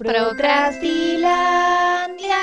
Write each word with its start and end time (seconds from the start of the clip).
Procrastilandia. 0.00 2.38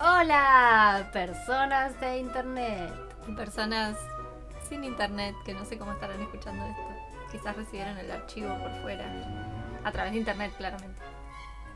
Hola, 0.00 1.08
personas 1.12 2.00
de 2.00 2.18
internet. 2.18 2.92
Personas 3.36 3.96
sin 4.68 4.82
internet 4.82 5.36
que 5.44 5.54
no 5.54 5.64
sé 5.64 5.78
cómo 5.78 5.92
estarán 5.92 6.20
escuchando 6.20 6.64
esto. 6.64 6.82
Quizás 7.30 7.54
recibieron 7.54 7.96
el 7.98 8.10
archivo 8.10 8.48
por 8.58 8.72
fuera. 8.82 9.04
A 9.84 9.92
través 9.92 10.12
de 10.12 10.18
internet, 10.18 10.52
claramente. 10.56 11.00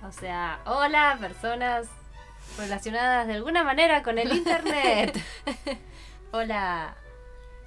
O 0.02 0.10
sea, 0.10 0.58
hola, 0.64 1.16
personas 1.20 1.86
relacionadas 2.58 3.28
de 3.28 3.34
alguna 3.34 3.62
manera 3.62 4.02
con 4.02 4.18
el 4.18 4.32
internet. 4.36 5.16
hola, 6.32 6.96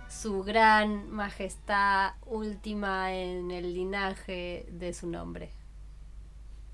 su 0.10 0.44
gran 0.44 1.10
majestad 1.12 2.14
última 2.25 3.14
en 3.14 3.52
el 3.52 3.74
linaje 3.74 4.68
de 4.71 4.93
su 4.93 5.07
nombre. 5.07 5.51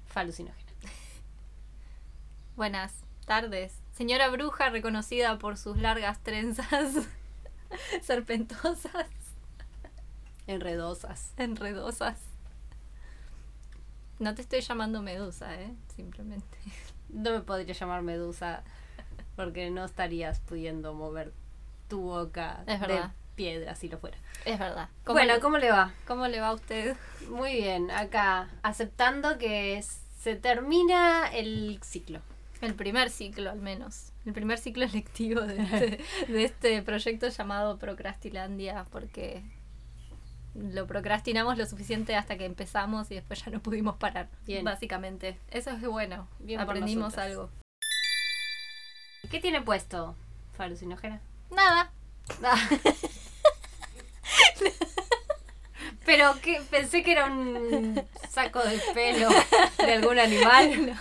Falucinógena. 0.07 0.71
Buenas 2.55 2.93
tardes. 3.25 3.73
Señora 3.93 4.29
bruja 4.29 4.69
reconocida 4.69 5.37
por 5.37 5.57
sus 5.57 5.77
largas 5.77 6.19
trenzas 6.23 7.07
serpentosas, 8.01 9.07
Enredosas. 10.47 11.33
enredosas. 11.37 12.19
No 14.19 14.33
te 14.35 14.41
estoy 14.43 14.61
llamando 14.61 15.01
medusa, 15.01 15.59
¿eh? 15.59 15.73
Simplemente. 15.95 16.57
No 17.09 17.31
me 17.31 17.41
podría 17.41 17.73
llamar 17.73 18.01
Medusa 18.01 18.63
porque 19.35 19.69
no 19.69 19.83
estarías 19.83 20.39
pudiendo 20.39 20.93
mover 20.93 21.33
tu 21.89 21.99
boca 22.01 22.63
Es 22.65 22.79
de 22.79 22.87
verdad. 22.87 23.11
Piedra 23.35 23.75
si 23.75 23.89
lo 23.89 23.97
fuera. 23.97 24.17
Es 24.45 24.59
verdad. 24.59 24.89
Bueno, 25.05 25.35
le, 25.35 25.39
¿cómo 25.39 25.57
le 25.57 25.71
va? 25.71 25.93
¿cómo 26.07 26.27
le 26.27 26.39
va 26.39 26.49
a 26.49 26.53
usted? 26.53 26.95
Muy 27.29 27.53
bien, 27.53 27.91
acá 27.91 28.49
aceptando 28.63 29.37
que 29.37 29.83
se 30.19 30.35
termina 30.35 31.27
el 31.33 31.79
ciclo. 31.83 32.21
El 32.61 32.73
primer 32.73 33.09
ciclo, 33.09 33.51
al 33.51 33.61
menos. 33.61 34.11
El 34.25 34.33
primer 34.33 34.57
ciclo 34.57 34.85
lectivo 34.93 35.41
de 35.41 35.61
este, 35.61 35.99
de 36.31 36.43
este 36.43 36.81
proyecto 36.81 37.27
llamado 37.29 37.77
Procrastilandia, 37.77 38.85
porque 38.91 39.43
lo 40.55 40.87
procrastinamos 40.87 41.57
lo 41.57 41.65
suficiente 41.65 42.15
hasta 42.15 42.37
que 42.37 42.45
empezamos 42.45 43.11
y 43.11 43.15
después 43.15 43.43
ya 43.43 43.51
no 43.51 43.59
pudimos 43.61 43.97
parar. 43.97 44.29
Bien. 44.45 44.63
Básicamente. 44.63 45.37
Eso 45.51 45.71
es 45.71 45.81
bueno. 45.81 46.27
Bien 46.39 46.59
Aprendimos 46.59 47.17
algo. 47.17 47.49
¿Qué 49.29 49.39
tiene 49.39 49.61
puesto? 49.61 50.15
Falucinógena. 50.55 51.21
Nada. 51.51 51.91
Ah. 52.43 52.69
Pero 56.05 56.39
que 56.41 56.61
pensé 56.69 57.03
que 57.03 57.13
era 57.13 57.25
un 57.25 58.01
saco 58.29 58.59
de 58.59 58.79
pelo 58.93 59.29
de 59.77 59.93
algún 59.93 60.19
animal. 60.19 60.95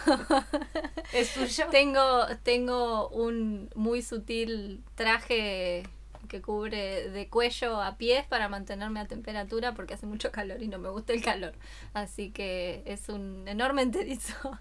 ¿Es 1.13 1.29
suyo? 1.29 1.67
Tengo, 1.71 2.27
tengo 2.43 3.09
un 3.11 3.71
muy 3.75 4.03
sutil 4.03 4.83
traje 4.95 5.83
que 6.29 6.41
cubre 6.41 7.11
de 7.11 7.29
cuello 7.29 7.81
a 7.81 7.97
pies 7.97 8.27
para 8.27 8.49
mantenerme 8.49 8.99
a 9.01 9.07
temperatura 9.07 9.75
porque 9.75 9.95
hace 9.95 10.07
mucho 10.07 10.33
calor 10.33 10.63
y 10.63 10.69
no 10.69 10.79
me 10.79 10.89
gusta 10.89 11.13
el 11.13 11.23
calor. 11.23 11.53
Así 11.93 12.31
que 12.31 12.83
es 12.87 13.09
un 13.09 13.47
enorme 13.47 13.83
enterizo 13.83 14.59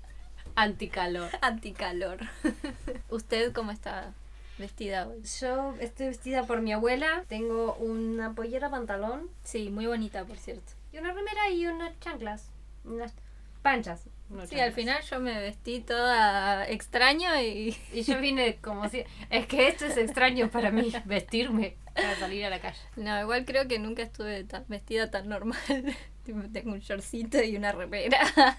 Anticalor. 0.55 1.29
anticalor. 1.41 2.19
¿Usted 3.09 3.53
cómo 3.53 3.71
está 3.71 4.13
vestida 4.57 5.07
hoy? 5.07 5.21
Yo 5.41 5.73
estoy 5.79 6.07
vestida 6.07 6.43
por 6.45 6.61
mi 6.61 6.73
abuela. 6.73 7.23
Tengo 7.27 7.75
una 7.75 8.33
pollera 8.33 8.69
pantalón 8.69 9.29
Sí, 9.43 9.69
muy 9.69 9.85
bonita, 9.85 10.25
por 10.25 10.37
cierto. 10.37 10.73
y 10.91 10.97
una 10.97 11.13
remera 11.13 11.49
y 11.49 11.67
unas 11.67 11.99
chanclas. 11.99 12.49
Unas 12.83 13.13
panchas. 13.61 14.03
Sí, 14.49 14.59
al 14.59 14.73
final 14.73 15.01
yo 15.03 15.19
me 15.19 15.39
vestí 15.39 15.79
toda 15.79 16.67
extraño 16.67 17.39
y 17.39 17.77
Y 17.93 18.01
yo 18.03 18.19
vine 18.19 18.57
como 18.57 18.89
si... 18.89 19.03
Es 19.29 19.45
que 19.47 19.67
esto 19.67 19.85
es 19.85 19.95
extraño 19.97 20.49
para 20.49 20.71
mí, 20.71 20.91
vestirme 21.05 21.75
para 21.93 22.15
salir 22.17 22.43
a 22.45 22.49
la 22.49 22.59
calle. 22.59 22.79
no, 22.95 23.21
igual 23.21 23.45
creo 23.45 23.67
que 23.67 23.77
nunca 23.79 24.01
estuve 24.01 24.43
tan 24.45 24.65
vestida 24.67 25.11
tan 25.11 25.29
normal. 25.29 25.57
Tengo 26.25 26.71
un 26.71 26.79
shortcito 26.79 27.41
y 27.43 27.55
una 27.55 27.71
remera. 27.73 28.17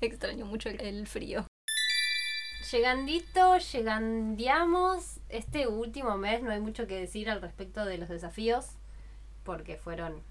Extraño 0.00 0.46
mucho 0.46 0.68
el 0.70 1.06
frío. 1.06 1.46
Llegandito, 2.70 3.56
llegandiamos. 3.58 5.18
Este 5.28 5.66
último 5.66 6.16
mes 6.16 6.42
no 6.42 6.50
hay 6.50 6.60
mucho 6.60 6.86
que 6.86 6.98
decir 7.00 7.28
al 7.30 7.40
respecto 7.40 7.84
de 7.84 7.98
los 7.98 8.08
desafíos, 8.08 8.66
porque 9.44 9.76
fueron 9.76 10.22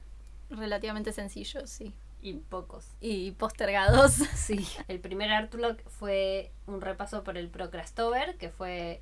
Relativamente 0.50 1.12
sencillo, 1.14 1.68
sí. 1.68 1.94
y 2.22 2.34
pocos. 2.34 2.88
Y 3.02 3.32
postergados. 3.32 4.14
Sí. 4.36 4.66
El 4.88 5.00
primer 5.00 5.32
Artlock 5.32 5.82
fue 5.90 6.52
un 6.68 6.82
repaso 6.82 7.24
por 7.24 7.38
el 7.38 7.50
Procrastover, 7.50 8.38
que 8.38 8.50
fue 8.50 9.02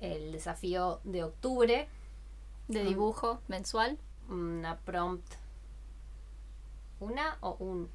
el 0.00 0.32
desafío 0.32 1.00
de 1.04 1.24
octubre. 1.24 1.88
De 2.68 2.84
Mm. 2.84 2.86
dibujo 2.88 3.40
mensual. 3.48 3.98
Una 4.28 4.78
prompt. 4.78 5.34
¿Una 7.00 7.36
o 7.40 7.56
un? 7.58 7.88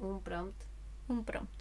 Un 0.00 0.20
prompt 0.20 0.60
Un 1.08 1.24
prompt. 1.24 1.59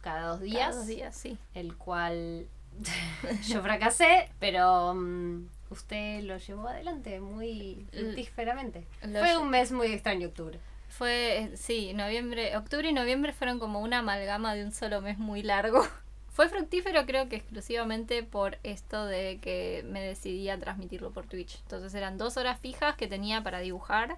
Cada 0.00 0.28
dos 0.28 0.38
Cada 0.40 0.44
días. 0.44 0.76
dos 0.76 0.86
días, 0.86 1.16
sí. 1.16 1.38
el 1.54 1.76
cual 1.76 2.46
yo 3.48 3.62
fracasé, 3.62 4.30
pero 4.38 4.94
mm, 4.94 5.46
usted 5.70 6.22
lo 6.22 6.36
llevó 6.38 6.68
adelante 6.68 7.20
muy 7.20 7.86
fructíferamente. 7.92 8.86
Fue 9.00 9.36
un 9.36 9.50
mes 9.50 9.72
muy 9.72 9.88
extraño 9.88 10.28
octubre. 10.28 10.58
Fue, 10.88 11.50
sí, 11.54 11.92
noviembre, 11.94 12.56
octubre 12.56 12.88
y 12.88 12.92
noviembre 12.92 13.32
fueron 13.32 13.58
como 13.58 13.80
una 13.80 13.98
amalgama 14.00 14.54
de 14.54 14.64
un 14.64 14.72
solo 14.72 15.00
mes 15.00 15.18
muy 15.18 15.42
largo. 15.42 15.86
Fue 16.32 16.48
fructífero 16.48 17.06
creo 17.06 17.28
que 17.28 17.36
exclusivamente 17.36 18.22
por 18.22 18.58
esto 18.62 19.04
de 19.04 19.38
que 19.42 19.84
me 19.86 20.00
decidí 20.00 20.48
a 20.48 20.58
transmitirlo 20.58 21.10
por 21.10 21.26
Twitch. 21.26 21.58
Entonces 21.62 21.92
eran 21.94 22.18
dos 22.18 22.36
horas 22.36 22.58
fijas 22.60 22.96
que 22.96 23.08
tenía 23.08 23.42
para 23.42 23.58
dibujar, 23.60 24.16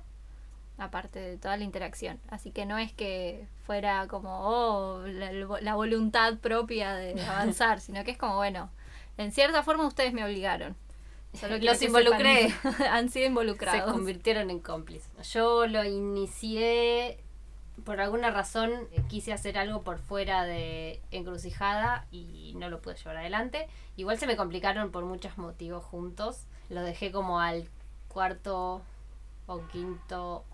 aparte 0.78 1.18
de 1.20 1.36
toda 1.38 1.56
la 1.56 1.64
interacción. 1.64 2.18
Así 2.28 2.50
que 2.50 2.66
no 2.66 2.78
es 2.78 2.92
que 2.92 3.46
fuera 3.66 4.06
como, 4.08 4.40
oh, 4.42 5.06
la, 5.06 5.32
la 5.32 5.74
voluntad 5.74 6.38
propia 6.38 6.94
de 6.94 7.20
avanzar, 7.26 7.80
sino 7.80 8.02
que 8.04 8.12
es 8.12 8.18
como, 8.18 8.36
bueno, 8.36 8.70
en 9.18 9.32
cierta 9.32 9.62
forma 9.62 9.86
ustedes 9.86 10.12
me 10.12 10.24
obligaron. 10.24 10.74
Solo 11.34 11.56
Los 11.60 11.78
que 11.78 11.86
involucré. 11.86 12.50
sepan- 12.50 12.86
Han 12.90 13.08
sido 13.10 13.24
Se 13.24 13.28
involucrados. 13.28 13.92
convirtieron 13.92 14.50
en 14.50 14.58
cómplices. 14.60 15.10
Yo 15.32 15.66
lo 15.66 15.84
inicié 15.84 17.18
por 17.86 18.00
alguna 18.00 18.30
razón 18.30 18.70
quise 19.08 19.32
hacer 19.32 19.56
algo 19.56 19.82
por 19.82 19.98
fuera 19.98 20.44
de 20.44 21.00
encrucijada 21.10 22.06
y 22.12 22.52
no 22.56 22.68
lo 22.68 22.80
pude 22.82 22.96
llevar 22.96 23.16
adelante. 23.16 23.66
Igual 23.96 24.18
se 24.18 24.26
me 24.26 24.36
complicaron 24.36 24.90
por 24.92 25.04
muchos 25.06 25.38
motivos 25.38 25.82
juntos. 25.82 26.46
Lo 26.68 26.82
dejé 26.82 27.10
como 27.10 27.40
al 27.40 27.68
cuarto 28.08 28.82
o 29.46 29.66
quinto 29.68 30.44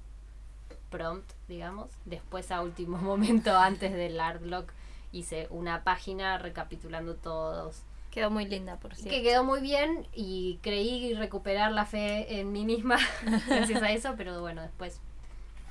prompt, 0.91 1.31
digamos. 1.49 1.88
Después 2.04 2.50
a 2.50 2.62
último 2.62 2.99
momento 3.03 3.56
antes 3.56 3.93
del 3.93 4.21
artlock 4.21 4.72
hice 5.12 5.47
una 5.50 5.84
página 5.84 6.38
recapitulando 6.38 7.15
todos 7.15 7.82
Quedó 8.10 8.31
muy 8.31 8.47
linda, 8.47 8.76
por 8.76 8.94
cierto. 8.94 9.10
que 9.10 9.22
quedó 9.22 9.44
muy 9.44 9.60
bien 9.60 10.06
y 10.15 10.59
creí 10.62 11.15
recuperar 11.15 11.72
la 11.72 11.84
fe 11.84 12.41
en 12.41 12.53
mí 12.53 12.65
misma 12.65 12.98
gracias 13.47 13.82
a 13.82 13.93
eso, 13.93 14.15
pero 14.16 14.41
bueno, 14.41 14.62
después 14.62 15.00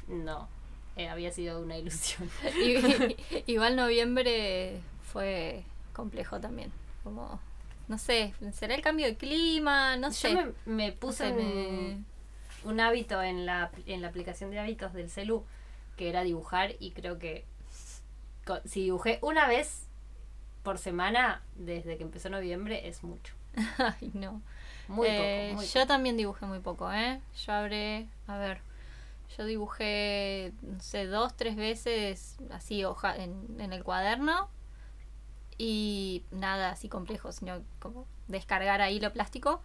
no, 0.08 0.48
eh, 0.96 1.10
había 1.10 1.32
sido 1.32 1.62
una 1.62 1.78
ilusión. 1.78 2.30
Igual 3.48 3.76
noviembre 3.76 4.80
fue 5.12 5.64
complejo 5.94 6.40
también. 6.40 6.72
Como, 7.04 7.40
no 7.88 7.98
sé, 7.98 8.34
será 8.54 8.76
el 8.76 8.82
cambio 8.82 9.08
de 9.08 9.16
clima, 9.16 9.98
no 9.98 10.12
sé. 10.12 10.34
Yo 10.34 10.54
me, 10.66 10.74
me 10.74 10.92
puse 10.92 11.32
No 11.32 11.36
sé, 11.36 11.42
un, 11.42 12.06
un 12.68 12.80
hábito 12.80 13.22
en 13.24 13.46
la, 13.46 13.72
en 13.86 14.02
la 14.02 14.10
aplicación 14.10 14.52
de 14.52 14.60
hábitos 14.60 14.94
del 14.94 15.10
celu 15.10 15.44
que 15.98 16.10
era 16.10 16.24
dibujar 16.24 16.76
y 16.80 16.92
creo 16.92 17.20
que 17.20 17.46
co- 18.46 18.62
si 18.66 18.84
dibujé 18.84 19.20
una 19.22 19.48
vez 19.48 19.88
por 20.64 20.78
semana 20.78 21.44
desde 21.56 21.98
que 21.98 22.04
empezó 22.04 22.30
noviembre 22.30 22.88
es 22.88 23.04
mucho. 23.04 23.34
Ay, 23.80 24.12
no. 24.14 24.42
Muy 24.88 25.08
Eh, 25.08 25.18
poco. 25.18 25.56
Muy 25.56 25.66
yo 25.68 25.88
también 25.88 26.18
dibujé 26.18 26.46
muy 26.46 26.60
poco, 26.60 26.92
¿eh? 26.92 27.22
Yo 27.46 27.54
habré, 27.54 28.08
a 28.28 28.38
ver, 28.38 28.60
yo 29.38 29.46
dibujé, 29.46 30.54
no 30.62 30.80
sé, 30.82 31.08
dos, 31.08 31.36
tres 31.36 31.56
veces 31.56 32.38
así 32.52 32.84
hoja 32.86 33.16
en, 33.16 33.58
en 33.60 33.74
el 33.74 33.84
cuaderno 33.84 34.50
y 35.58 36.24
nada 36.32 36.72
así 36.72 36.90
complejo, 36.90 37.32
sino 37.32 37.62
como 37.80 38.06
descargar 38.28 38.82
ahí 38.82 39.00
lo 39.00 39.12
plástico. 39.12 39.62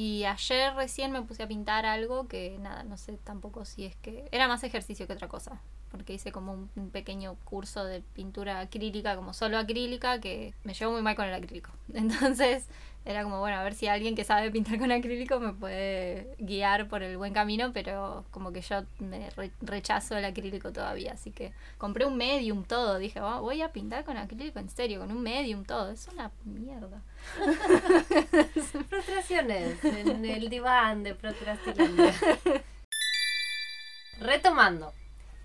Y 0.00 0.26
ayer 0.26 0.76
recién 0.76 1.10
me 1.10 1.22
puse 1.22 1.42
a 1.42 1.48
pintar 1.48 1.84
algo 1.84 2.28
que 2.28 2.56
nada, 2.60 2.84
no 2.84 2.96
sé 2.96 3.18
tampoco 3.24 3.64
si 3.64 3.84
es 3.84 3.96
que 3.96 4.28
era 4.30 4.46
más 4.46 4.62
ejercicio 4.62 5.08
que 5.08 5.12
otra 5.12 5.26
cosa. 5.26 5.60
Porque 5.90 6.12
hice 6.12 6.32
como 6.32 6.52
un, 6.52 6.70
un 6.76 6.90
pequeño 6.90 7.34
curso 7.44 7.84
de 7.84 8.02
pintura 8.14 8.60
acrílica, 8.60 9.16
como 9.16 9.32
solo 9.32 9.56
acrílica, 9.58 10.20
que 10.20 10.52
me 10.64 10.74
llevo 10.74 10.92
muy 10.92 11.02
mal 11.02 11.16
con 11.16 11.24
el 11.26 11.34
acrílico. 11.34 11.70
Entonces, 11.94 12.66
era 13.06 13.22
como, 13.22 13.40
bueno, 13.40 13.56
a 13.56 13.62
ver 13.62 13.72
si 13.74 13.86
alguien 13.88 14.14
que 14.14 14.24
sabe 14.24 14.50
pintar 14.50 14.78
con 14.78 14.92
acrílico 14.92 15.40
me 15.40 15.54
puede 15.54 16.34
guiar 16.38 16.88
por 16.88 17.02
el 17.02 17.16
buen 17.16 17.32
camino, 17.32 17.72
pero 17.72 18.26
como 18.30 18.52
que 18.52 18.60
yo 18.60 18.82
me 18.98 19.30
re- 19.30 19.50
rechazo 19.62 20.14
el 20.18 20.26
acrílico 20.26 20.72
todavía, 20.72 21.12
así 21.12 21.30
que 21.30 21.52
compré 21.78 22.04
un 22.04 22.18
medium 22.18 22.64
todo, 22.64 22.98
dije, 22.98 23.22
"Oh, 23.22 23.40
voy 23.40 23.62
a 23.62 23.72
pintar 23.72 24.04
con 24.04 24.18
acrílico 24.18 24.58
en 24.58 24.68
serio, 24.68 25.00
con 25.00 25.10
un 25.10 25.22
medium 25.22 25.64
todo, 25.64 25.90
es 25.90 26.06
una 26.08 26.30
mierda. 26.44 27.00
Frustraciones 28.88 29.82
en 29.84 30.24
el 30.26 30.50
diván 30.50 31.02
de 31.02 31.14
Procrastilandia. 31.14 32.12
Retomando. 34.20 34.92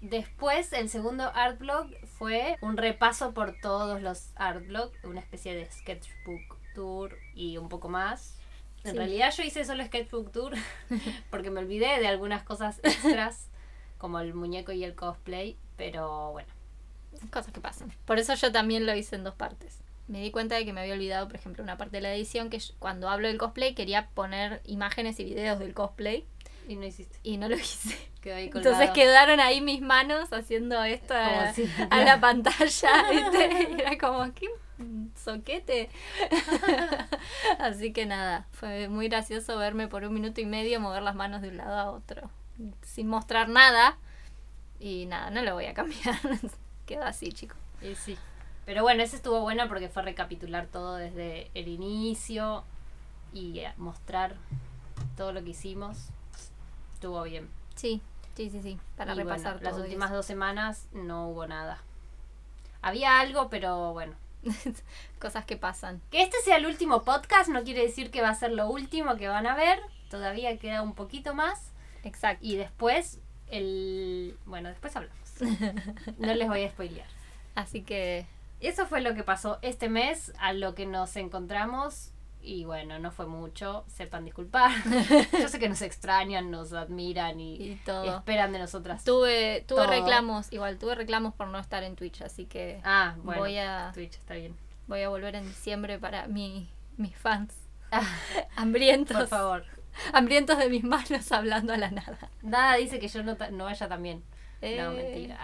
Después, 0.04 0.74
el 0.74 0.90
segundo 0.90 1.32
art 1.34 1.58
blog 1.60 1.88
fue 2.06 2.58
un 2.62 2.76
repaso 2.76 3.34
por 3.34 3.56
todos 3.62 4.02
los 4.02 4.32
art 4.36 4.68
blogs, 4.68 5.02
una 5.06 5.22
especie 5.22 5.56
de 5.56 5.72
sketchbook 5.72 6.58
tour 6.76 7.18
y 7.34 7.58
un 7.58 7.70
poco 7.70 7.88
más. 7.88 8.38
En 8.84 8.92
Sí. 8.92 8.98
realidad 8.98 9.34
yo 9.34 9.44
hice 9.44 9.64
solo 9.64 9.82
sketchbook 9.86 10.30
tour 10.34 10.54
porque 11.32 11.50
me 11.52 11.62
olvidé 11.62 12.02
de 12.02 12.08
algunas 12.08 12.44
cosas 12.44 12.80
extras, 12.84 13.48
como 13.98 14.20
el 14.20 14.34
muñeco 14.34 14.74
y 14.74 14.84
el 14.84 14.94
cosplay, 14.94 15.58
pero 15.78 16.34
bueno. 16.34 16.50
Cosas 17.32 17.54
que 17.54 17.62
pasan. 17.62 17.94
Por 18.04 18.20
eso 18.20 18.34
yo 18.34 18.52
también 18.52 18.86
lo 18.86 18.94
hice 18.94 19.16
en 19.16 19.24
dos 19.24 19.36
partes. 19.36 19.80
Me 20.10 20.20
di 20.20 20.32
cuenta 20.32 20.56
de 20.56 20.66
que 20.66 20.74
me 20.74 20.82
había 20.82 20.96
olvidado, 20.96 21.28
por 21.28 21.38
ejemplo, 21.38 21.64
una 21.64 21.78
parte 21.78 21.96
de 21.96 22.02
la 22.02 22.14
edición 22.14 22.50
que 22.50 22.60
yo- 22.60 22.74
cuando 22.80 23.08
hablo 23.08 23.30
del 23.30 23.38
cosplay 23.38 23.74
quería 23.74 24.10
poner 24.10 24.60
imágenes 24.66 25.18
y 25.22 25.24
videos 25.24 25.60
del 25.60 25.74
cosplay 25.74 26.28
Y 26.68 26.76
no 26.76 26.86
hiciste. 26.86 27.20
y 27.24 27.38
no 27.38 27.48
lo 27.50 27.56
hice. 27.56 27.98
Quedó 28.22 28.36
ahí 28.36 28.50
colgado. 28.50 28.74
Entonces 28.76 28.94
quedaron 28.96 29.40
ahí 29.42 29.60
mis 29.62 29.82
manos 29.82 30.32
haciendo 30.32 30.82
esto 30.84 31.14
a, 31.14 31.28
Como 31.30 31.54
si- 31.54 31.70
a 31.90 31.98
la 32.04 32.20
pantalla, 32.22 33.10
¿viste? 33.12 33.68
Y 33.78 33.82
era 33.82 33.98
como, 33.98 34.34
qué 34.34 34.48
soquete. 35.16 35.90
Así 37.60 37.92
que 37.94 38.06
nada, 38.06 38.48
fue 38.52 38.88
muy 38.88 39.08
gracioso 39.10 39.58
verme 39.58 39.88
por 39.88 40.04
un 40.04 40.14
minuto 40.14 40.42
y 40.42 40.46
medio 40.46 40.80
mover 40.80 41.04
las 41.04 41.16
manos 41.16 41.42
de 41.42 41.50
un 41.50 41.58
lado 41.58 41.78
a 41.78 41.92
otro, 41.92 42.30
sin 42.82 43.08
mostrar 43.08 43.50
nada. 43.50 43.98
Y 44.80 45.06
nada, 45.06 45.30
no 45.30 45.42
lo 45.42 45.54
voy 45.54 45.66
a 45.66 45.74
cambiar. 45.74 46.16
Quedó 46.86 47.04
así, 47.04 47.32
chicos. 47.32 47.58
Y 47.82 47.96
sí. 47.96 48.18
Pero 48.66 48.82
bueno, 48.84 49.04
ese 49.04 49.16
estuvo 49.18 49.42
bueno 49.42 49.68
porque 49.68 49.90
fue 49.90 50.04
recapitular 50.04 50.68
todo 50.68 50.96
desde 50.96 51.50
el 51.54 51.68
inicio 51.68 52.64
y 53.34 53.62
mostrar 53.78 54.36
todo 55.18 55.32
lo 55.34 55.44
que 55.44 55.52
hicimos. 55.52 56.10
Estuvo 57.04 57.22
bien. 57.24 57.50
Sí, 57.76 58.02
sí, 58.34 58.50
sí, 58.50 58.62
sí, 58.62 58.80
para 58.96 59.12
Y 59.12 59.16
bueno, 59.16 59.32
repasar 59.32 59.62
las 59.62 59.76
últimas 59.76 60.08
eso. 60.08 60.16
dos 60.16 60.26
semanas 60.26 60.88
no 60.94 61.28
hubo 61.28 61.46
nada. 61.46 61.84
Había 62.82 63.20
algo, 63.20 63.50
pero 63.50 63.92
bueno. 63.92 64.14
Cosas 65.20 65.44
que 65.44 65.58
pasan. 65.58 66.02
Que 66.12 66.22
este 66.22 66.38
sea 66.46 66.56
el 66.56 66.66
último 66.66 67.04
podcast 67.04 67.50
no 67.50 67.64
quiere 67.66 67.82
decir 67.82 68.10
que 68.10 68.22
va 68.22 68.30
a 68.30 68.36
ser 68.36 68.54
lo 68.54 68.70
último 68.70 69.18
que 69.18 69.28
van 69.28 69.48
a 69.48 69.54
ver. 69.54 69.82
Todavía 70.10 70.58
queda 70.58 70.82
un 70.82 70.96
poquito 70.96 71.34
más. 71.34 71.74
Exacto. 72.06 72.46
Y 72.46 72.56
después, 72.56 73.20
el... 73.48 74.38
Bueno, 74.46 74.70
después 74.70 74.96
hablamos. 74.96 75.20
No 76.20 76.34
les 76.34 76.48
voy 76.48 76.64
a 76.64 76.70
spoilear. 76.70 77.08
Así 77.56 77.82
que 77.82 78.26
Eso 78.62 78.86
fue 78.86 79.02
lo 79.02 79.14
que 79.14 79.24
pasó 79.24 79.60
este 79.62 79.90
mes, 79.90 80.32
a 80.40 80.54
lo 80.54 80.74
que 80.74 80.86
nos 80.86 81.18
encontramos. 81.18 82.13
Y 82.46 82.66
bueno, 82.66 83.00
no 83.00 83.10
fue 83.12 83.26
mucho, 83.26 83.86
sepan 83.88 84.26
disculpar. 84.26 84.72
Yo 85.40 85.48
sé 85.48 85.60
que 85.60 85.70
nos 85.70 85.82
extrañan, 85.82 86.52
nos 86.52 86.74
admiran 86.74 87.40
y, 87.40 87.56
y 87.56 87.80
esperan 88.08 88.52
de 88.52 88.60
nosotras. 88.60 89.04
Tuve, 89.06 89.64
tuve 89.68 89.82
Todo. 89.84 89.88
reclamos, 89.88 90.52
igual 90.52 90.78
tuve 90.78 90.96
reclamos 90.96 91.34
por 91.34 91.48
no 91.48 91.58
estar 91.60 91.84
en 91.84 91.96
Twitch, 91.96 92.22
así 92.22 92.46
que 92.46 92.82
Ah, 92.84 93.16
bueno, 93.24 93.40
voy 93.42 93.58
a 93.58 93.92
Twitch 93.94 94.16
está 94.16 94.34
bien. 94.34 94.56
voy 94.88 95.02
a 95.04 95.10
volver 95.10 95.36
en 95.36 95.48
diciembre 95.48 95.98
para 96.00 96.28
mi, 96.28 96.70
mis 96.98 97.16
fans 97.16 97.54
Ah, 97.92 98.02
hambrientos, 98.58 99.16
por 99.18 99.28
favor. 99.28 99.66
hambrientos 100.12 100.58
de 100.58 100.68
mis 100.70 100.84
manos 100.84 101.32
hablando 101.32 101.72
a 101.74 101.78
la 101.78 101.92
nada. 101.92 102.30
Nada 102.42 102.76
dice 102.76 103.00
que 103.00 103.08
yo 103.08 103.24
no, 103.24 103.38
no 103.52 103.64
vaya 103.66 103.88
también. 103.88 104.22
No, 104.62 104.68
Eh, 104.70 104.90
mentira. 104.90 105.40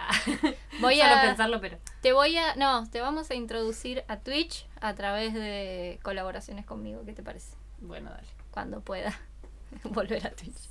Voy 0.80 1.00
a 1.02 1.20
pensarlo, 1.22 1.60
pero. 1.60 1.78
te 2.02 2.12
voy 2.12 2.36
a 2.38 2.54
no, 2.56 2.88
te 2.90 3.00
vamos 3.00 3.30
a 3.30 3.34
introducir 3.34 4.02
a 4.08 4.18
Twitch 4.18 4.66
a 4.80 4.94
través 4.94 5.34
de 5.34 5.98
colaboraciones 6.02 6.64
conmigo, 6.66 7.04
¿qué 7.04 7.12
te 7.12 7.22
parece? 7.22 7.56
Bueno, 7.78 8.10
dale. 8.10 8.28
Cuando 8.50 8.80
pueda 8.82 9.16
volver 9.84 10.26
a 10.26 10.30
Twitch. 10.30 10.68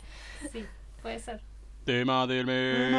Sí, 0.52 0.66
puede 1.02 1.20
ser. 1.20 1.42
Tema 1.86 2.28
del 2.28 2.46
mes. 2.46 2.94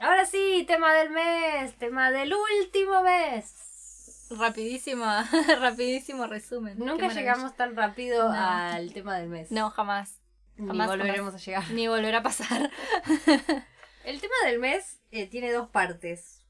Ahora 0.00 0.26
sí, 0.26 0.64
tema 0.66 0.92
del 0.94 1.10
mes, 1.10 1.74
tema 1.78 2.10
del 2.10 2.32
último 2.34 3.02
mes. 3.02 4.26
Rapidísima, 4.30 5.28
rapidísimo 5.60 6.26
resumen. 6.26 6.78
Nunca 6.78 7.08
llegamos 7.08 7.54
tan 7.54 7.76
rápido 7.76 8.28
No. 8.28 8.34
al 8.34 8.92
tema 8.92 9.18
del 9.18 9.28
mes. 9.28 9.52
No, 9.52 9.70
jamás. 9.70 10.18
Ni 10.56 10.66
jamás, 10.66 10.88
volveremos 10.88 11.32
jamás. 11.32 11.34
a 11.34 11.38
llegar. 11.44 11.70
Ni 11.70 11.86
volver 11.88 12.14
a 12.16 12.22
pasar. 12.22 12.70
El 14.04 14.20
tema 14.20 14.34
del 14.46 14.58
mes 14.58 15.00
eh, 15.12 15.26
tiene 15.28 15.52
dos 15.52 15.68
partes. 15.68 16.41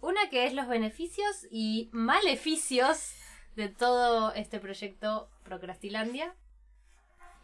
Una 0.00 0.30
que 0.30 0.46
es 0.46 0.54
los 0.54 0.68
beneficios 0.68 1.46
y 1.50 1.90
maleficios 1.92 3.14
de 3.56 3.68
todo 3.68 4.32
este 4.34 4.60
proyecto 4.60 5.28
Procrastilandia. 5.42 6.34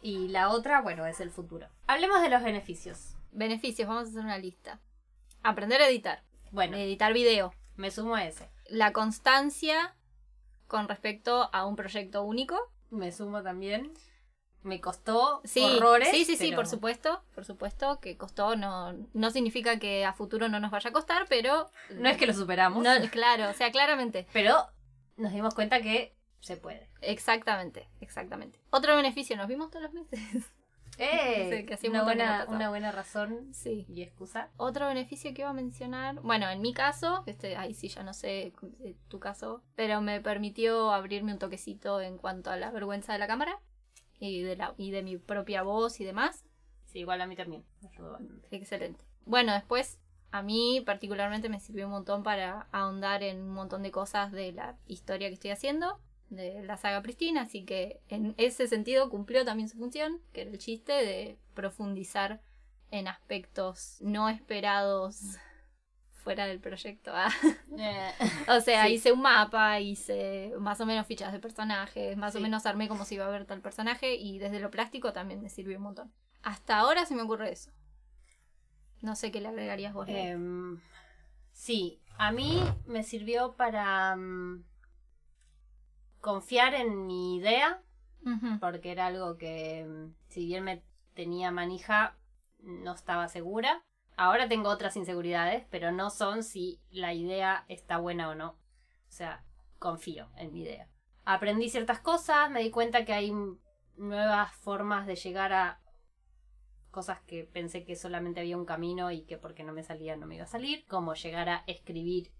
Y 0.01 0.29
la 0.29 0.49
otra, 0.49 0.81
bueno, 0.81 1.05
es 1.05 1.19
el 1.19 1.31
futuro. 1.31 1.67
Hablemos 1.87 2.21
de 2.21 2.29
los 2.29 2.43
beneficios. 2.43 3.15
Beneficios, 3.31 3.87
vamos 3.87 4.05
a 4.05 4.09
hacer 4.09 4.21
una 4.21 4.37
lista. 4.37 4.79
Aprender 5.43 5.81
a 5.81 5.89
editar. 5.89 6.23
Bueno, 6.51 6.77
Editar 6.77 7.11
video. 7.11 7.53
me 7.75 7.91
sumo 7.91 8.15
a 8.15 8.25
ese. 8.25 8.49
La 8.67 8.93
constancia 8.93 9.95
con 10.67 10.87
respecto 10.87 11.49
a 11.51 11.65
un 11.65 11.75
proyecto 11.75 12.23
único. 12.23 12.57
Me 12.89 13.11
sumo 13.11 13.43
también. 13.43 13.93
Me 14.65 14.81
costó 14.81 15.41
Sí, 15.45 15.63
horrores. 15.63 16.09
sí, 16.09 16.25
sí, 16.25 16.35
sí, 16.35 16.45
pero 16.47 16.55
por 16.57 16.67
supuesto. 16.67 17.21
Por 17.35 17.45
supuesto 17.45 17.99
que 17.99 18.17
costó. 18.17 18.55
No, 18.55 18.93
no 19.13 19.29
significa 19.29 19.77
que 19.79 20.03
a 20.05 20.13
futuro 20.13 20.49
no 20.49 20.59
nos 20.59 20.71
vaya 20.71 20.89
a 20.89 20.93
costar, 20.93 21.27
pero. 21.29 21.69
No 21.91 22.09
es 22.09 22.17
que 22.17 22.25
lo 22.25 22.33
superamos, 22.33 22.83
No, 22.83 22.91
claro, 23.11 23.49
o 23.49 23.53
sea, 23.53 23.71
claramente. 23.71 24.27
pero 24.33 24.65
nos 25.17 25.31
dimos 25.31 25.53
cuenta 25.53 25.81
que 25.81 26.15
se 26.39 26.57
puede. 26.57 26.89
Exactamente, 27.01 27.87
exactamente. 28.01 28.59
Otro 28.71 28.95
beneficio, 28.95 29.37
nos 29.37 29.47
vimos 29.47 29.69
todos 29.69 29.83
los 29.83 29.93
meses. 29.93 30.19
¡Eh! 30.97 31.65
Una, 31.89 32.03
buena, 32.03 32.45
una 32.47 32.69
buena 32.69 32.91
razón 32.91 33.53
Sí. 33.53 33.85
y 33.89 34.01
excusa. 34.01 34.49
Otro 34.57 34.87
beneficio 34.87 35.33
que 35.33 35.41
iba 35.41 35.49
a 35.49 35.53
mencionar, 35.53 36.15
bueno, 36.21 36.49
en 36.49 36.61
mi 36.61 36.73
caso, 36.73 37.23
este, 37.25 37.55
ahí 37.57 37.73
sí 37.73 37.89
ya 37.89 38.01
no 38.03 38.13
sé 38.13 38.53
eh, 38.79 38.95
tu 39.09 39.19
caso, 39.19 39.61
pero 39.75 40.01
me 40.01 40.21
permitió 40.21 40.91
abrirme 40.91 41.33
un 41.33 41.39
toquecito 41.39 41.99
en 42.01 42.17
cuanto 42.17 42.49
a 42.49 42.57
la 42.57 42.71
vergüenza 42.71 43.13
de 43.13 43.19
la 43.19 43.27
cámara 43.27 43.59
y 44.19 44.41
de, 44.41 44.55
la, 44.55 44.73
y 44.77 44.91
de 44.91 45.03
mi 45.03 45.17
propia 45.17 45.63
voz 45.63 45.99
y 45.99 46.05
demás. 46.05 46.45
Sí, 46.85 46.99
igual 46.99 47.21
a 47.21 47.27
mí 47.27 47.35
también. 47.35 47.63
Me 47.81 47.89
ayudó 47.89 48.11
bastante. 48.11 48.47
Excelente. 48.55 49.03
Bueno, 49.25 49.53
después 49.53 49.99
a 50.31 50.41
mí 50.41 50.83
particularmente 50.85 51.49
me 51.49 51.59
sirvió 51.59 51.85
un 51.85 51.93
montón 51.93 52.23
para 52.23 52.67
ahondar 52.71 53.23
en 53.23 53.41
un 53.41 53.53
montón 53.53 53.83
de 53.83 53.91
cosas 53.91 54.31
de 54.31 54.51
la 54.51 54.77
historia 54.87 55.29
que 55.29 55.35
estoy 55.35 55.51
haciendo, 55.51 55.99
de 56.29 56.63
la 56.63 56.77
saga 56.77 57.01
Pristina, 57.01 57.43
así 57.43 57.63
que 57.63 58.01
en 58.09 58.35
ese 58.37 58.67
sentido 58.67 59.09
cumplió 59.09 59.45
también 59.45 59.69
su 59.69 59.77
función, 59.77 60.21
que 60.33 60.41
era 60.41 60.51
el 60.51 60.57
chiste 60.57 60.91
de 60.91 61.37
profundizar 61.53 62.41
en 62.91 63.07
aspectos 63.07 63.97
no 64.01 64.29
esperados 64.29 65.37
fuera 66.25 66.45
del 66.47 66.59
proyecto. 66.59 67.11
ah. 67.13 67.29
Eh, 67.77 68.11
O 68.49 68.59
sea, 68.59 68.85
Sí. 68.87 68.93
hice 68.95 69.11
un 69.13 69.21
mapa, 69.21 69.79
hice 69.79 70.51
más 70.59 70.81
o 70.81 70.85
menos 70.85 71.05
fichas 71.07 71.31
de 71.31 71.39
personajes, 71.39 72.17
más 72.17 72.35
o 72.35 72.39
menos 72.41 72.65
armé 72.65 72.87
cómo 72.89 73.05
se 73.05 73.15
iba 73.15 73.25
a 73.25 73.29
ver 73.29 73.45
tal 73.45 73.61
personaje 73.61 74.15
y 74.15 74.39
desde 74.39 74.59
lo 74.59 74.69
plástico 74.71 75.13
también 75.13 75.41
me 75.41 75.49
sirvió 75.49 75.77
un 75.77 75.83
montón. 75.83 76.11
Hasta 76.41 76.77
ahora 76.79 77.05
se 77.05 77.15
me 77.15 77.21
ocurre 77.21 77.51
eso. 77.51 77.71
No 79.01 79.15
sé 79.15 79.31
qué 79.31 79.39
le 79.39 79.49
agregarías 79.49 79.93
vos. 79.93 80.07
Em, 80.09 80.79
sí, 81.51 82.01
a 82.17 82.31
mí 82.31 82.59
me 82.87 83.03
sirvió 83.03 83.55
para 83.55 84.15
mm, 84.15 84.63
confiar 86.21 86.73
en 86.73 87.05
mi 87.05 87.37
idea, 87.37 87.81
porque 88.59 88.91
era 88.91 89.05
algo 89.07 89.37
que, 89.37 89.85
mm, 89.87 90.15
si 90.29 90.45
bien 90.47 90.63
me 90.63 90.81
tenía 91.13 91.51
manija, 91.51 92.15
no 92.59 92.93
estaba 92.93 93.27
segura. 93.27 93.83
Ahora 94.17 94.47
tengo 94.47 94.69
otras 94.69 94.95
inseguridades, 94.95 95.65
pero 95.69 95.91
no 95.91 96.09
son 96.09 96.43
si 96.43 96.81
la 96.89 97.13
idea 97.13 97.65
está 97.67 97.97
buena 97.97 98.29
o 98.29 98.35
no. 98.35 98.49
O 98.49 99.11
sea, 99.11 99.43
confío 99.79 100.29
en 100.37 100.53
mi 100.53 100.61
idea. 100.61 100.89
Aprendí 101.25 101.69
ciertas 101.69 101.99
cosas, 101.99 102.49
me 102.49 102.61
di 102.61 102.71
cuenta 102.71 103.03
que 103.03 103.13
hay 103.13 103.33
nuevas 103.97 104.53
formas 104.53 105.07
de 105.07 105.15
llegar 105.15 105.53
a 105.53 105.81
cosas 106.91 107.19
que 107.21 107.43
pensé 107.43 107.83
que 107.83 107.97
solamente 107.97 108.39
había 108.39 108.57
un 108.57 108.65
camino 108.65 109.11
y 109.11 109.23
que 109.23 109.37
porque 109.37 109.63
no 109.63 109.73
me 109.73 109.83
salía 109.83 110.15
no 110.15 110.27
me 110.27 110.35
iba 110.35 110.45
a 110.45 110.47
salir, 110.47 110.85
como 110.85 111.13
llegar 111.13 111.49
a 111.49 111.63
escribir 111.67 112.31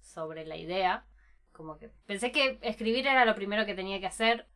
sobre 0.00 0.46
la 0.46 0.56
idea, 0.56 1.04
como 1.52 1.76
que 1.76 1.88
pensé 2.06 2.30
que 2.30 2.60
escribir 2.62 3.06
era 3.06 3.24
lo 3.24 3.34
primero 3.34 3.66
que 3.66 3.74
tenía 3.74 3.98
que 3.98 4.06
hacer 4.06 4.46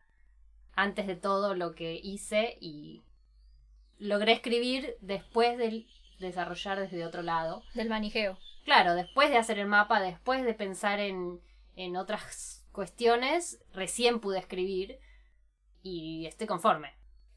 antes 0.75 1.09
de 1.09 1.17
todo 1.17 1.55
lo 1.55 1.75
que 1.75 1.99
hice 2.01 2.57
y 2.61 3.03
logré 3.99 4.33
escribir 4.33 4.97
después 5.01 5.59
de 5.59 5.87
desarrollar 6.21 6.79
desde 6.79 7.05
otro 7.05 7.23
lado. 7.23 7.63
Del 7.75 7.89
manijeo. 7.89 8.39
Claro, 8.65 8.95
después 8.95 9.31
de 9.31 9.39
hacer 9.39 9.59
el 9.59 9.67
mapa, 9.67 10.01
después 10.01 10.45
de 10.45 10.55
pensar 10.55 11.01
en, 11.01 11.41
en 11.77 11.97
otras 11.97 12.67
cuestiones 12.73 13.61
recién 13.73 14.21
pude 14.21 14.39
escribir 14.39 14.99
y 15.83 16.27
estoy 16.27 16.47
conforme. 16.47 16.93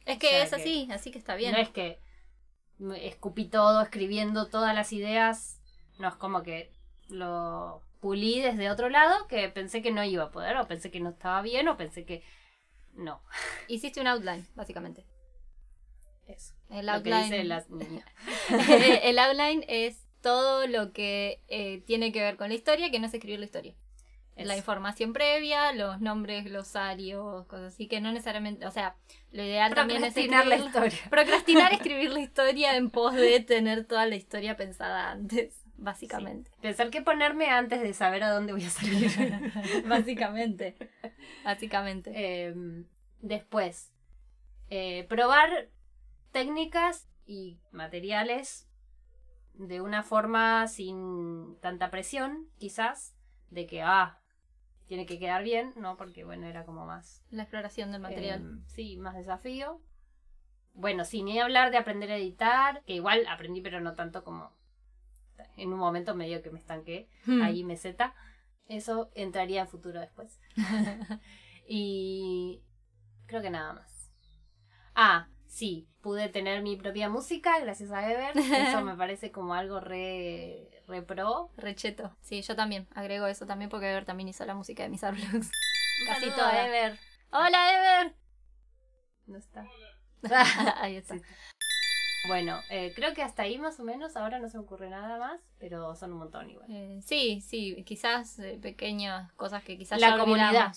Es 0.06 0.20
que 0.20 0.28
O 0.28 0.30
sea 0.32 0.44
es 0.44 0.50
que- 0.50 0.56
así, 0.56 0.88
así 0.92 1.12
que 1.12 1.18
está 1.18 1.36
bien. 1.36 1.54
No 1.54 1.58
es 1.58 1.70
que 1.70 2.00
me 2.78 3.08
escupí 3.08 3.46
todo 3.46 3.82
escribiendo 3.82 4.48
todas 4.50 4.76
las 4.76 4.92
ideas, 4.94 5.62
no 5.98 6.08
es 6.10 6.16
como 6.16 6.44
que 6.44 6.72
lo 7.08 7.82
pulí 8.02 8.42
desde 8.42 8.70
otro 8.70 8.90
lado 8.90 9.28
que 9.28 9.48
pensé 9.50 9.82
que 9.82 9.92
no 9.92 10.04
iba 10.04 10.26
a 10.26 10.32
poder 10.32 10.58
o 10.58 10.68
pensé 10.68 10.92
que 10.92 11.00
no 11.00 11.12
estaba 11.12 11.42
bien 11.42 11.68
o 11.70 11.78
pensé 11.78 12.06
que 12.06 12.24
no. 12.94 13.22
Hiciste 13.70 14.02
un 14.02 14.08
outline, 14.08 14.46
básicamente. 14.56 15.06
Eso. 16.28 16.54
El 16.70 16.86
que 16.86 16.92
outline. 16.92 17.48
las 17.48 17.68
el 19.04 19.20
outline 19.20 19.66
es 19.68 20.04
todo 20.22 20.68
lo 20.68 20.94
que 20.94 21.42
eh, 21.50 21.84
tiene 21.86 22.12
que 22.12 22.22
ver 22.22 22.38
con 22.38 22.50
la 22.50 22.56
historia, 22.56 22.90
que 22.90 23.00
no 23.00 23.08
es 23.08 23.14
escribir 23.14 23.40
la 23.40 23.46
historia. 23.46 23.76
La 24.36 24.54
Eso. 24.54 24.58
información 24.58 25.14
previa, 25.14 25.74
los 25.74 26.02
nombres, 26.02 26.46
glosarios, 26.46 27.46
cosas 27.46 27.74
así 27.74 27.88
que 27.88 28.02
no 28.02 28.12
necesariamente, 28.12 28.66
o 28.66 28.72
sea, 28.72 28.96
lo 29.32 29.44
ideal 29.44 29.76
también 29.76 30.04
es 30.04 30.14
Procrastinar 30.14 30.48
la 30.48 30.58
historia. 30.58 31.10
Procrastinar 31.12 31.74
escribir 31.74 32.12
la 32.12 32.20
historia 32.22 32.76
en 32.76 32.90
pos 32.90 33.14
de 33.14 33.42
tener 33.42 33.86
toda 33.86 34.08
la 34.08 34.16
historia 34.16 34.58
pensada 34.58 35.12
antes, 35.12 35.62
básicamente. 35.76 36.50
Pensar 36.62 36.90
qué 36.90 37.04
ponerme 37.04 37.50
antes 37.50 37.82
de 37.82 37.94
saber 37.94 38.24
a 38.24 38.32
dónde 38.32 38.54
voy 38.54 38.64
a 38.64 38.70
salir. 38.72 39.12
básicamente. 39.88 40.78
Básicamente. 41.44 42.12
Eh, 42.16 42.56
después, 43.22 43.92
eh, 44.72 45.06
probar 45.10 45.70
técnicas 46.34 47.08
y 47.26 47.62
materiales 47.72 48.68
de 49.54 49.80
una 49.80 50.04
forma 50.04 50.68
sin 50.68 51.58
tanta 51.62 51.90
presión, 51.90 52.50
quizás, 52.58 53.16
de 53.50 53.68
que, 53.68 53.82
ah, 53.84 54.20
tiene 54.88 55.06
que 55.06 55.20
quedar 55.20 55.44
bien, 55.44 55.74
¿no? 55.78 55.96
Porque, 55.96 56.26
bueno, 56.26 56.48
era 56.48 56.66
como 56.66 56.86
más... 56.86 57.24
La 57.32 57.44
exploración 57.44 57.92
del 57.92 58.02
material. 58.02 58.42
eh, 58.42 58.64
sí, 58.68 58.98
más 58.98 59.16
desafío. 59.16 59.80
Bueno, 60.74 61.06
sin 61.06 61.26
ni 61.26 61.40
hablar 61.40 61.72
de 61.72 61.78
aprender 61.78 62.12
a 62.12 62.18
editar, 62.18 62.84
que 62.84 62.94
igual 62.96 63.26
aprendí, 63.28 63.62
pero 63.62 63.80
no 63.80 63.94
tanto 63.94 64.24
como... 64.24 64.52
En 65.56 65.72
un 65.72 65.80
momento 65.80 66.16
medio 66.16 66.42
que 66.42 66.50
me 66.52 66.60
estanqué 66.60 67.08
Hmm. 67.26 67.42
ahí 67.44 67.64
meseta. 67.64 68.16
Eso 68.68 69.12
entraría 69.14 69.62
en 69.62 69.68
futuro 69.68 70.00
después. 70.00 70.40
y 71.68 72.62
creo 73.28 73.42
que 73.42 73.52
nada 73.52 73.74
más. 73.74 74.12
Ah, 74.96 75.28
sí, 75.54 75.88
pude 76.02 76.30
tener 76.30 76.64
mi 76.64 76.76
propia 76.76 77.10
música 77.10 77.60
gracias 77.60 77.92
a 77.92 78.12
Ever. 78.12 78.36
Eso 78.38 78.82
me 78.82 78.96
parece 78.98 79.32
como 79.32 79.54
algo 79.54 79.80
re, 79.80 80.82
re 80.88 81.04
pro. 81.04 81.52
Recheto. 81.58 82.16
Sí, 82.22 82.42
yo 82.42 82.56
también. 82.56 82.88
Agrego 82.96 83.28
eso 83.28 83.46
también 83.46 83.70
porque 83.70 83.90
Ever 83.90 84.04
también 84.04 84.28
hizo 84.30 84.44
la 84.46 84.56
música 84.56 84.84
de 84.84 84.90
mis 84.90 85.04
Arblogs. 85.04 85.32
Un 85.32 86.08
Casi 86.08 86.30
toda. 86.32 86.50
a 86.50 86.68
Ever. 86.68 87.00
¡Hola, 87.32 87.72
Ever! 88.02 88.16
No 89.28 89.38
está. 89.38 89.66
Ahí 90.82 90.96
está. 90.98 91.16
Sí. 91.16 91.22
Bueno, 92.28 92.60
eh, 92.70 92.94
creo 92.96 93.14
que 93.14 93.22
hasta 93.22 93.44
ahí 93.44 93.58
más 93.58 93.80
o 93.82 93.84
menos. 93.84 94.16
Ahora 94.16 94.40
no 94.40 94.48
se 94.50 94.58
me 94.58 94.64
ocurre 94.64 94.90
nada 94.90 95.20
más, 95.20 95.42
pero 95.60 95.94
son 95.96 96.14
un 96.14 96.20
montón 96.20 96.50
igual. 96.50 96.66
Eh, 96.72 97.00
sí, 97.04 97.42
sí, 97.42 97.84
quizás 97.86 98.40
eh, 98.40 98.58
pequeñas 98.62 99.32
cosas 99.34 99.62
que 99.64 99.78
quizás 99.78 100.00
La 100.00 100.12
ya 100.12 100.18
comunidad. 100.18 100.74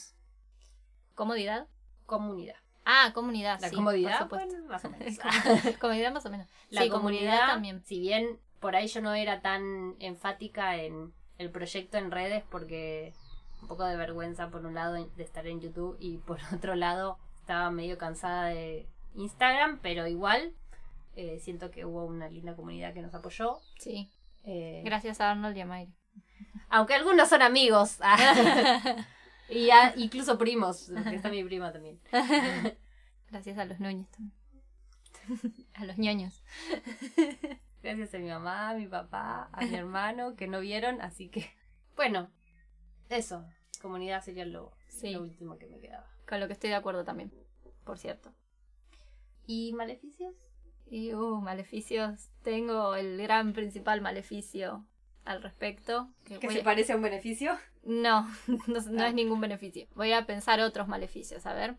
¿Comodidad? 1.15 1.69
Comunidad. 2.05 2.57
Ah, 2.89 3.11
comunidad, 3.13 3.59
La 3.61 3.69
sí, 3.69 3.75
comodidad, 3.77 4.29
por 4.29 4.39
supuesto. 4.41 4.55
bueno, 4.55 4.69
más 4.69 4.85
o 4.85 4.91
menos. 4.91 5.19
comodidad 5.81 6.13
más 6.13 6.25
o 6.25 6.31
menos. 6.31 6.47
La 6.71 6.83
sí, 6.83 6.89
comunidad, 6.89 7.49
también. 7.49 7.83
Si 7.85 7.99
bien 8.01 8.39
por 8.61 8.77
ahí 8.77 8.87
yo 8.87 9.01
no 9.03 9.13
era 9.15 9.41
tan 9.43 9.97
enfática 9.99 10.77
en 10.77 11.13
el 11.39 11.51
proyecto 11.51 11.99
en 11.99 12.11
redes 12.13 12.45
porque 12.51 13.13
un 13.61 13.69
poco 13.69 13.85
de 13.85 13.97
vergüenza 13.97 14.49
por 14.51 14.65
un 14.65 14.75
lado 14.75 14.95
de 14.95 15.23
estar 15.23 15.47
en 15.49 15.61
YouTube 15.61 15.97
y 16.01 16.19
por 16.19 16.39
otro 16.55 16.77
lado 16.77 17.19
estaba 17.41 17.71
medio 17.71 17.99
cansada 17.99 18.47
de 18.47 18.87
Instagram, 19.17 19.81
pero 19.83 20.07
igual 20.07 20.53
eh, 21.17 21.39
siento 21.41 21.71
que 21.71 21.85
hubo 21.85 22.05
una 22.05 22.29
linda 22.29 22.55
comunidad 22.55 22.95
que 22.95 23.03
nos 23.03 23.15
apoyó. 23.15 23.59
Sí. 23.79 24.11
eh, 24.45 24.83
Gracias 24.85 25.21
a 25.21 25.31
Arnold 25.33 25.57
y 25.57 25.61
a 25.63 25.67
Mayre. 25.67 25.93
aunque 26.69 26.95
algunos 26.95 27.29
son 27.29 27.43
amigos 27.43 27.99
y 29.49 29.71
a- 29.71 29.95
incluso 29.97 30.39
primos, 30.39 30.91
porque 30.95 31.17
está 31.17 31.29
mi 31.31 31.45
prima 31.45 31.73
también. 31.73 32.01
Gracias 33.31 33.59
a 33.59 33.65
los 33.65 33.81
Núñez 33.81 34.09
también. 34.11 34.33
a 35.75 35.85
los 35.85 35.99
ñoños. 35.99 36.43
Gracias 37.83 38.15
a 38.15 38.19
mi 38.19 38.29
mamá, 38.29 38.71
a 38.71 38.75
mi 38.75 38.87
papá, 38.87 39.49
a 39.53 39.61
mi 39.65 39.75
hermano, 39.75 40.35
que 40.37 40.47
no 40.49 40.61
vieron, 40.61 41.01
así 41.01 41.29
que. 41.29 41.51
Bueno, 41.97 42.31
eso. 43.09 43.45
Comunidad 43.83 44.23
sería 44.25 44.45
lo, 44.45 44.73
Sí. 44.89 45.11
lo 45.13 45.21
último 45.23 45.59
que 45.59 45.67
me 45.67 45.79
quedaba. 45.79 46.09
Con 46.29 46.41
lo 46.41 46.47
que 46.47 46.55
estoy 46.55 46.71
de 46.71 46.77
acuerdo 46.77 47.05
también, 47.05 47.33
por 47.85 47.99
cierto. 47.99 48.33
¿Y 49.47 49.73
maleficios? 49.75 50.35
Y, 50.89 51.15
uh, 51.15 51.41
maleficios. 51.41 52.29
Tengo 52.43 52.95
el 52.97 53.19
gran 53.23 53.53
principal 53.53 54.01
maleficio 54.01 54.85
al 55.25 55.43
respecto. 55.43 56.13
que 56.25 56.39
voy 56.39 56.59
a- 56.61 56.65
parece 56.65 56.93
a 56.93 56.97
un 56.97 57.03
beneficio? 57.03 57.57
No, 58.07 58.29
no, 58.49 58.59
no 58.91 59.03
Ah. 59.05 59.09
es 59.09 59.15
ningún 59.15 59.41
beneficio. 59.41 59.87
Voy 59.95 60.13
a 60.13 60.27
pensar 60.27 60.61
otros 60.61 60.89
maleficios, 60.89 61.47
a 61.47 61.55
ver. 61.55 61.77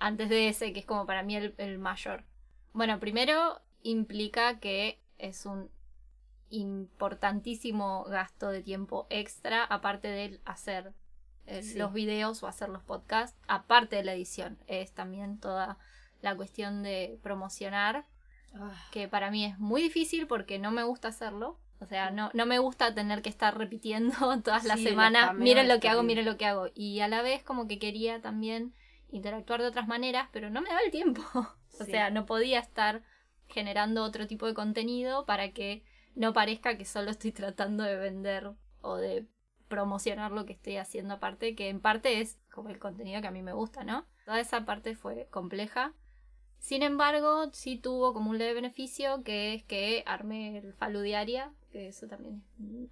Antes 0.00 0.28
de 0.28 0.48
ese, 0.48 0.72
que 0.72 0.80
es 0.80 0.86
como 0.86 1.06
para 1.06 1.22
mí 1.22 1.36
el, 1.36 1.54
el 1.58 1.78
mayor. 1.78 2.24
Bueno, 2.72 2.98
primero 2.98 3.60
implica 3.82 4.58
que 4.58 5.00
es 5.18 5.46
un 5.46 5.70
importantísimo 6.50 8.04
gasto 8.04 8.48
de 8.50 8.62
tiempo 8.62 9.06
extra, 9.10 9.64
aparte 9.64 10.08
del 10.08 10.40
hacer 10.44 10.92
eh, 11.46 11.62
Sí. 11.62 11.78
los 11.78 11.92
videos 11.92 12.42
o 12.42 12.46
hacer 12.46 12.68
los 12.70 12.82
podcasts, 12.82 13.38
aparte 13.48 13.96
de 13.96 14.04
la 14.04 14.14
edición. 14.14 14.58
Es 14.66 14.92
también 14.92 15.38
toda 15.38 15.78
la 16.22 16.34
cuestión 16.34 16.82
de 16.82 17.18
promocionar 17.22 18.06
que 18.92 19.08
para 19.08 19.30
mí 19.32 19.44
es 19.44 19.58
muy 19.58 19.82
difícil 19.82 20.26
porque 20.28 20.58
no 20.60 20.70
me 20.70 20.84
gusta 20.84 21.08
hacerlo. 21.08 21.58
O 21.80 21.86
sea, 21.86 22.10
no, 22.10 22.30
no 22.34 22.46
me 22.46 22.58
gusta 22.58 22.94
tener 22.94 23.20
que 23.22 23.28
estar 23.28 23.56
repitiendo 23.56 24.14
todas 24.42 24.64
las 24.64 24.78
Sí, 24.78 24.84
semanas, 24.84 25.34
miren 25.36 25.68
lo 25.68 25.80
que 25.80 25.88
hago, 25.88 26.02
miren 26.02 26.24
lo 26.24 26.36
que 26.36 26.46
hago. 26.46 26.68
Y 26.74 27.00
a 27.00 27.08
la 27.08 27.22
vez 27.22 27.42
como 27.42 27.68
que 27.68 27.78
quería 27.78 28.20
también 28.20 28.74
interactuar 29.10 29.60
de 29.60 29.68
otras 29.68 29.86
maneras, 29.86 30.28
pero 30.32 30.50
no 30.50 30.60
me 30.60 30.68
daba 30.68 30.80
el 30.82 30.90
tiempo. 30.90 31.22
o 31.80 31.84
sea, 31.84 32.10
no 32.10 32.26
podía 32.26 32.58
estar 32.58 33.02
generando 33.48 34.02
otro 34.02 34.26
tipo 34.26 34.46
de 34.46 34.54
contenido 34.54 35.26
para 35.26 35.52
que 35.52 35.84
no 36.14 36.32
parezca 36.32 36.78
que 36.78 36.84
solo 36.84 37.10
estoy 37.10 37.32
tratando 37.32 37.84
de 37.84 37.96
vender 37.96 38.50
o 38.80 38.96
de 38.96 39.26
promocionar 39.68 40.30
lo 40.32 40.44
que 40.46 40.52
estoy 40.52 40.76
haciendo 40.76 41.14
aparte, 41.14 41.54
que 41.54 41.68
en 41.68 41.80
parte 41.80 42.20
es 42.20 42.38
como 42.50 42.68
el 42.68 42.78
contenido 42.78 43.20
que 43.20 43.26
a 43.26 43.32
mí 43.32 43.42
me 43.42 43.52
gusta, 43.52 43.82
¿no? 43.82 44.06
Toda 44.24 44.40
esa 44.40 44.64
parte 44.64 44.94
fue 44.94 45.26
compleja. 45.30 45.92
Sin 46.58 46.82
embargo, 46.82 47.50
sí 47.52 47.76
tuvo 47.76 48.14
como 48.14 48.30
un 48.30 48.38
leve 48.38 48.54
beneficio, 48.54 49.22
que 49.22 49.54
es 49.54 49.64
que 49.64 50.02
armé 50.06 50.58
el 50.58 50.72
Falu 50.74 51.00
Diaria, 51.00 51.52
que 51.74 51.88
eso 51.88 52.06
también 52.06 52.40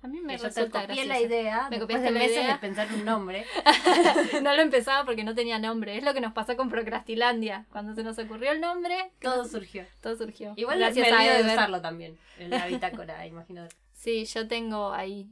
a 0.03 0.09
mí 0.09 0.21
me 0.23 0.37
resulta 0.37 0.83
copié 0.89 1.05
la 1.05 1.21
idea 1.21 1.69
Me 1.71 1.79
copiaste 1.79 2.07
de 2.07 2.11
la 2.11 2.19
meses 2.19 2.37
idea. 2.39 2.53
de 2.55 2.59
pensar 2.59 2.89
un 2.93 3.05
nombre. 3.05 3.47
no 4.43 4.55
lo 4.57 4.61
empezaba 4.61 5.05
porque 5.05 5.23
no 5.23 5.37
tenía 5.37 5.61
nombre. 5.61 5.97
Es 5.97 6.03
lo 6.03 6.13
que 6.13 6.21
nos 6.21 6.33
pasó 6.33 6.57
con 6.57 6.69
Procrastilandia. 6.69 7.65
Cuando 7.71 7.95
se 7.95 8.03
nos 8.03 8.19
ocurrió 8.19 8.51
el 8.51 8.61
nombre, 8.61 9.13
Todo 9.21 9.45
surgió. 9.45 9.85
todo 10.01 10.17
surgió. 10.17 10.53
Igual 10.57 10.81
Gracias 10.81 11.09
me 11.09 11.17
a 11.17 11.43
de 11.45 11.53
usarlo 11.53 11.81
también. 11.81 12.19
En 12.41 12.51
la 12.51 12.67
bitácora, 12.67 13.25
imagino. 13.29 13.69
Sí, 13.93 14.25
yo 14.25 14.49
tengo 14.49 14.93
ahí. 14.93 15.31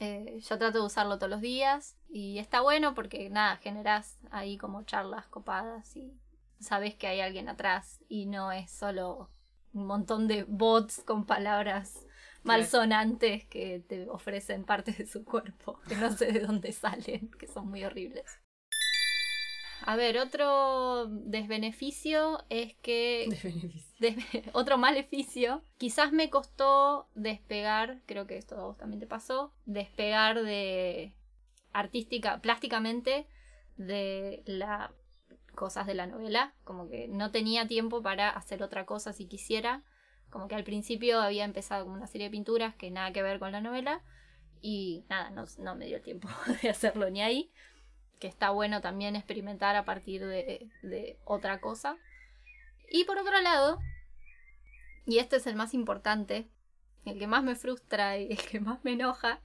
eh, 0.00 0.40
yo 0.40 0.58
trato 0.58 0.80
de 0.80 0.84
usarlo 0.86 1.16
todos 1.18 1.30
los 1.30 1.40
días 1.40 1.96
y 2.08 2.38
está 2.38 2.60
bueno 2.60 2.92
porque 2.92 3.30
nada, 3.30 3.56
generas 3.58 4.18
ahí 4.32 4.58
como 4.58 4.82
charlas 4.82 5.26
copadas 5.28 5.96
y 5.96 6.12
sabes 6.58 6.96
que 6.96 7.06
hay 7.06 7.20
alguien 7.20 7.48
atrás 7.48 8.00
y 8.08 8.26
no 8.26 8.50
es 8.50 8.68
solo 8.68 9.30
un 9.72 9.86
montón 9.86 10.26
de 10.26 10.42
bots 10.42 11.04
con 11.06 11.24
palabras 11.24 12.00
malsonantes 12.44 13.44
que 13.44 13.80
te 13.80 14.08
ofrecen 14.08 14.64
partes 14.64 14.98
de 14.98 15.06
su 15.06 15.24
cuerpo, 15.24 15.80
que 15.88 15.96
no 15.96 16.10
sé 16.12 16.32
de 16.32 16.40
dónde 16.40 16.72
salen, 16.72 17.30
que 17.38 17.46
son 17.46 17.68
muy 17.68 17.84
horribles. 17.84 18.24
A 19.82 19.96
ver, 19.96 20.18
otro 20.18 21.06
desbeneficio 21.06 22.44
es 22.50 22.74
que 22.76 23.26
de- 24.00 24.16
otro 24.52 24.76
maleficio. 24.76 25.62
Quizás 25.78 26.12
me 26.12 26.30
costó 26.30 27.08
despegar, 27.14 28.00
creo 28.06 28.26
que 28.26 28.36
esto 28.36 28.56
a 28.58 28.64
vos 28.64 28.76
también 28.76 29.00
te 29.00 29.06
pasó, 29.06 29.52
despegar 29.66 30.42
de 30.42 31.14
artística, 31.72 32.40
plásticamente 32.40 33.26
de 33.76 34.42
las 34.46 34.90
cosas 35.54 35.86
de 35.86 35.94
la 35.94 36.06
novela. 36.06 36.54
Como 36.64 36.88
que 36.88 37.06
no 37.08 37.30
tenía 37.30 37.68
tiempo 37.68 38.02
para 38.02 38.30
hacer 38.30 38.62
otra 38.62 38.84
cosa 38.84 39.12
si 39.12 39.26
quisiera. 39.26 39.84
Como 40.30 40.48
que 40.48 40.54
al 40.54 40.64
principio 40.64 41.20
había 41.20 41.44
empezado 41.44 41.84
con 41.84 41.94
una 41.94 42.06
serie 42.06 42.26
de 42.26 42.30
pinturas 42.30 42.74
que 42.74 42.90
nada 42.90 43.12
que 43.12 43.22
ver 43.22 43.38
con 43.38 43.52
la 43.52 43.60
novela. 43.60 44.02
Y 44.60 45.04
nada, 45.08 45.30
no, 45.30 45.44
no 45.58 45.74
me 45.74 45.86
dio 45.86 46.00
tiempo 46.02 46.28
de 46.62 46.70
hacerlo 46.70 47.10
ni 47.10 47.22
ahí. 47.22 47.50
Que 48.18 48.26
está 48.26 48.50
bueno 48.50 48.80
también 48.80 49.16
experimentar 49.16 49.76
a 49.76 49.84
partir 49.84 50.26
de, 50.26 50.68
de 50.82 51.18
otra 51.24 51.60
cosa. 51.60 51.96
Y 52.90 53.04
por 53.04 53.18
otro 53.18 53.40
lado, 53.40 53.78
y 55.06 55.18
este 55.18 55.36
es 55.36 55.46
el 55.46 55.56
más 55.56 55.74
importante, 55.74 56.48
el 57.04 57.18
que 57.18 57.26
más 57.26 57.42
me 57.42 57.54
frustra 57.54 58.18
y 58.18 58.32
el 58.32 58.38
que 58.38 58.60
más 58.60 58.84
me 58.84 58.92
enoja, 58.92 59.40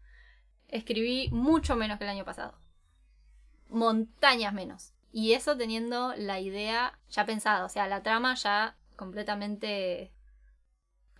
escribí 0.68 1.30
mucho 1.32 1.76
menos 1.76 1.98
que 1.98 2.04
el 2.06 2.10
año 2.10 2.26
pasado. 2.26 2.58
montañas 3.70 4.54
menos. 4.54 4.94
Y 5.12 5.34
eso 5.34 5.56
teniendo 5.56 6.16
la 6.16 6.40
idea 6.40 7.00
ya 7.10 7.26
pensada, 7.26 7.66
o 7.66 7.70
sea, 7.70 7.88
la 7.88 8.02
trama 8.02 8.34
ya 8.36 8.76
completamente 8.96 10.12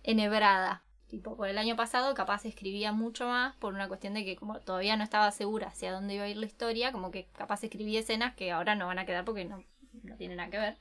enhebrada. 0.04 0.84
Tipo, 1.08 1.36
por 1.36 1.48
el 1.48 1.58
año 1.58 1.76
pasado 1.76 2.14
capaz 2.14 2.44
escribía 2.44 2.92
mucho 2.92 3.26
más 3.26 3.56
por 3.56 3.74
una 3.74 3.88
cuestión 3.88 4.14
de 4.14 4.24
que 4.24 4.36
como 4.36 4.60
todavía 4.60 4.96
no 4.96 5.04
estaba 5.04 5.30
segura 5.30 5.68
hacia 5.68 5.92
dónde 5.92 6.14
iba 6.14 6.24
a 6.24 6.28
ir 6.28 6.36
la 6.36 6.46
historia, 6.46 6.92
como 6.92 7.10
que 7.10 7.26
capaz 7.36 7.62
escribí 7.64 7.96
escenas 7.96 8.34
que 8.34 8.52
ahora 8.52 8.74
no 8.74 8.86
van 8.86 8.98
a 8.98 9.06
quedar 9.06 9.24
porque 9.24 9.44
no, 9.44 9.62
no 10.02 10.16
tienen 10.16 10.38
nada 10.38 10.50
que 10.50 10.58
ver. 10.58 10.78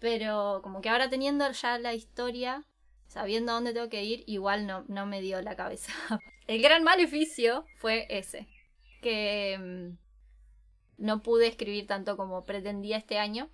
Pero 0.00 0.60
como 0.62 0.80
que 0.80 0.88
ahora 0.88 1.08
teniendo 1.08 1.50
ya 1.50 1.78
la 1.78 1.94
historia, 1.94 2.64
sabiendo 3.06 3.52
a 3.52 3.54
dónde 3.56 3.72
tengo 3.72 3.88
que 3.88 4.04
ir, 4.04 4.24
igual 4.26 4.66
no, 4.66 4.84
no 4.88 5.06
me 5.06 5.20
dio 5.20 5.40
la 5.40 5.56
cabeza. 5.56 5.92
El 6.46 6.60
gran 6.60 6.82
maleficio 6.82 7.64
fue 7.76 8.06
ese, 8.10 8.48
que 9.00 9.56
mm, 9.58 11.04
no 11.04 11.22
pude 11.22 11.46
escribir 11.46 11.86
tanto 11.86 12.16
como 12.16 12.44
pretendía 12.44 12.96
este 12.96 13.18
año. 13.18 13.50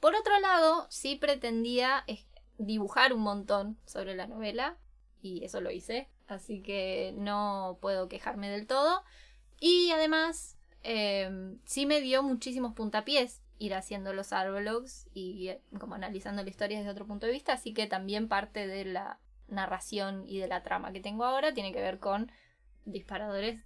Por 0.00 0.14
otro 0.14 0.38
lado, 0.40 0.86
sí 0.90 1.16
pretendía 1.16 2.02
dibujar 2.66 3.12
un 3.12 3.22
montón 3.22 3.78
sobre 3.84 4.14
la 4.14 4.26
novela, 4.26 4.76
y 5.20 5.44
eso 5.44 5.60
lo 5.60 5.70
hice, 5.70 6.08
así 6.26 6.62
que 6.62 7.14
no 7.16 7.78
puedo 7.80 8.08
quejarme 8.08 8.48
del 8.50 8.66
todo. 8.66 9.02
Y 9.60 9.90
además, 9.90 10.56
eh, 10.82 11.56
sí 11.64 11.86
me 11.86 12.00
dio 12.00 12.22
muchísimos 12.22 12.74
puntapiés 12.74 13.40
ir 13.58 13.74
haciendo 13.74 14.12
los 14.12 14.32
arbologs 14.32 15.06
y 15.14 15.50
como 15.78 15.94
analizando 15.94 16.42
la 16.42 16.50
historia 16.50 16.78
desde 16.78 16.90
otro 16.90 17.06
punto 17.06 17.26
de 17.26 17.32
vista, 17.32 17.52
así 17.52 17.72
que 17.72 17.86
también 17.86 18.28
parte 18.28 18.66
de 18.66 18.84
la 18.84 19.20
narración 19.48 20.24
y 20.26 20.38
de 20.38 20.48
la 20.48 20.62
trama 20.62 20.92
que 20.92 21.00
tengo 21.00 21.24
ahora 21.24 21.54
tiene 21.54 21.72
que 21.72 21.80
ver 21.80 22.00
con 22.00 22.32
disparadores 22.84 23.64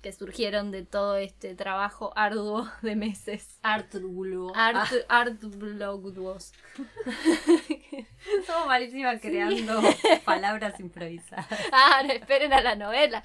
que 0.00 0.12
surgieron 0.12 0.70
de 0.70 0.86
todo 0.86 1.16
este 1.16 1.54
trabajo 1.54 2.12
arduo 2.16 2.66
de 2.82 2.96
meses. 2.96 3.58
Artúrulo. 3.62 4.52
Art. 4.54 4.90
Somos 8.46 8.66
malísimas 8.66 9.20
creando 9.20 9.80
palabras 10.24 10.78
improvisadas. 10.80 11.46
Ah, 11.72 12.02
no, 12.04 12.12
esperen 12.12 12.52
a 12.52 12.60
la 12.60 12.74
novela. 12.76 13.22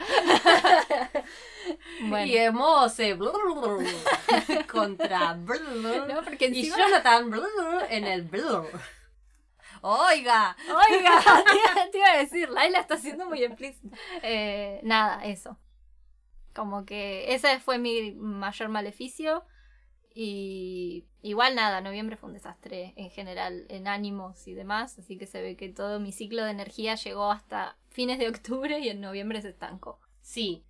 bueno, 2.02 2.25
Y 2.25 2.38
Emose 2.38 3.18
contra 4.72 5.34
no, 5.36 6.22
porque 6.24 6.46
y 6.48 6.60
encima... 6.60 6.78
Jonathan 6.78 7.32
en 7.90 8.06
el 8.06 8.24
Oiga, 9.82 10.56
Oiga, 10.68 11.22
te, 11.46 11.56
iba- 11.56 11.92
te 11.92 11.98
iba 12.00 12.12
a 12.12 12.18
decir, 12.18 12.50
Laila 12.50 12.80
está 12.80 12.98
siendo 12.98 13.25
muy 13.28 13.44
explícita. 13.44 13.96
Eh, 14.24 14.80
nada, 14.84 15.24
eso. 15.25 15.60
Como 16.56 16.86
que 16.86 17.36
ese 17.36 17.60
fue 17.60 17.78
mi 17.78 18.14
mayor 18.14 18.70
maleficio. 18.70 19.44
Y 20.16 21.06
igual 21.25 21.55
nada, 21.55 21.82
noviembre 21.82 22.17
fue 22.17 22.27
un 22.27 22.34
desastre 22.34 22.94
en 22.96 23.10
general, 23.10 23.65
en 23.70 23.88
ánimos 23.88 24.48
y 24.48 24.53
demás. 24.53 25.00
Así 25.00 25.17
que 25.17 25.25
se 25.25 25.41
ve 25.41 25.58
que 25.58 25.70
todo 25.70 26.00
mi 26.00 26.12
ciclo 26.12 26.44
de 26.44 26.51
energía 26.51 26.96
llegó 26.96 27.32
hasta 27.32 27.77
fines 27.89 28.20
de 28.20 28.29
octubre 28.29 28.79
y 28.79 28.89
en 28.89 29.01
noviembre 29.01 29.41
se 29.41 29.50
estancó. 29.50 30.00
sí, 30.22 30.63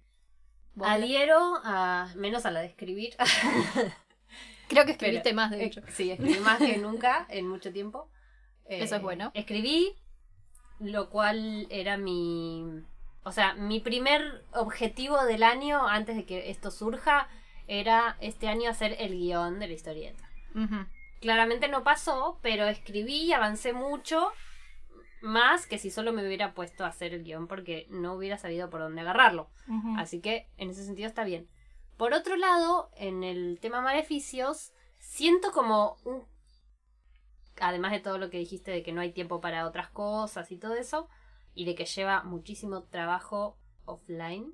adhiero 0.82 1.40
a 1.64 2.12
menos 2.16 2.46
a 2.46 2.52
la 2.52 2.62
de 2.62 2.68
escribir. 2.68 3.16
Creo 4.68 4.86
que 4.86 4.92
escribiste 4.92 5.30
Pero, 5.30 5.36
más, 5.36 5.52
de 5.52 5.62
eh, 5.62 5.66
hecho. 5.66 5.82
Sí, 5.90 6.12
escribí 6.12 6.40
más 6.40 6.58
que 6.58 6.78
nunca 6.78 7.26
en 7.30 7.48
mucho 7.48 7.72
tiempo. 7.72 8.10
Eh, 8.66 8.80
Eso 8.84 8.96
es 8.96 9.02
bueno. 9.02 9.32
Escribí, 9.34 9.96
lo 10.80 11.10
cual 11.10 11.68
era 11.70 11.98
mi... 11.98 12.64
O 13.24 13.32
sea, 13.32 13.54
mi 13.56 13.80
primer 13.80 14.46
objetivo 14.54 15.24
del 15.26 15.44
año, 15.44 15.88
antes 15.88 16.16
de 16.16 16.26
que 16.26 16.50
esto 16.50 16.72
surja, 16.72 17.28
era 17.68 18.18
este 18.22 18.48
año 18.48 18.70
hacer 18.70 18.96
el 19.00 19.18
guion 19.18 19.60
de 19.60 19.68
la 19.68 19.74
historieta. 19.74 20.25
Claramente 21.22 21.68
no 21.68 21.84
pasó, 21.84 22.40
pero 22.42 22.66
escribí 22.66 23.24
y 23.24 23.34
avancé 23.34 23.74
mucho 23.74 24.32
más 25.22 25.66
que 25.66 25.80
si 25.80 25.90
solo 25.90 26.14
me 26.14 26.26
hubiera 26.26 26.54
puesto 26.54 26.86
a 26.86 26.90
hacer 26.90 27.14
el 27.14 27.24
guion 27.24 27.48
porque 27.48 27.88
no 27.90 28.14
hubiera 28.14 28.38
sabido 28.38 28.70
por 28.70 28.82
dónde 28.82 29.02
agarrarlo. 29.02 29.50
Así 29.98 30.22
que 30.22 30.48
en 30.58 30.70
ese 30.70 30.86
sentido 30.86 31.08
está 31.08 31.24
bien. 31.24 31.50
Por 31.98 32.14
otro 32.14 32.36
lado, 32.36 32.92
en 32.96 33.24
el 33.24 33.60
tema 33.62 33.82
maleficios, 33.82 34.74
siento 35.00 35.52
como 35.52 35.98
un... 36.04 36.24
Además 37.60 37.94
de 37.94 38.02
todo 38.02 38.18
lo 38.18 38.30
que 38.30 38.38
dijiste 38.38 38.72
de 38.72 38.84
que 38.84 38.92
no 38.92 39.00
hay 39.02 39.14
tiempo 39.14 39.40
para 39.40 39.66
otras 39.66 39.90
cosas 39.90 40.52
y 40.52 40.58
todo 40.58 40.76
eso, 40.76 41.10
y 41.54 41.66
de 41.66 41.74
que 41.74 41.86
lleva 41.86 42.24
muchísimo 42.24 42.84
trabajo 42.84 43.58
offline. 43.86 44.54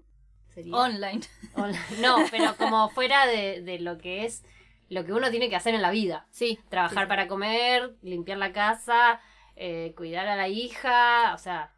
Sería. 0.50 0.76
Online. 0.76 1.22
Online. 1.56 1.80
No, 2.00 2.18
pero 2.30 2.56
como 2.58 2.90
fuera 2.90 3.26
de, 3.26 3.62
de 3.62 3.80
lo 3.80 3.98
que 3.98 4.26
es 4.26 4.44
lo 4.92 5.06
que 5.06 5.14
uno 5.14 5.32
tiene 5.32 5.50
que 5.50 5.56
hacer 5.56 5.74
en 5.74 5.82
la 5.82 5.90
vida. 5.90 6.28
Sí. 6.32 6.60
Trabajar 6.68 7.06
sí. 7.06 7.08
para 7.08 7.30
comer, 7.30 7.96
limpiar 8.02 8.38
la 8.38 8.52
casa, 8.52 9.22
eh, 9.56 9.94
cuidar 9.96 10.28
a 10.28 10.36
la 10.36 10.50
hija, 10.50 11.34
o 11.34 11.38
sea, 11.38 11.74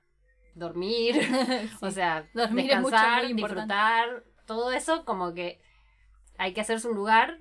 dormir. 0.56 1.22
O 1.82 1.92
sea, 1.92 2.28
Dormir 2.34 2.72
es 2.72 2.82
mucho, 2.82 2.96
descansar, 2.96 3.28
disfrutar, 3.28 4.24
todo 4.48 4.72
eso 4.72 5.06
como 5.06 5.36
que 5.36 5.62
hay 6.40 6.54
que 6.54 6.62
hacerse 6.62 6.88
un 6.88 6.96
lugar 6.96 7.38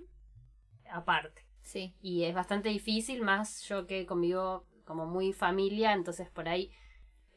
aparte. 0.91 1.47
Sí. 1.63 1.95
Y 2.03 2.25
es 2.25 2.35
bastante 2.35 2.69
difícil, 2.69 3.23
más 3.23 3.63
yo 3.63 3.87
que 3.87 4.05
convivo 4.05 4.67
como 4.85 5.07
muy 5.07 5.33
familia, 5.33 5.95
entonces 5.95 6.29
por 6.29 6.51
ahí 6.51 6.71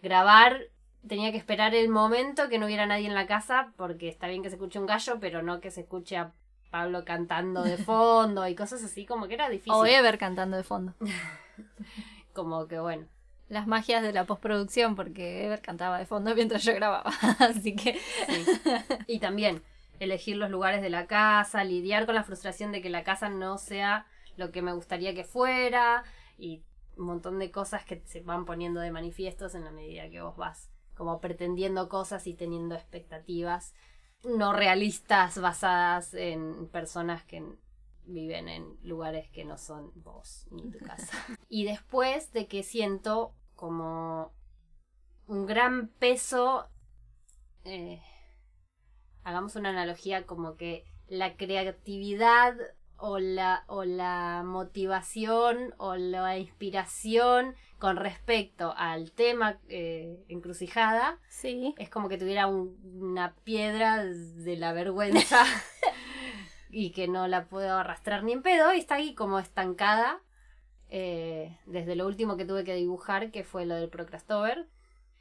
grabar 0.01 0.59
tenía 1.07 1.31
que 1.31 1.37
esperar 1.37 1.73
el 1.73 1.87
momento 1.87 2.49
que 2.49 2.59
no 2.59 2.65
hubiera 2.65 2.85
nadie 2.85 3.07
en 3.07 3.13
la 3.13 3.27
casa, 3.27 3.71
porque 3.77 4.09
está 4.09 4.27
bien 4.27 4.43
que 4.43 4.49
se 4.49 4.55
escuche 4.55 4.77
un 4.77 4.87
gallo, 4.87 5.21
pero 5.21 5.41
no 5.41 5.61
que 5.61 5.71
se 5.71 5.81
escuche 5.81 6.17
a 6.17 6.33
Pablo 6.75 7.05
cantando 7.05 7.63
de 7.63 7.77
fondo 7.77 8.45
y 8.49 8.53
cosas 8.53 8.83
así, 8.83 9.05
como 9.05 9.29
que 9.29 9.35
era 9.35 9.47
difícil. 9.47 9.71
O 9.71 9.85
Ever 9.85 10.17
cantando 10.17 10.57
de 10.57 10.63
fondo. 10.63 10.93
Como 12.33 12.67
que 12.67 12.79
bueno. 12.79 13.07
las 13.47 13.65
magias 13.65 14.03
de 14.03 14.11
la 14.11 14.25
postproducción 14.25 14.97
porque 14.97 15.45
Ever 15.45 15.61
cantaba 15.61 15.97
de 15.97 16.05
fondo 16.05 16.35
mientras 16.35 16.65
yo 16.65 16.75
grababa. 16.75 17.13
Así 17.39 17.77
que 17.77 17.93
Sí. 17.93 18.61
Y 19.07 19.19
también 19.19 19.63
elegir 20.01 20.35
los 20.35 20.49
lugares 20.49 20.81
de 20.81 20.89
la 20.89 21.07
casa, 21.07 21.63
lidiar 21.63 22.05
con 22.05 22.15
la 22.15 22.25
frustración 22.25 22.73
de 22.73 22.81
que 22.81 22.89
la 22.89 23.05
casa 23.05 23.29
no 23.29 23.57
sea 23.57 24.05
lo 24.35 24.51
que 24.51 24.61
me 24.61 24.73
gustaría 24.73 25.15
que 25.15 25.23
fuera 25.23 26.03
y 26.37 26.61
un 26.97 27.05
montón 27.05 27.39
de 27.39 27.51
cosas 27.51 27.85
que 27.85 28.03
se 28.05 28.19
van 28.19 28.43
poniendo 28.43 28.81
de 28.81 28.91
manifiestos 28.91 29.55
en 29.55 29.63
la 29.63 29.71
medida 29.71 30.09
que 30.09 30.21
vos 30.21 30.35
vas 30.35 30.69
como 30.93 31.21
pretendiendo 31.21 31.87
cosas 31.87 32.27
y 32.27 32.33
teniendo 32.33 32.75
expectativas 32.75 33.73
no 34.25 34.53
realistas 34.53 35.39
basadas 35.39 36.13
en 36.13 36.67
personas 36.69 37.23
que 37.23 37.43
viven 38.05 38.47
en 38.47 38.77
lugares 38.83 39.29
que 39.29 39.45
no 39.45 39.57
son 39.57 39.91
vos 39.95 40.47
ni 40.51 40.69
tu 40.69 40.79
casa. 40.79 41.13
Y 41.49 41.65
después 41.65 42.31
de 42.33 42.47
que 42.47 42.63
siento 42.63 43.33
como 43.55 44.31
un 45.27 45.45
gran 45.45 45.87
peso 45.87 46.67
eh, 47.63 48.01
hagamos 49.23 49.55
una 49.55 49.69
analogía 49.69 50.25
como 50.25 50.55
que 50.55 50.85
la 51.07 51.35
creatividad 51.35 52.55
o 52.97 53.19
la, 53.19 53.63
o 53.67 53.83
la 53.83 54.43
motivación 54.45 55.73
o 55.77 55.95
la 55.95 56.37
inspiración 56.37 57.55
con 57.79 57.97
respecto 57.97 58.73
al 58.77 59.11
tema 59.11 59.59
eh, 59.67 60.23
encrucijada 60.29 61.19
sí. 61.27 61.75
es 61.77 61.89
como 61.89 62.07
que 62.09 62.17
tuviera 62.17 62.47
un- 62.47 62.77
una 63.01 63.35
piedra 63.43 64.03
de 64.03 64.55
la 64.57 64.71
vergüenza 64.73 65.43
y 66.69 66.91
que 66.91 67.07
no 67.07 67.27
la 67.27 67.45
puedo 67.45 67.77
arrastrar 67.77 68.23
ni 68.23 68.31
en 68.33 68.41
pedo 68.41 68.73
y 68.73 68.79
está 68.79 68.95
ahí 68.95 69.13
como 69.13 69.39
estancada 69.39 70.21
eh, 70.89 71.57
desde 71.65 71.95
lo 71.95 72.05
último 72.05 72.37
que 72.37 72.45
tuve 72.45 72.63
que 72.63 72.75
dibujar 72.75 73.31
que 73.31 73.43
fue 73.43 73.65
lo 73.65 73.75
del 73.75 73.89
Procrastover 73.89 74.67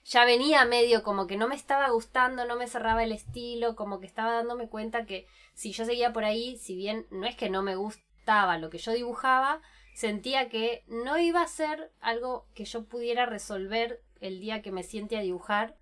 ya 0.04 0.24
venía 0.24 0.64
medio 0.64 1.02
como 1.02 1.26
que 1.26 1.36
no 1.36 1.48
me 1.48 1.54
estaba 1.54 1.88
gustando, 1.90 2.44
no 2.44 2.56
me 2.56 2.66
cerraba 2.68 3.02
el 3.04 3.12
estilo, 3.12 3.74
como 3.74 4.00
que 4.00 4.06
estaba 4.06 4.32
dándome 4.32 4.68
cuenta 4.68 5.06
que 5.06 5.26
si 5.54 5.72
yo 5.72 5.84
seguía 5.84 6.12
por 6.12 6.24
ahí, 6.24 6.56
si 6.58 6.76
bien 6.76 7.06
no 7.10 7.26
es 7.26 7.36
que 7.36 7.48
no 7.50 7.62
me 7.62 7.76
gustaba 7.76 8.58
lo 8.58 8.70
que 8.70 8.78
yo 8.78 8.92
dibujaba, 8.92 9.62
sentía 9.94 10.48
que 10.48 10.84
no 10.88 11.18
iba 11.18 11.40
a 11.42 11.46
ser 11.48 11.92
algo 12.00 12.46
que 12.54 12.64
yo 12.64 12.84
pudiera 12.84 13.26
resolver 13.26 14.02
el 14.20 14.40
día 14.40 14.60
que 14.62 14.72
me 14.72 14.82
siente 14.82 15.16
a 15.16 15.20
dibujar 15.20 15.76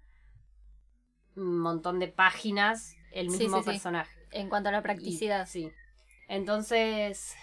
un 1.35 1.59
montón 1.59 1.99
de 1.99 2.09
páginas, 2.09 2.95
el 3.13 3.29
mismo 3.29 3.59
sí, 3.59 3.65
sí. 3.65 3.71
personaje. 3.71 4.19
En 4.31 4.49
cuanto 4.49 4.69
a 4.69 4.73
la 4.73 4.79
Y- 4.79 4.83
practicidad. 4.83 5.47
sí. 5.47 5.71
Entonces, 6.29 7.35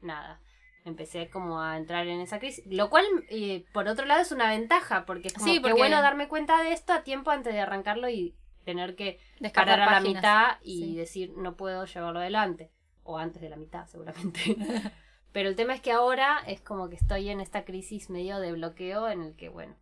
nada, 0.00 0.40
empecé 0.88 1.28
como 1.30 1.60
a 1.60 1.76
entrar 1.76 2.06
en 2.06 2.20
esa 2.20 2.38
crisis. 2.38 2.64
Lo 2.66 2.90
cual, 2.90 3.04
eh, 3.28 3.64
por 3.72 3.88
otro 3.88 4.06
lado, 4.06 4.22
es 4.22 4.32
una 4.32 4.48
ventaja, 4.48 5.04
porque 5.06 5.28
es 5.28 5.34
como 5.34 5.46
Sí, 5.46 5.60
que 5.60 5.72
bueno 5.72 6.00
darme 6.02 6.28
cuenta 6.28 6.62
de 6.62 6.72
esto 6.72 6.92
a 6.92 7.02
tiempo 7.02 7.30
antes 7.30 7.52
de 7.52 7.60
arrancarlo 7.60 8.08
y 8.08 8.34
tener 8.64 8.96
que 8.96 9.20
parar 9.54 9.80
a 9.80 9.90
la 9.92 10.00
mitad 10.00 10.58
y 10.62 10.78
Sí. 10.80 10.96
decir 10.96 11.32
no 11.36 11.56
puedo 11.56 11.84
llevarlo 11.84 12.20
adelante. 12.20 12.72
O 13.02 13.18
antes 13.18 13.40
de 13.40 13.48
la 13.48 13.56
mitad, 13.56 13.86
seguramente. 13.86 14.40
Pero 15.32 15.48
el 15.48 15.54
tema 15.56 15.74
es 15.74 15.80
que 15.80 15.92
ahora 15.92 16.42
es 16.46 16.60
como 16.60 16.88
que 16.88 16.96
estoy 16.96 17.28
en 17.28 17.40
esta 17.40 17.64
crisis 17.64 18.10
medio 18.10 18.38
de 18.40 18.52
bloqueo 18.52 19.08
en 19.08 19.22
el 19.22 19.36
que, 19.36 19.48
bueno, 19.48 19.76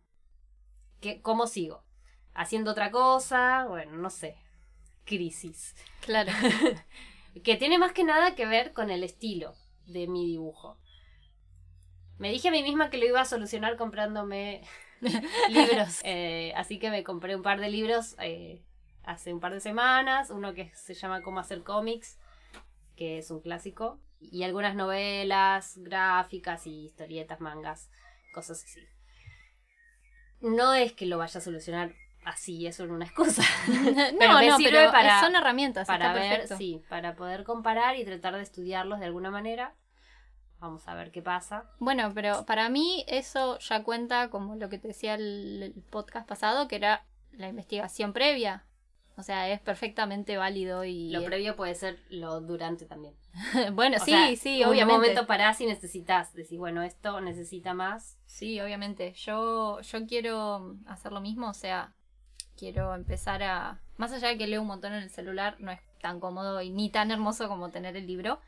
¿qué, 1.01 1.21
¿cómo 1.21 1.47
sigo? 1.47 1.83
¿Haciendo 2.33 2.71
otra 2.71 2.91
cosa? 2.91 3.65
Bueno, 3.67 3.93
no 3.93 4.09
sé. 4.09 4.35
Crisis. 5.05 5.75
Claro. 6.01 6.31
que 7.43 7.55
tiene 7.55 7.77
más 7.77 7.93
que 7.93 8.03
nada 8.03 8.35
que 8.35 8.45
ver 8.45 8.73
con 8.73 8.89
el 8.91 9.03
estilo 9.03 9.55
de 9.87 10.07
mi 10.07 10.25
dibujo. 10.25 10.77
Me 12.17 12.29
dije 12.31 12.47
a 12.47 12.51
mí 12.51 12.63
misma 12.63 12.89
que 12.89 12.97
lo 12.97 13.05
iba 13.05 13.21
a 13.21 13.25
solucionar 13.25 13.75
comprándome 13.77 14.61
libros, 15.49 15.99
eh, 16.03 16.53
así 16.55 16.79
que 16.79 16.89
me 16.89 17.03
compré 17.03 17.35
un 17.35 17.41
par 17.43 17.59
de 17.59 17.69
libros 17.69 18.15
eh, 18.19 18.61
hace 19.03 19.33
un 19.33 19.39
par 19.39 19.53
de 19.53 19.59
semanas, 19.59 20.29
uno 20.29 20.53
que 20.53 20.71
se 20.75 20.93
llama 20.93 21.21
Cómo 21.21 21.39
hacer 21.39 21.63
cómics, 21.63 22.17
que 22.95 23.17
es 23.17 23.29
un 23.31 23.41
clásico, 23.41 23.99
y 24.19 24.43
algunas 24.43 24.75
novelas, 24.75 25.77
gráficas 25.77 26.65
y 26.67 26.85
historietas, 26.85 27.41
mangas, 27.41 27.89
cosas 28.33 28.63
así. 28.63 28.81
No 30.41 30.73
es 30.73 30.93
que 30.93 31.05
lo 31.05 31.17
vaya 31.17 31.39
a 31.39 31.43
solucionar 31.43 31.93
así, 32.23 32.65
eso 32.65 32.85
es 32.85 32.89
una 32.89 33.05
excusa. 33.05 33.43
no, 34.19 34.39
me 34.39 34.47
no, 34.47 34.57
sirve 34.57 34.71
pero 34.71 34.91
para- 34.91 35.19
son 35.19 35.35
herramientas, 35.35 35.87
para 35.87 36.07
está 36.07 36.13
ver, 36.19 36.29
perfecto. 36.29 36.57
sí, 36.57 36.81
para 36.89 37.15
poder 37.15 37.43
comparar 37.43 37.97
y 37.97 38.05
tratar 38.05 38.35
de 38.35 38.41
estudiarlos 38.41 38.99
de 38.99 39.05
alguna 39.05 39.31
manera. 39.31 39.75
Vamos 40.59 40.87
a 40.87 40.95
ver 40.95 41.11
qué 41.11 41.21
pasa. 41.21 41.69
Bueno, 41.79 42.11
pero 42.13 42.45
para 42.45 42.69
mí 42.69 43.03
eso 43.07 43.59
ya 43.59 43.83
cuenta 43.83 44.29
como 44.29 44.55
lo 44.55 44.69
que 44.69 44.77
te 44.79 44.87
decía 44.89 45.15
el, 45.15 45.61
el 45.63 45.83
podcast 45.89 46.27
pasado, 46.27 46.67
que 46.67 46.77
era 46.77 47.05
la 47.31 47.49
investigación 47.49 48.13
previa. 48.13 48.63
O 49.17 49.23
sea, 49.23 49.49
es 49.49 49.61
perfectamente 49.61 50.35
válido 50.35 50.83
y... 50.83 51.09
Lo 51.09 51.23
previo 51.23 51.55
puede 51.55 51.73
ser 51.75 51.99
lo 52.09 52.41
durante 52.41 52.85
también. 52.85 53.15
bueno, 53.73 53.95
O 53.95 53.99
sí, 54.03 54.11
sea, 54.11 54.35
sí, 54.35 54.61
en 54.61 54.67
obviamente. 54.67 54.93
un 54.95 55.01
momento 55.01 55.27
parás 55.27 55.61
y 55.61 55.65
necesitas. 55.65 56.33
Decís, 56.33 56.57
bueno, 56.59 56.83
esto 56.83 57.21
necesita 57.21 57.73
más. 57.73 58.17
Sí, 58.25 58.59
obviamente. 58.59 59.13
Yo, 59.13 59.79
yo 59.79 60.05
quiero 60.05 60.75
hacer 60.85 61.13
lo 61.13 61.21
mismo, 61.21 61.49
o 61.49 61.53
sea, 61.53 61.93
quiero 62.57 62.93
empezar 62.93 63.41
a... 63.43 63.79
Más 63.95 64.11
allá 64.11 64.27
de 64.27 64.37
que 64.37 64.47
leo 64.47 64.61
un 64.61 64.67
montón 64.67 64.91
en 64.93 65.03
el 65.03 65.09
celular, 65.09 65.55
no 65.59 65.71
es 65.71 65.79
tan 66.01 66.19
cómodo 66.19 66.61
y 66.61 66.69
ni 66.69 66.89
tan 66.89 67.09
hermoso 67.09 67.47
como 67.47 67.69
tener 67.69 67.95
el 67.95 68.07
libro. 68.07 68.41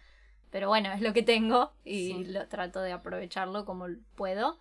Pero 0.50 0.68
bueno, 0.70 0.92
es 0.94 1.02
lo 1.02 1.14
que 1.14 1.24
tengo 1.24 1.74
y 1.84 2.08
Sí. 2.08 2.26
lo 2.26 2.48
trato 2.48 2.80
de 2.82 2.92
aprovecharlo 2.94 3.66
como 3.66 3.88
puedo. 4.16 4.60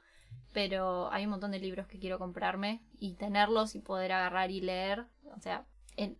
Pero 0.52 1.10
hay 1.12 1.24
un 1.24 1.30
montón 1.30 1.50
de 1.50 1.58
libros 1.58 1.86
que 1.86 1.98
quiero 1.98 2.18
comprarme 2.18 2.80
y 2.98 3.14
tenerlos 3.14 3.74
y 3.74 3.80
poder 3.80 4.12
agarrar 4.12 4.50
y 4.50 4.60
leer. 4.60 5.06
O 5.36 5.40
sea, 5.40 5.64
en- 5.96 6.18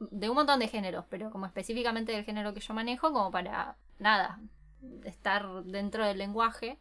de 0.00 0.28
un 0.28 0.34
montón 0.36 0.58
de 0.60 0.68
géneros, 0.68 1.04
pero 1.08 1.30
como 1.30 1.46
específicamente 1.46 2.12
del 2.12 2.24
género 2.24 2.54
que 2.54 2.60
yo 2.60 2.74
manejo, 2.74 3.12
como 3.12 3.30
para 3.30 3.76
nada, 3.98 4.40
estar 5.04 5.64
dentro 5.64 6.04
del 6.06 6.18
lenguaje. 6.18 6.78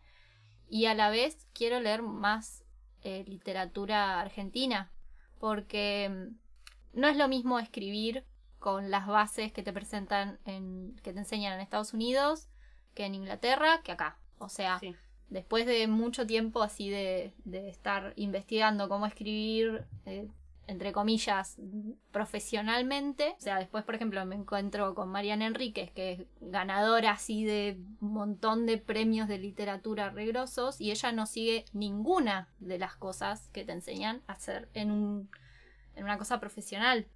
Y 0.69 0.85
a 0.85 0.93
la 0.93 1.09
vez 1.09 1.47
quiero 1.53 1.79
leer 1.79 2.01
más 2.01 2.63
eh, 3.03 3.23
literatura 3.27 4.19
argentina, 4.19 4.91
porque 5.39 6.09
mm, 6.09 6.99
no 6.99 7.07
es 7.07 7.15
lo 7.15 7.27
mismo 7.27 7.59
escribir 7.59 8.25
con 8.67 8.91
las 8.91 9.07
bases 9.07 9.53
que 9.53 9.63
te 9.63 9.71
presentan 9.71 10.39
en, 10.43 10.93
que 11.01 11.13
te 11.13 11.19
enseñan 11.19 11.53
en 11.53 11.61
Estados 11.61 11.93
Unidos, 11.93 12.49
que 12.95 13.05
en 13.05 13.15
Inglaterra, 13.15 13.79
que 13.81 13.93
acá. 13.93 14.19
O 14.39 14.49
sea, 14.49 14.77
Sí. 14.79 14.93
después 15.29 15.65
de 15.65 15.87
mucho 15.87 16.27
tiempo 16.27 16.61
así 16.61 16.89
de, 16.89 17.33
de 17.45 17.69
estar 17.69 18.11
investigando 18.17 18.89
cómo 18.89 19.05
escribir, 19.05 19.85
eh, 20.05 20.27
entre 20.67 20.91
comillas, 20.91 21.55
profesionalmente. 22.11 23.35
O 23.37 23.41
sea, 23.41 23.57
después, 23.57 23.85
por 23.85 23.95
ejemplo, 23.95 24.25
me 24.25 24.35
encuentro 24.35 24.93
con 24.95 25.07
Mariana 25.07 25.45
Enríquez, 25.47 25.89
que 25.91 26.11
es 26.11 26.21
ganadora 26.41 27.11
así 27.11 27.45
de 27.45 27.79
un 28.01 28.11
montón 28.11 28.65
de 28.65 28.77
premios 28.77 29.29
de 29.29 29.37
literatura 29.37 30.09
regrosos, 30.09 30.81
y 30.81 30.91
ella 30.91 31.13
no 31.13 31.25
sigue 31.25 31.63
ninguna 31.71 32.49
de 32.59 32.79
las 32.79 32.97
cosas 32.97 33.47
que 33.53 33.63
te 33.63 33.71
enseñan 33.71 34.23
a 34.27 34.33
hacer 34.33 34.67
en, 34.73 34.91
un, 34.91 35.29
en 35.95 36.03
una 36.03 36.17
cosa 36.17 36.41
profesional. 36.41 37.07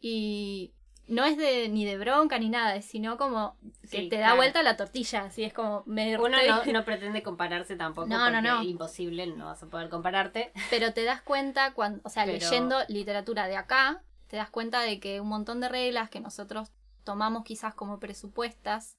Y 0.00 0.72
no 1.06 1.24
es 1.24 1.36
de 1.36 1.68
ni 1.68 1.84
de 1.84 1.98
bronca 1.98 2.38
ni 2.38 2.48
nada, 2.48 2.80
sino 2.82 3.16
como 3.18 3.56
que 3.82 3.88
Sí, 4.02 4.08
te 4.08 4.16
da 4.16 4.22
claro. 4.26 4.36
vuelta 4.36 4.62
la 4.62 4.76
tortilla, 4.76 5.24
así 5.24 5.42
es 5.44 5.52
como 5.52 5.82
me 5.86 6.16
Uno 6.18 6.36
no, 6.46 6.64
no 6.72 6.84
pretende 6.84 7.22
compararse 7.22 7.76
tampoco. 7.76 8.06
No, 8.08 8.30
no, 8.30 8.40
no. 8.40 8.60
Es 8.62 8.68
imposible, 8.68 9.26
no 9.26 9.46
vas 9.46 9.62
a 9.62 9.66
poder 9.66 9.88
compararte. 9.88 10.52
Pero 10.70 10.92
te 10.92 11.04
das 11.04 11.20
cuenta 11.22 11.74
cuando, 11.74 12.00
o 12.04 12.08
sea, 12.08 12.24
Pero- 12.24 12.38
leyendo 12.38 12.76
literatura 12.88 13.46
de 13.48 13.56
acá, 13.56 14.02
te 14.28 14.36
das 14.36 14.50
cuenta 14.50 14.80
de 14.82 15.00
que 15.00 15.20
un 15.20 15.28
montón 15.28 15.60
de 15.60 15.68
reglas 15.68 16.08
que 16.10 16.20
nosotros 16.20 16.70
tomamos 17.04 17.42
quizás 17.44 17.74
como 17.74 17.98
presupuestas 17.98 18.96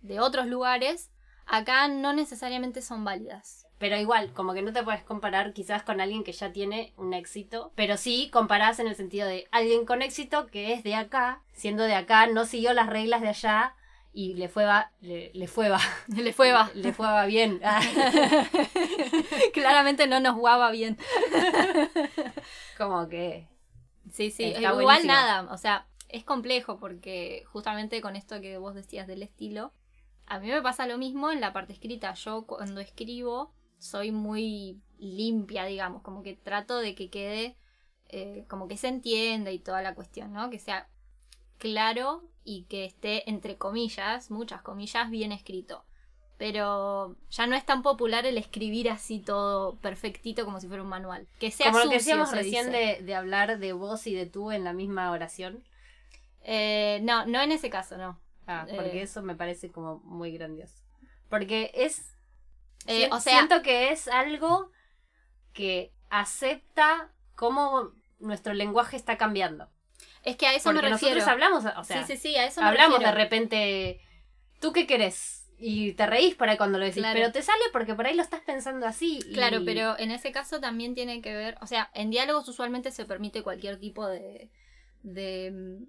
de 0.00 0.20
otros 0.20 0.46
lugares, 0.46 1.10
acá 1.46 1.86
no 1.88 2.12
necesariamente 2.14 2.80
son 2.82 3.04
válidas. 3.04 3.66
Pero 3.82 3.96
igual, 3.96 4.32
como 4.32 4.54
que 4.54 4.62
no 4.62 4.72
te 4.72 4.84
puedes 4.84 5.02
comparar 5.02 5.52
quizás 5.54 5.82
con 5.82 6.00
alguien 6.00 6.22
que 6.22 6.30
ya 6.30 6.52
tiene 6.52 6.92
un 6.96 7.14
éxito. 7.14 7.72
Pero 7.74 7.96
sí 7.96 8.30
comparás 8.32 8.78
en 8.78 8.86
el 8.86 8.94
sentido 8.94 9.26
de 9.26 9.48
alguien 9.50 9.86
con 9.86 10.02
éxito 10.02 10.46
que 10.46 10.72
es 10.72 10.84
de 10.84 10.94
acá, 10.94 11.42
siendo 11.52 11.82
de 11.82 11.96
acá, 11.96 12.28
no 12.28 12.44
siguió 12.44 12.74
las 12.74 12.86
reglas 12.86 13.22
de 13.22 13.30
allá 13.30 13.74
y 14.12 14.34
le 14.34 14.48
fue 14.48 14.64
va, 14.66 14.92
le, 15.00 15.32
le 15.34 15.48
fue 15.48 15.68
va, 15.68 15.80
Le 16.06 16.32
fue 16.32 16.52
va. 16.52 16.70
le 16.74 16.92
fue 16.92 17.06
va 17.08 17.26
bien. 17.26 17.60
Claramente 19.52 20.06
no 20.06 20.20
nos 20.20 20.36
guaba 20.36 20.70
bien. 20.70 20.96
como 22.78 23.08
que 23.08 23.48
Sí, 24.12 24.30
sí, 24.30 24.44
igual 24.44 24.74
buenísimo. 24.74 25.12
nada, 25.12 25.52
o 25.52 25.58
sea, 25.58 25.86
es 26.08 26.22
complejo 26.22 26.78
porque 26.78 27.42
justamente 27.50 28.00
con 28.00 28.14
esto 28.14 28.40
que 28.40 28.58
vos 28.58 28.74
decías 28.76 29.08
del 29.08 29.22
estilo, 29.24 29.72
a 30.26 30.38
mí 30.38 30.48
me 30.48 30.62
pasa 30.62 30.86
lo 30.86 30.98
mismo 30.98 31.32
en 31.32 31.40
la 31.40 31.52
parte 31.52 31.72
escrita. 31.72 32.14
Yo 32.14 32.46
cuando 32.46 32.80
escribo 32.80 33.52
soy 33.82 34.10
muy 34.12 34.80
limpia, 34.98 35.64
digamos, 35.66 36.02
como 36.02 36.22
que 36.22 36.34
trato 36.34 36.78
de 36.78 36.94
que 36.94 37.10
quede, 37.10 37.56
eh, 38.08 38.44
como 38.48 38.68
que 38.68 38.76
se 38.76 38.88
entienda 38.88 39.50
y 39.50 39.58
toda 39.58 39.82
la 39.82 39.94
cuestión, 39.94 40.32
¿no? 40.32 40.48
Que 40.50 40.58
sea 40.58 40.88
claro 41.58 42.22
y 42.44 42.64
que 42.64 42.84
esté, 42.84 43.28
entre 43.30 43.56
comillas, 43.56 44.30
muchas 44.30 44.62
comillas, 44.62 45.10
bien 45.10 45.32
escrito. 45.32 45.84
Pero 46.38 47.16
ya 47.30 47.46
no 47.46 47.54
es 47.54 47.64
tan 47.64 47.82
popular 47.82 48.26
el 48.26 48.36
escribir 48.36 48.90
así 48.90 49.20
todo 49.20 49.76
perfectito 49.80 50.44
como 50.44 50.60
si 50.60 50.66
fuera 50.66 50.82
un 50.82 50.88
manual. 50.88 51.28
Que 51.38 51.50
sea 51.52 51.70
como 51.70 51.84
lo 51.84 51.90
que 51.90 51.96
decíamos 51.98 52.30
se 52.30 52.36
recién 52.36 52.66
dice. 52.66 52.78
de, 52.98 53.02
de 53.02 53.14
hablar 53.14 53.58
de 53.58 53.72
vos 53.72 54.06
y 54.08 54.14
de 54.14 54.26
tú 54.26 54.50
en 54.50 54.64
la 54.64 54.72
misma 54.72 55.10
oración. 55.12 55.62
Eh, 56.42 57.00
no, 57.04 57.26
no 57.26 57.40
en 57.40 57.52
ese 57.52 57.70
caso, 57.70 57.96
no. 57.96 58.18
Ah, 58.46 58.66
Eh. 58.68 58.74
porque 58.74 59.02
eso 59.02 59.22
me 59.22 59.36
parece 59.36 59.70
como 59.70 60.00
muy 60.00 60.32
grandioso. 60.32 60.82
Porque 61.28 61.70
es. 61.74 62.11
Eh, 62.86 63.06
si- 63.06 63.12
o 63.12 63.20
sea- 63.20 63.38
siento 63.38 63.62
que 63.62 63.90
es 63.90 64.08
algo 64.08 64.70
que 65.52 65.92
acepta 66.10 67.12
cómo 67.34 67.92
nuestro 68.18 68.54
lenguaje 68.54 68.96
está 68.96 69.16
cambiando. 69.18 69.68
Es 70.24 70.36
que 70.36 70.46
a 70.46 70.54
eso 70.54 70.70
Porque 70.70 70.82
me 70.82 70.88
refiero. 70.90 71.14
nosotros 71.16 71.32
hablamos, 71.32 71.64
o 71.76 71.84
sea, 71.84 72.06
sí, 72.06 72.16
sí, 72.16 72.20
sí, 72.28 72.36
a 72.36 72.46
eso 72.46 72.60
me 72.60 72.68
hablamos 72.68 73.00
de 73.00 73.10
repente, 73.12 74.00
¿tú 74.60 74.72
qué 74.72 74.86
querés? 74.86 75.40
Y 75.58 75.92
te 75.92 76.06
reís 76.06 76.34
por 76.34 76.48
ahí 76.48 76.56
cuando 76.56 76.78
lo 76.78 76.84
decís, 76.84 77.02
Claro. 77.02 77.18
pero 77.18 77.32
te 77.32 77.42
sale 77.42 77.62
porque 77.72 77.94
por 77.94 78.06
ahí 78.06 78.14
lo 78.16 78.22
estás 78.22 78.40
pensando 78.40 78.86
así. 78.86 79.18
y- 79.28 79.32
Claro, 79.32 79.60
pero 79.64 79.96
en 79.98 80.10
ese 80.10 80.32
caso 80.32 80.60
también 80.60 80.94
tiene 80.94 81.20
que 81.22 81.34
ver, 81.34 81.56
o 81.60 81.66
sea, 81.66 81.90
en 81.94 82.10
diálogos 82.10 82.48
usualmente 82.48 82.90
se 82.90 83.04
permite 83.04 83.42
cualquier 83.42 83.78
tipo 83.78 84.06
de, 84.08 84.50
de 85.02 85.50
mm, 85.52 85.84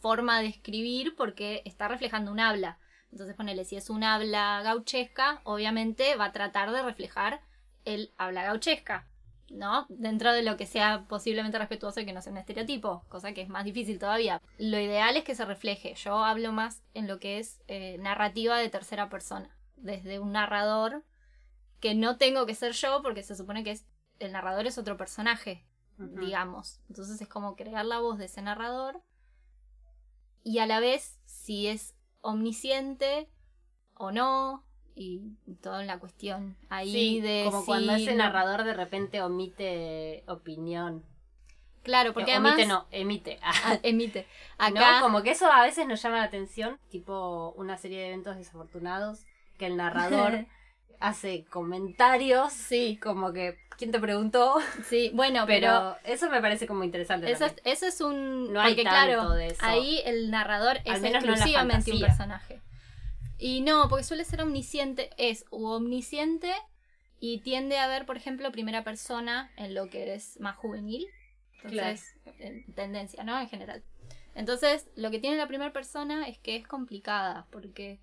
forma 0.00 0.40
de 0.40 0.48
escribir 0.48 1.14
porque 1.16 1.62
está 1.64 1.88
reflejando 1.88 2.30
un 2.32 2.40
habla. 2.40 2.78
Entonces 3.12 3.36
ponele, 3.36 3.64
si 3.64 3.76
es 3.76 3.90
un 3.90 4.04
habla 4.04 4.62
gauchesca, 4.62 5.42
obviamente 5.44 6.16
va 6.16 6.26
a 6.26 6.32
tratar 6.32 6.72
de 6.72 6.82
reflejar 6.82 7.42
el 7.84 8.12
habla 8.16 8.42
gauchesca, 8.42 9.06
¿no? 9.50 9.86
Dentro 9.90 10.32
de 10.32 10.42
lo 10.42 10.56
que 10.56 10.66
sea 10.66 11.04
posiblemente 11.08 11.58
respetuoso 11.58 12.00
y 12.00 12.06
que 12.06 12.14
no 12.14 12.22
sea 12.22 12.32
un 12.32 12.38
estereotipo, 12.38 13.04
cosa 13.08 13.34
que 13.34 13.42
es 13.42 13.48
más 13.50 13.64
difícil 13.64 13.98
todavía. 13.98 14.40
Lo 14.58 14.80
ideal 14.80 15.16
es 15.16 15.24
que 15.24 15.34
se 15.34 15.44
refleje. 15.44 15.94
Yo 15.94 16.24
hablo 16.24 16.52
más 16.52 16.82
en 16.94 17.06
lo 17.06 17.18
que 17.18 17.38
es 17.38 17.60
eh, 17.68 17.98
narrativa 17.98 18.56
de 18.56 18.70
tercera 18.70 19.10
persona, 19.10 19.54
desde 19.76 20.18
un 20.18 20.32
narrador 20.32 21.04
que 21.80 21.94
no 21.94 22.16
tengo 22.16 22.46
que 22.46 22.54
ser 22.54 22.72
yo 22.72 23.02
porque 23.02 23.22
se 23.22 23.36
supone 23.36 23.62
que 23.62 23.72
es 23.72 23.86
el 24.20 24.32
narrador 24.32 24.66
es 24.66 24.78
otro 24.78 24.96
personaje, 24.96 25.66
digamos. 25.98 26.80
Entonces 26.88 27.20
es 27.20 27.28
como 27.28 27.56
crear 27.56 27.84
la 27.84 27.98
voz 27.98 28.18
de 28.18 28.26
ese 28.26 28.40
narrador 28.40 29.02
y 30.44 30.58
a 30.58 30.66
la 30.66 30.80
vez 30.80 31.18
si 31.24 31.66
es 31.66 31.94
omnisciente 32.22 33.28
o 33.94 34.10
no 34.10 34.64
y 34.94 35.20
todo 35.62 35.80
en 35.80 35.86
la 35.86 35.98
cuestión 35.98 36.56
ahí 36.68 36.90
Sí, 36.92 37.20
de 37.20 37.44
como 37.46 37.64
cuando 37.64 37.92
ese 37.94 38.12
no- 38.12 38.24
narrador 38.24 38.64
de 38.64 38.74
repente 38.74 39.22
omite 39.22 40.24
opinión. 40.26 41.04
Claro, 41.82 42.12
porque 42.12 42.30
Eh, 42.30 42.34
además 42.34 42.52
omite 42.54 42.68
no, 42.68 42.86
emite. 42.90 43.38
Ah, 43.42 43.78
emite. 43.82 44.26
¿No? 44.72 44.80
Como 45.00 45.22
que 45.22 45.32
eso 45.32 45.50
a 45.50 45.62
veces 45.62 45.86
nos 45.86 46.00
llama 46.02 46.18
la 46.18 46.24
atención, 46.24 46.78
tipo 46.90 47.52
una 47.56 47.76
serie 47.76 47.98
de 48.00 48.08
eventos 48.08 48.36
desafortunados, 48.36 49.24
que 49.58 49.66
el 49.66 49.76
narrador 49.76 50.46
hace 51.02 51.44
comentarios, 51.50 52.52
sí, 52.52 52.98
como 53.02 53.32
que, 53.32 53.58
¿quién 53.76 53.90
te 53.90 53.98
preguntó? 53.98 54.56
sí, 54.88 55.10
bueno, 55.14 55.44
pero, 55.46 55.96
Pero 56.02 56.14
eso 56.14 56.30
me 56.30 56.40
parece 56.40 56.66
como 56.66 56.84
interesante. 56.84 57.30
eso 57.30 57.46
es, 57.46 57.54
eso 57.64 57.86
es 57.86 58.00
un 58.00 58.52
No 58.52 58.60
hay 58.60 58.70
porque 58.74 58.84
tanto 58.84 59.12
claro, 59.12 59.30
de 59.30 59.48
eso. 59.48 59.56
ahí 59.60 60.00
el 60.04 60.30
narrador 60.30 60.78
es 60.84 61.00
menos 61.00 61.24
no 61.24 61.32
exclusivamente 61.32 61.92
un 61.92 62.00
personaje. 62.00 62.60
Y 63.38 63.60
no, 63.60 63.88
porque 63.88 64.04
suele 64.04 64.24
ser 64.24 64.40
omnisciente, 64.40 65.10
es 65.16 65.44
u 65.50 65.66
omnisciente 65.66 66.52
y 67.18 67.38
tiende 67.38 67.78
a 67.78 67.88
ver, 67.88 68.06
por 68.06 68.16
ejemplo, 68.16 68.50
primera 68.52 68.84
persona 68.84 69.50
en 69.56 69.74
lo 69.74 69.90
que 69.90 70.14
es 70.14 70.38
más 70.40 70.56
juvenil. 70.56 71.06
Entonces, 71.64 72.14
en 72.38 72.64
tendencia, 72.74 73.24
¿no? 73.24 73.38
En 73.40 73.48
general. 73.48 73.82
Entonces, 74.34 74.88
lo 74.96 75.10
que 75.10 75.18
tiene 75.18 75.36
la 75.36 75.46
primera 75.46 75.72
persona 75.72 76.26
es 76.28 76.38
que 76.38 76.56
es 76.56 76.66
complicada, 76.66 77.46
porque 77.50 78.00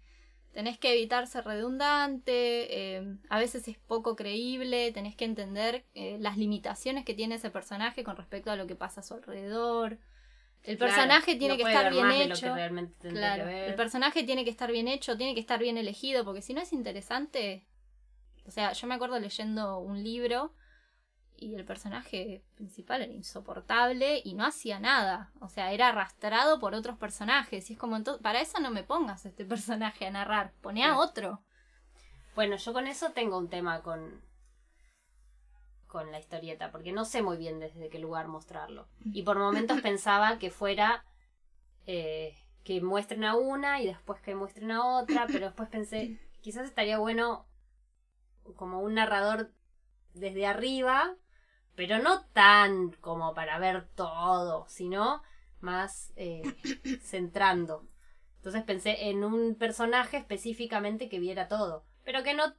tenés 0.53 0.77
que 0.77 0.93
evitar 0.93 1.27
ser 1.27 1.45
redundante, 1.45 2.95
eh, 2.97 3.15
a 3.29 3.39
veces 3.39 3.67
es 3.67 3.77
poco 3.77 4.15
creíble, 4.15 4.91
tenés 4.91 5.15
que 5.15 5.25
entender 5.25 5.85
eh, 5.93 6.17
las 6.19 6.37
limitaciones 6.37 7.05
que 7.05 7.13
tiene 7.13 7.35
ese 7.35 7.49
personaje 7.51 8.03
con 8.03 8.17
respecto 8.17 8.51
a 8.51 8.55
lo 8.55 8.67
que 8.67 8.75
pasa 8.75 9.01
a 9.01 9.03
su 9.03 9.13
alrededor. 9.13 9.97
El 10.63 10.77
Claro, 10.77 10.91
personaje 10.93 11.35
tiene 11.35 11.57
no 11.57 11.63
que 11.63 11.69
estar 11.71 11.91
bien 11.91 12.11
hecho. 12.11 12.47
Claro, 13.01 13.45
que 13.45 13.67
el 13.67 13.75
personaje 13.75 14.23
tiene 14.23 14.43
que 14.43 14.49
estar 14.51 14.71
bien 14.71 14.87
hecho, 14.87 15.17
tiene 15.17 15.33
que 15.33 15.39
estar 15.39 15.59
bien 15.59 15.77
elegido, 15.77 16.25
porque 16.25 16.41
si 16.41 16.53
no 16.53 16.61
es 16.61 16.73
interesante. 16.73 17.63
O 18.45 18.51
sea, 18.51 18.73
yo 18.73 18.87
me 18.87 18.95
acuerdo 18.95 19.19
leyendo 19.19 19.79
un 19.79 20.03
libro 20.03 20.51
y 21.41 21.55
el 21.55 21.65
personaje 21.65 22.43
principal 22.55 23.01
era 23.01 23.13
insoportable 23.13 24.21
y 24.23 24.33
no 24.33 24.45
hacía 24.45 24.79
nada. 24.79 25.31
O 25.39 25.49
sea, 25.49 25.71
era 25.71 25.89
arrastrado 25.89 26.59
por 26.59 26.73
otros 26.73 26.97
personajes. 26.97 27.69
Y 27.69 27.73
es 27.73 27.79
como, 27.79 27.95
entonces, 27.95 28.21
para 28.21 28.41
eso 28.41 28.59
no 28.59 28.71
me 28.71 28.83
pongas 28.83 29.25
a 29.25 29.29
este 29.29 29.45
personaje 29.45 30.07
a 30.07 30.11
narrar, 30.11 30.53
poné 30.61 30.85
a 30.85 30.97
otro. 30.97 31.43
Bueno, 32.35 32.55
yo 32.57 32.73
con 32.73 32.87
eso 32.87 33.11
tengo 33.11 33.37
un 33.37 33.49
tema 33.49 33.81
con, 33.81 34.21
con 35.87 36.11
la 36.11 36.19
historieta, 36.19 36.71
porque 36.71 36.91
no 36.91 37.05
sé 37.05 37.21
muy 37.21 37.37
bien 37.37 37.59
desde 37.59 37.89
qué 37.89 37.99
lugar 37.99 38.27
mostrarlo. 38.27 38.87
Y 39.03 39.23
por 39.23 39.37
momentos 39.37 39.81
pensaba 39.81 40.37
que 40.37 40.51
fuera 40.51 41.03
eh, 41.85 42.35
que 42.63 42.81
muestren 42.81 43.23
a 43.23 43.35
una 43.35 43.81
y 43.81 43.87
después 43.87 44.21
que 44.21 44.35
muestren 44.35 44.71
a 44.71 44.85
otra, 44.85 45.25
pero 45.27 45.47
después 45.47 45.69
pensé, 45.69 46.19
quizás 46.41 46.65
estaría 46.65 46.99
bueno 46.99 47.47
como 48.55 48.79
un 48.81 48.95
narrador 48.95 49.51
desde 50.13 50.45
arriba, 50.45 51.15
pero 51.79 51.99
no 51.99 52.25
tan 52.33 52.91
como 52.99 53.33
para 53.33 53.57
ver 53.57 53.87
todo, 53.95 54.65
sino 54.67 55.23
más 55.61 56.11
eh, 56.17 56.43
centrando. 57.01 57.87
Entonces 58.35 58.63
pensé 58.63 59.09
en 59.09 59.23
un 59.23 59.55
personaje 59.55 60.17
específicamente 60.17 61.07
que 61.07 61.19
viera 61.19 61.47
todo, 61.47 61.85
pero 62.03 62.21
que 62.21 62.33
no 62.33 62.53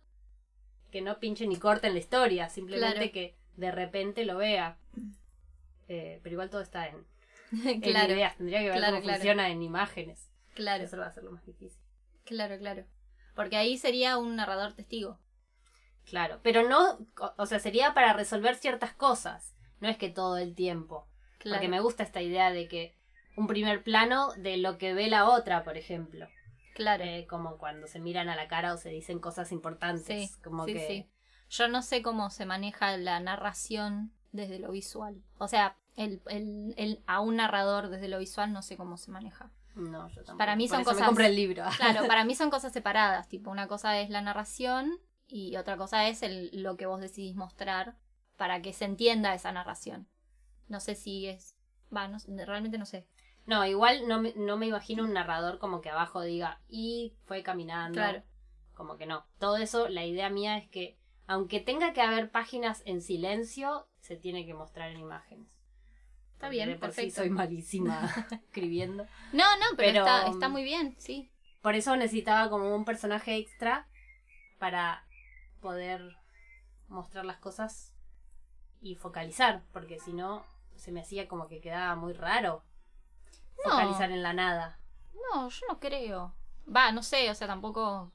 que 0.91 1.03
no 1.03 1.21
pinche 1.21 1.47
ni 1.47 1.57
corte 1.57 1.89
en 1.89 1.93
la 1.93 1.99
historia, 1.99 2.49
simplemente 2.49 2.95
Claro. 2.97 3.13
que 3.13 3.37
de 3.57 3.71
repente 3.71 4.25
lo 4.25 4.39
vea. 4.39 4.79
Eh, 5.89 6.19
pero 6.23 6.33
igual 6.33 6.49
todo 6.49 6.63
está 6.63 6.89
en, 6.89 7.05
en 7.69 7.83
claro, 7.83 8.15
ideas, 8.15 8.39
tendría 8.39 8.61
que 8.61 8.71
ver 8.71 8.79
claro, 8.79 8.93
cómo 8.95 9.03
claro. 9.03 9.19
funciona 9.19 9.51
en 9.51 9.63
imágenes. 9.63 10.31
claro, 10.55 10.85
Eso 10.85 10.97
va 10.97 11.09
a 11.09 11.13
ser 11.13 11.25
lo 11.25 11.33
más 11.33 11.45
difícil. 11.45 11.79
claro, 12.25 12.57
claro. 12.59 12.87
Porque 13.35 13.59
ahí 13.59 13.77
sería 13.77 14.17
un 14.17 14.35
narrador 14.37 14.73
testigo. 14.73 15.19
Claro, 16.11 16.41
pero 16.43 16.69
no, 16.69 16.99
o- 17.39 17.47
sea, 17.47 17.59
sería 17.61 17.95
para 17.95 18.13
resolver 18.13 18.57
ciertas 18.57 18.93
cosas, 18.93 19.55
no 19.81 19.89
es 19.89 19.97
que 19.97 20.11
todo 20.11 20.37
el 20.37 20.55
tiempo. 20.55 21.07
Claro. 21.39 21.57
Porque 21.57 21.69
me 21.69 21.81
gusta 21.81 22.03
esta 22.03 22.21
idea 22.21 22.51
de 22.51 22.69
que 22.69 22.95
un 23.37 23.47
primer 23.47 23.83
plano 23.83 24.33
de 24.37 24.57
lo 24.59 24.77
que 24.77 24.93
ve 24.93 25.09
la 25.09 25.29
otra, 25.29 25.63
por 25.65 25.77
ejemplo. 25.79 26.27
Claro. 26.75 27.05
Eh, 27.05 27.27
como 27.29 27.57
cuando 27.59 27.87
se 27.87 27.99
miran 28.01 28.29
a 28.29 28.37
la 28.37 28.49
cara 28.49 28.75
o 28.75 28.77
se 28.77 28.91
dicen 28.91 29.21
cosas 29.21 29.53
importantes. 29.53 30.31
Sí, 30.33 30.41
como 30.43 30.67
sí, 30.67 30.75
que. 30.75 30.87
sí. 30.87 31.11
Yo 31.49 31.69
no 31.69 31.83
sé 31.83 32.03
cómo 32.03 32.29
se 32.31 32.45
maneja 32.45 32.97
la 32.97 33.19
narración 33.21 34.13
desde 34.33 34.59
lo 34.59 34.71
visual. 34.73 35.23
O 35.39 35.49
sea, 35.49 35.77
el, 35.97 36.21
el, 36.27 36.75
el- 36.77 37.03
a 37.07 37.21
un 37.21 37.37
narrador 37.37 37.89
desde 37.89 38.09
lo 38.09 38.19
visual 38.19 38.53
no 38.53 38.63
sé 38.63 38.77
cómo 38.77 38.97
se 38.97 39.11
maneja. 39.11 39.51
No, 39.75 40.09
yo 40.09 40.17
tampoco. 40.25 40.39
Para 40.39 40.57
mí 40.57 40.67
Por 40.69 40.77
son 40.77 40.81
eso 40.83 40.91
cosas- 41.07 41.27
el 41.27 41.37
libro. 41.37 41.65
Claro, 41.77 42.07
para 42.09 42.25
mí 42.25 42.35
son 42.35 42.51
cosas 42.51 42.73
separadas. 42.73 43.29
Tipo, 43.29 43.51
una 43.51 43.67
cosa 43.69 43.99
es 44.01 44.11
la 44.11 44.21
narración 44.21 44.99
y 45.33 45.57
otra 45.57 45.77
cosa 45.77 46.09
es 46.09 46.23
el, 46.23 46.51
lo 46.63 46.77
que 46.77 46.87
vos 46.87 47.01
decidís 47.01 47.35
mostrar 47.37 47.97
para 48.37 48.63
que 48.63 48.73
se 48.73 48.85
entienda 48.85 49.35
esa 49.35 49.53
narración. 49.53 50.09
No 50.69 50.81
sé 50.81 50.95
si 50.95 51.27
es... 51.27 51.57
Va, 51.95 52.09
no, 52.09 52.19
realmente 52.47 52.79
no 52.79 52.87
sé. 52.87 53.07
No, 53.47 53.67
igual 53.67 54.07
no 54.07 54.21
me, 54.21 54.33
no 54.37 54.57
me 54.57 54.67
imagino 54.67 55.05
un 55.05 55.13
narrador 55.13 55.59
como 55.59 55.81
que 55.81 55.91
abajo 55.91 56.23
diga, 56.23 56.61
y 56.69 57.17
fue 57.25 57.43
caminando. 57.43 57.97
Claro. 57.97 58.23
Como 58.75 58.97
que 58.97 59.07
no. 59.07 59.27
Todo 59.39 59.57
eso, 59.57 59.89
la 59.89 60.05
idea 60.05 60.31
mía 60.31 60.57
es 60.57 60.69
que, 60.69 60.99
aunque 61.27 61.61
tenga 61.61 61.93
que 61.93 62.01
haber 62.01 62.31
páginas 62.31 62.83
en 62.87 63.03
silencio, 63.03 63.89
se 64.01 64.17
tiene 64.17 64.47
que 64.47 64.55
mostrar 64.55 64.91
en 64.91 65.01
imágenes. 65.01 65.49
Está 66.33 66.47
Porque 66.47 66.57
bien, 66.57 66.69
de 66.71 66.77
por 66.77 66.91
sí 66.91 66.97
perfecto. 66.97 67.21
soy 67.21 67.31
malísima 67.31 68.09
escribiendo. 68.31 69.05
No, 69.33 69.45
no, 69.57 69.67
pero, 69.77 69.93
Pero, 69.93 70.01
está, 70.01 70.29
está 70.29 70.47
um, 70.47 70.53
muy 70.53 70.63
bien, 70.63 70.95
sí. 70.99 71.31
Por 71.61 71.75
eso 71.75 71.95
necesitaba 71.97 72.49
como 72.49 72.75
un 72.75 72.85
personaje 72.85 73.37
extra 73.37 73.87
para 74.59 75.05
poder 75.61 76.17
mostrar 76.89 77.25
las 77.25 77.39
cosas 77.39 77.95
y 78.81 78.97
focalizar, 78.97 79.63
porque 79.73 79.99
si 79.99 80.13
no 80.13 80.45
se 80.77 80.93
me 80.93 81.01
hacía 81.01 81.29
como 81.29 81.47
que 81.47 81.61
quedaba 81.61 81.95
muy 81.95 82.13
raro 82.15 82.63
No. 83.65 83.71
focalizar 83.73 84.11
en 84.11 84.23
la 84.23 84.33
nada. 84.33 84.79
No, 85.33 85.49
yo 85.49 85.67
no 85.69 85.79
creo. 85.79 86.35
Va, 86.75 86.91
no 86.93 87.03
sé, 87.03 87.31
o 87.31 87.35
sea, 87.35 87.47
tampoco 87.47 88.11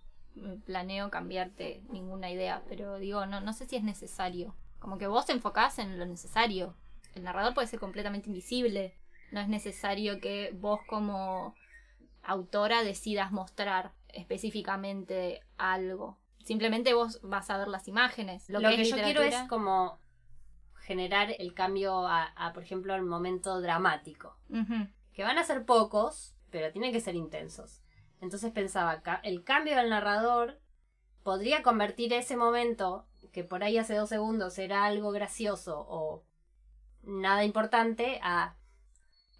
planeo 0.65 1.09
cambiarte 1.11 1.83
ninguna 1.89 2.29
idea, 2.29 2.63
pero 2.67 2.97
digo, 2.97 3.25
no, 3.25 3.39
no 3.41 3.53
sé 3.53 3.65
si 3.65 3.75
es 3.75 3.83
necesario. 3.83 4.55
Como 4.79 4.97
que 4.97 5.07
vos 5.07 5.25
te 5.25 5.31
enfocás 5.31 5.79
en 5.79 5.97
lo 5.97 6.05
necesario. 6.05 6.75
El 7.13 7.23
narrador 7.23 7.53
puede 7.53 7.67
ser 7.67 7.79
completamente 7.79 8.27
invisible. 8.29 8.97
No 9.31 9.39
es 9.39 9.47
necesario 9.47 10.19
que 10.19 10.51
vos 10.53 10.81
como 10.87 11.55
autora 12.23 12.83
decidas 12.83 13.31
mostrar 13.31 13.93
específicamente 14.09 15.41
algo. 15.57 16.17
Simplemente 16.45 16.93
vos 16.93 17.19
vas 17.23 17.49
a 17.49 17.57
ver 17.57 17.67
las 17.67 17.87
imágenes. 17.87 18.47
Lo, 18.49 18.59
Lo, 18.59 18.69
que, 18.69 18.85
yo 18.85 18.95
quiero 18.97 19.23
es 19.23 19.35
como 19.49 19.99
generar 20.75 21.35
el 21.39 21.55
cambio 21.55 22.07
a, 22.07 22.23
a, 22.23 22.53
por 22.53 22.61
ejemplo, 22.61 22.93
el 22.93 23.01
momento 23.01 23.59
dramático. 23.61 24.37
Que 25.11 25.23
van 25.23 25.39
a 25.39 25.43
ser 25.43 25.65
pocos, 25.65 26.35
pero 26.51 26.71
tienen 26.71 26.91
que 26.91 27.01
ser 27.01 27.15
intensos. 27.15 27.81
Entonces 28.21 28.51
pensaba, 28.51 29.01
el 29.23 29.43
cambio 29.43 29.75
del 29.75 29.89
narrador 29.89 30.61
podría 31.23 31.63
convertir 31.63 32.13
ese 32.13 32.37
momento, 32.37 33.07
que 33.33 33.43
por 33.43 33.63
ahí 33.63 33.79
hace 33.79 33.95
dos 33.95 34.09
segundos 34.09 34.59
era 34.59 34.85
algo 34.85 35.11
gracioso 35.11 35.83
o 35.89 36.23
nada 37.01 37.43
importante, 37.43 38.19
a 38.21 38.55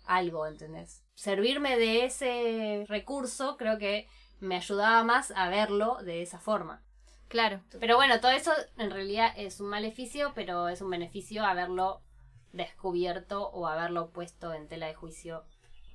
algo, 0.06 0.48
¿entendés? 0.48 1.04
Servirme 1.14 1.78
de 1.78 2.06
ese 2.06 2.86
recurso 2.88 3.58
creo 3.58 3.78
que 3.78 4.08
me 4.40 4.56
ayudaba 4.56 5.04
más 5.04 5.32
a 5.36 5.50
verlo 5.50 5.98
de 6.04 6.24
esa 6.24 6.40
forma. 6.40 6.82
Claro. 7.28 7.62
Pero 7.80 7.96
bueno, 7.96 8.20
todo 8.20 8.32
eso 8.32 8.52
en 8.78 8.92
realidad 8.92 9.34
es 9.36 9.60
un 9.60 9.68
maleficio, 9.68 10.32
pero 10.36 10.70
es 10.70 10.82
un 10.82 10.90
beneficio 10.90 11.44
haberlo 11.46 12.02
descubierto 12.54 13.50
o 13.50 13.68
haberlo 13.68 14.12
puesto 14.12 14.54
en 14.54 14.68
tela 14.68 14.88
de 14.88 14.96
juicio 14.96 15.44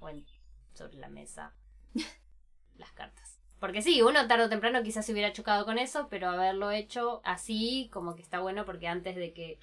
o 0.00 0.08
en, 0.08 0.26
sobre 0.74 0.98
la 0.98 1.08
mesa 1.08 1.54
las 2.76 2.92
cartas. 2.92 3.38
Porque 3.58 3.82
sí, 3.82 4.00
uno 4.02 4.26
tarde 4.26 4.44
o 4.44 4.48
temprano 4.48 4.82
quizás 4.82 5.04
se 5.04 5.12
hubiera 5.12 5.32
chocado 5.32 5.64
con 5.66 5.78
eso, 5.78 6.08
pero 6.08 6.30
haberlo 6.30 6.70
hecho 6.70 7.20
así 7.24 7.90
como 7.92 8.14
que 8.14 8.22
está 8.22 8.40
bueno 8.40 8.64
porque 8.64 8.88
antes 8.88 9.16
de 9.16 9.32
que 9.34 9.58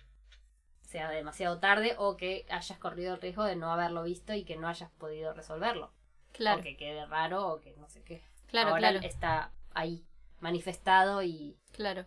sea 0.84 1.10
demasiado 1.10 1.60
tarde 1.60 1.96
o 1.98 2.16
que 2.16 2.46
hayas 2.50 2.78
corrido 2.78 3.16
el 3.16 3.22
riesgo 3.22 3.44
de 3.44 3.56
no 3.56 3.72
haberlo 3.72 4.04
visto 4.04 4.34
y 4.34 4.46
que 4.46 4.56
no 4.56 4.68
hayas 4.68 4.92
podido 4.92 5.34
resolverlo. 5.34 5.92
Claro. 6.32 6.60
O 6.60 6.64
que 6.64 6.78
quede 6.78 7.06
raro 7.08 7.48
o 7.48 7.60
que 7.60 7.76
no 7.78 7.90
sé 7.90 8.04
qué. 8.04 8.24
Claro, 8.48 8.70
Ahora 8.70 8.92
claro. 8.92 9.00
está 9.06 9.52
ahí 9.74 10.06
manifestado 10.40 11.24
y 11.24 11.58
Claro. 11.78 12.06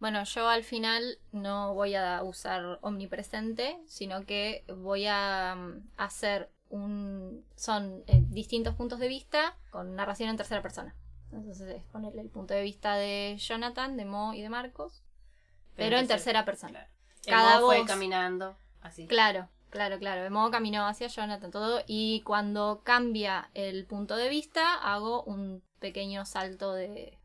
Bueno, 0.00 0.22
yo 0.24 0.48
al 0.48 0.64
final 0.64 1.18
no 1.32 1.72
voy 1.72 1.94
a 1.94 2.22
usar 2.22 2.78
omnipresente, 2.82 3.78
sino 3.86 4.26
que 4.26 4.64
voy 4.76 5.06
a 5.06 5.54
mm, 5.56 5.88
hacer 5.96 6.50
un... 6.68 7.44
Son 7.54 8.02
eh, 8.06 8.22
distintos 8.28 8.74
puntos 8.74 8.98
de 8.98 9.08
vista 9.08 9.56
con 9.70 9.94
narración 9.94 10.28
en 10.28 10.36
tercera 10.36 10.60
persona. 10.62 10.94
Entonces 11.32 11.68
es 11.68 11.84
ponerle 11.84 12.22
el 12.22 12.28
punto 12.28 12.54
de 12.54 12.62
vista 12.62 12.96
de 12.96 13.36
Jonathan, 13.38 13.96
de 13.96 14.04
Mo 14.04 14.34
y 14.34 14.42
de 14.42 14.48
Marcos, 14.48 15.02
pero, 15.74 15.96
en 15.96 16.06
tercera 16.06 16.44
persona. 16.44 16.88
Claro. 17.22 17.42
Cada 17.42 17.60
Mo 17.60 17.66
fue 17.66 17.78
voz. 17.78 17.86
caminando 17.86 18.56
así. 18.82 19.06
Claro, 19.06 19.48
claro, 19.70 19.98
claro. 19.98 20.30
Mo 20.30 20.50
caminó 20.50 20.86
hacia 20.86 21.08
Jonathan, 21.08 21.50
todo. 21.50 21.82
Y 21.86 22.20
cuando 22.22 22.82
cambia 22.84 23.50
el 23.54 23.86
punto 23.86 24.16
de 24.16 24.28
vista, 24.28 24.74
hago 24.74 25.22
un 25.24 25.62
pequeño 25.80 26.24
salto 26.24 26.72
de, 26.72 27.18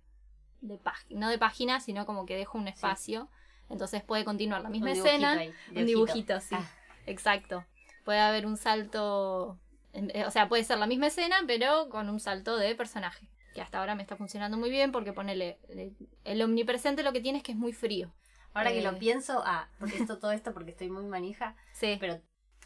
de 0.62 0.78
página. 0.78 1.20
No 1.20 1.30
de 1.30 1.38
página, 1.38 1.80
sino 1.80 2.06
como 2.06 2.26
que 2.26 2.36
dejo 2.36 2.58
un 2.58 2.68
espacio. 2.68 3.30
Entonces 3.70 4.04
puede 4.04 4.26
continuar 4.26 4.62
la 4.62 4.70
misma 4.70 4.92
Un 4.92 4.98
escena. 4.98 5.32
ahí, 5.34 5.54
un 5.76 5.86
dibujito, 5.86 6.40
sí. 6.42 6.56
Ah. 6.58 6.70
Exacto. 7.06 7.66
Puede 8.04 8.20
haber 8.20 8.46
un 8.46 8.58
salto. 8.58 9.60
eh, 9.94 10.26
O 10.26 10.32
sea, 10.32 10.48
puede 10.50 10.64
ser 10.64 10.78
la 10.80 10.88
misma 10.88 11.08
escena, 11.08 11.38
pero 11.48 11.90
con 11.90 12.10
un 12.10 12.20
salto 12.20 12.58
de 12.58 12.76
personaje. 12.76 13.30
Que 13.54 13.62
hasta 13.62 13.80
ahora 13.80 13.96
me 13.96 14.04
está 14.04 14.16
funcionando 14.16 14.58
muy 14.58 14.70
bien 14.70 14.92
porque 14.92 15.14
ponele. 15.14 15.60
eh, 15.70 15.94
El 16.24 16.42
omnipresente 16.42 17.04
lo 17.04 17.14
que 17.14 17.22
tiene 17.22 17.40
es 17.40 17.44
que 17.44 17.52
es 17.52 17.58
muy 17.58 17.74
frío. 17.74 18.12
Ahora 18.54 18.72
que 18.72 18.80
Eh. 18.80 18.84
lo 18.84 18.98
pienso, 18.98 19.42
ah, 19.46 19.70
porque 19.80 19.98
esto, 20.12 20.18
todo 20.20 20.32
esto 20.32 20.54
porque 20.54 20.72
estoy 20.72 20.90
muy 20.90 21.06
manija, 21.06 21.56
Sí. 21.74 21.98
pero 22.00 22.20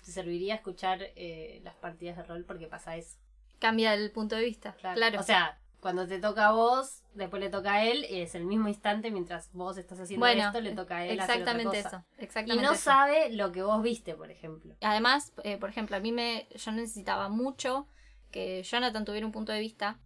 te 0.06 0.12
serviría 0.12 0.56
escuchar 0.56 1.00
eh, 1.16 1.60
las 1.64 1.76
partidas 1.76 2.18
de 2.18 2.24
rol 2.24 2.44
porque 2.46 2.68
pasa 2.68 2.96
eso. 2.98 3.18
Cambia 3.60 3.94
el 3.94 4.12
punto 4.12 4.36
de 4.36 4.44
vista. 4.44 4.74
Claro. 4.74 4.96
Claro. 4.98 5.20
O 5.20 5.24
sea, 5.24 5.58
cuando 5.84 6.08
te 6.08 6.18
toca 6.18 6.48
a 6.48 6.52
vos, 6.54 7.04
después 7.14 7.42
le 7.42 7.50
toca 7.50 7.74
a 7.74 7.84
él, 7.84 8.06
es 8.10 8.34
el 8.34 8.46
mismo 8.46 8.70
instante 8.70 9.12
mientras 9.12 9.52
vos 9.54 9.78
estás 9.78 10.00
haciendo 10.00 10.26
Bueno, 10.26 10.48
esto, 10.48 10.62
le 10.62 10.72
toca 10.74 10.98
a 10.98 11.06
él 11.06 11.20
hacer 11.20 11.42
otra 11.44 11.52
exactamente 11.52 11.84
cosa. 11.84 11.98
eso. 11.98 12.06
Y 12.18 12.24
Exactamente 12.24 12.66
no 12.66 12.74
eso. 12.74 12.84
sabe 12.84 13.30
lo 13.34 13.52
que 13.52 13.62
vos 13.62 13.84
viste, 13.84 14.16
por 14.16 14.32
ejemplo. 14.32 14.74
Además, 14.82 15.34
eh, 15.44 15.58
por 15.58 15.70
ejemplo, 15.70 15.96
a 15.98 16.00
mí 16.00 16.12
me, 16.12 16.48
yo 16.56 16.72
necesitaba 16.72 17.30
mucho 17.30 17.88
que 18.32 18.64
Jonathan 18.64 19.06
tuviera 19.06 19.26
un 19.26 19.32
punto 19.34 19.52
de 19.52 19.60
vista 19.60 20.00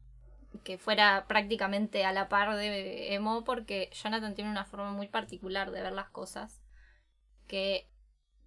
que 0.64 0.78
fuera 0.78 1.26
prácticamente 1.28 2.04
a 2.06 2.12
la 2.12 2.28
par 2.28 2.56
de 2.56 3.14
Emo, 3.14 3.44
porque 3.44 3.90
Jonathan 3.94 4.34
tiene 4.36 4.50
una 4.50 4.66
forma 4.66 4.92
muy 4.92 5.08
particular 5.08 5.72
de 5.72 5.82
ver 5.84 5.94
las 5.94 6.10
cosas 6.10 6.60
que 7.48 7.88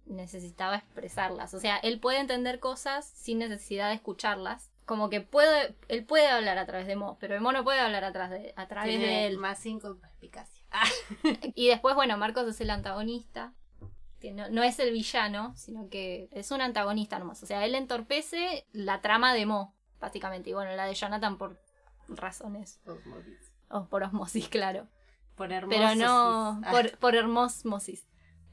necesitaba 0.05 0.75
expresarlas. 0.77 1.53
O 1.53 1.59
sea, 1.59 1.77
él 1.77 1.99
puede 1.99 2.19
entender 2.19 2.59
cosas 2.59 3.05
sin 3.07 3.39
necesidad 3.39 3.89
de 3.89 3.95
escucharlas. 3.95 4.70
Como 4.91 5.09
que 5.09 5.21
puede, 5.21 5.73
él 5.87 6.03
puede 6.03 6.27
hablar 6.27 6.57
a 6.57 6.65
través 6.65 6.85
de 6.85 6.91
Emo, 6.91 7.17
pero 7.17 7.33
Emo 7.33 7.53
no 7.53 7.63
puede 7.63 7.79
hablar 7.79 8.03
a 8.03 8.11
través 8.11 8.41
de, 8.41 8.53
a 8.57 8.67
través 8.67 8.89
Tiene 8.89 9.05
de 9.05 9.27
él. 9.27 9.37
más 9.37 9.57
cinco 9.57 9.97
perspicacia. 9.97 10.65
Y 11.55 11.69
después, 11.69 11.95
bueno, 11.95 12.17
Marcos 12.17 12.45
es 12.49 12.59
el 12.59 12.69
antagonista. 12.69 13.53
Que 14.19 14.33
no, 14.33 14.49
no 14.49 14.63
es 14.63 14.79
el 14.79 14.91
villano, 14.91 15.55
sino 15.55 15.87
que 15.87 16.27
es 16.33 16.51
un 16.51 16.59
antagonista 16.59 17.17
nomás. 17.19 17.41
O 17.41 17.45
sea, 17.45 17.63
él 17.63 17.75
entorpece 17.75 18.67
la 18.73 18.99
trama 18.99 19.33
de 19.33 19.45
Mo, 19.45 19.73
básicamente. 20.01 20.49
Y 20.49 20.53
bueno, 20.55 20.75
la 20.75 20.85
de 20.87 20.93
Jonathan 20.93 21.37
por 21.37 21.57
razones. 22.09 22.81
O 23.69 23.85
por 23.85 24.03
osmosis, 24.03 24.49
claro. 24.49 24.89
Por 25.35 25.53
hermoso. 25.53 25.79
Pero 25.79 25.95
no. 25.95 26.61
Ah, 26.65 26.69
Por, 26.69 26.97
por 26.97 27.15
hermosmosis. 27.15 28.05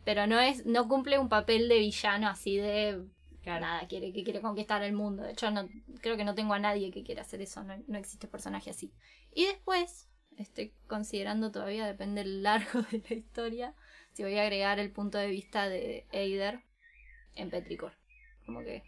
Pero 0.04 0.28
no 0.28 0.38
es. 0.38 0.64
No 0.66 0.86
cumple 0.86 1.18
un 1.18 1.28
papel 1.28 1.68
de 1.68 1.80
villano 1.80 2.28
así 2.28 2.58
de. 2.58 3.04
Claro. 3.50 3.66
Nada, 3.66 3.88
quiere, 3.88 4.12
que 4.12 4.24
quiere 4.24 4.40
conquistar 4.40 4.82
el 4.82 4.92
mundo. 4.92 5.22
De 5.22 5.32
hecho, 5.32 5.50
no, 5.50 5.68
creo 6.00 6.16
que 6.16 6.24
no 6.24 6.34
tengo 6.34 6.54
a 6.54 6.58
nadie 6.58 6.90
que 6.90 7.02
quiera 7.02 7.22
hacer 7.22 7.40
eso. 7.40 7.62
No, 7.64 7.74
no 7.86 7.98
existe 7.98 8.28
personaje 8.28 8.70
así. 8.70 8.92
Y 9.34 9.46
después, 9.46 10.08
estoy 10.36 10.72
considerando 10.86 11.50
todavía, 11.50 11.86
depende 11.86 12.22
del 12.22 12.42
largo 12.42 12.82
de 12.90 13.02
la 13.08 13.14
historia, 13.14 13.74
si 14.12 14.22
voy 14.22 14.36
a 14.38 14.42
agregar 14.42 14.78
el 14.78 14.90
punto 14.90 15.18
de 15.18 15.28
vista 15.28 15.68
de 15.68 16.06
Eider 16.12 16.60
en 17.34 17.50
Petricor. 17.50 17.92
Como 18.46 18.60
que 18.60 18.82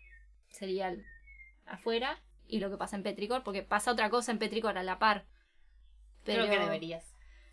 sería 0.50 0.88
el 0.88 1.04
afuera 1.66 2.20
y 2.46 2.58
lo 2.58 2.70
que 2.70 2.76
pasa 2.76 2.96
en 2.96 3.02
Petricor, 3.02 3.44
porque 3.44 3.62
pasa 3.62 3.92
otra 3.92 4.10
cosa 4.10 4.32
en 4.32 4.38
Petricor 4.38 4.76
a 4.76 4.82
la 4.82 4.98
par. 4.98 5.26
Pero 6.24 6.44
Creo 6.44 6.58
que 6.58 6.64
deberías. 6.64 7.09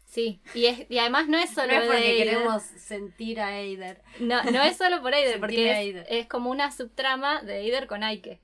Sí, 0.08 0.42
y, 0.56 0.68
es, 0.68 0.90
y 0.90 1.00
además 1.00 1.28
no 1.28 1.38
es 1.38 1.50
No 1.58 1.64
solo 1.64 1.74
es 1.74 1.82
de 1.82 1.88
porque 1.88 2.18
queremos 2.18 2.64
sentir 2.64 3.42
a 3.42 3.60
Eider. 3.60 4.02
No, 4.22 4.42
no 4.44 4.64
es 4.64 4.78
solo 4.78 5.02
por 5.02 5.14
Eider, 5.14 5.40
porque 5.40 5.70
es, 5.70 5.78
Eider. 5.78 6.06
es 6.10 6.28
como 6.28 6.50
una 6.50 6.72
subtrama 6.72 7.42
de 7.42 7.60
Eider 7.60 7.88
con 7.88 8.04
Aike. 8.04 8.42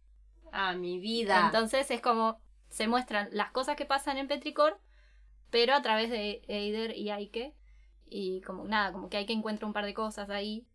Ah, 0.52 0.73
mi 0.73 0.99
vida. 0.99 1.45
Entonces 1.45 1.89
es 1.89 2.02
como 2.02 2.38
se 2.69 2.88
muestran 2.88 3.30
las 3.32 3.52
cosas 3.52 3.78
que 3.78 3.86
pasan 3.86 4.17
en 4.17 4.28
Petricor, 4.28 4.78
pero 5.52 5.73
a 5.73 5.82
través 5.82 6.10
de 6.10 6.41
Eider 6.47 6.97
y 6.97 7.10
Aike. 7.12 7.54
Y 8.10 8.41
como 8.41 8.65
nada, 8.65 8.91
como 8.91 9.10
que 9.10 9.17
Aike 9.17 9.34
encuentra 9.34 9.65
un 9.65 9.73
par 9.73 9.86
de 9.86 9.93
cosas 9.93 10.30
ahí. 10.30 10.67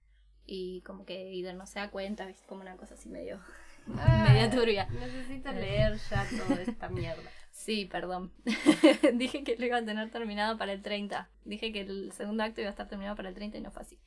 Y 0.47 0.81
como 0.83 1.05
que 1.05 1.31
Eider 1.33 1.55
no 1.55 1.67
se 1.67 1.81
da 1.81 1.91
cuenta, 1.91 2.25
¿viste? 2.25 2.47
Como 2.47 2.63
una 2.63 2.77
cosa 2.79 2.95
así 2.95 3.11
medio, 3.11 3.41
media 3.89 4.51
turbia. 4.51 4.87
Necesito 4.91 5.53
leer 5.53 5.99
ya 6.11 6.27
toda 6.29 6.63
esta 6.63 6.89
mierda. 6.89 7.31
Sí, 7.51 7.87
perdón. 7.87 8.33
Dije 9.15 9.45
que 9.45 9.57
lo 9.57 9.67
iba 9.67 9.79
a 9.79 9.85
tener 9.85 10.11
terminado 10.11 10.57
para 10.59 10.73
el 10.73 10.83
30. 10.83 11.29
Dije 11.45 11.73
que 11.73 11.81
el 11.81 12.13
segundo 12.13 12.45
acto 12.45 12.61
iba 12.61 12.69
a 12.69 12.73
estar 12.73 12.89
terminado 12.89 13.17
para 13.17 13.29
el 13.29 13.35
30 13.35 13.59
y 13.59 13.61
no 13.61 13.71
fue 13.71 13.83
así. 13.83 13.99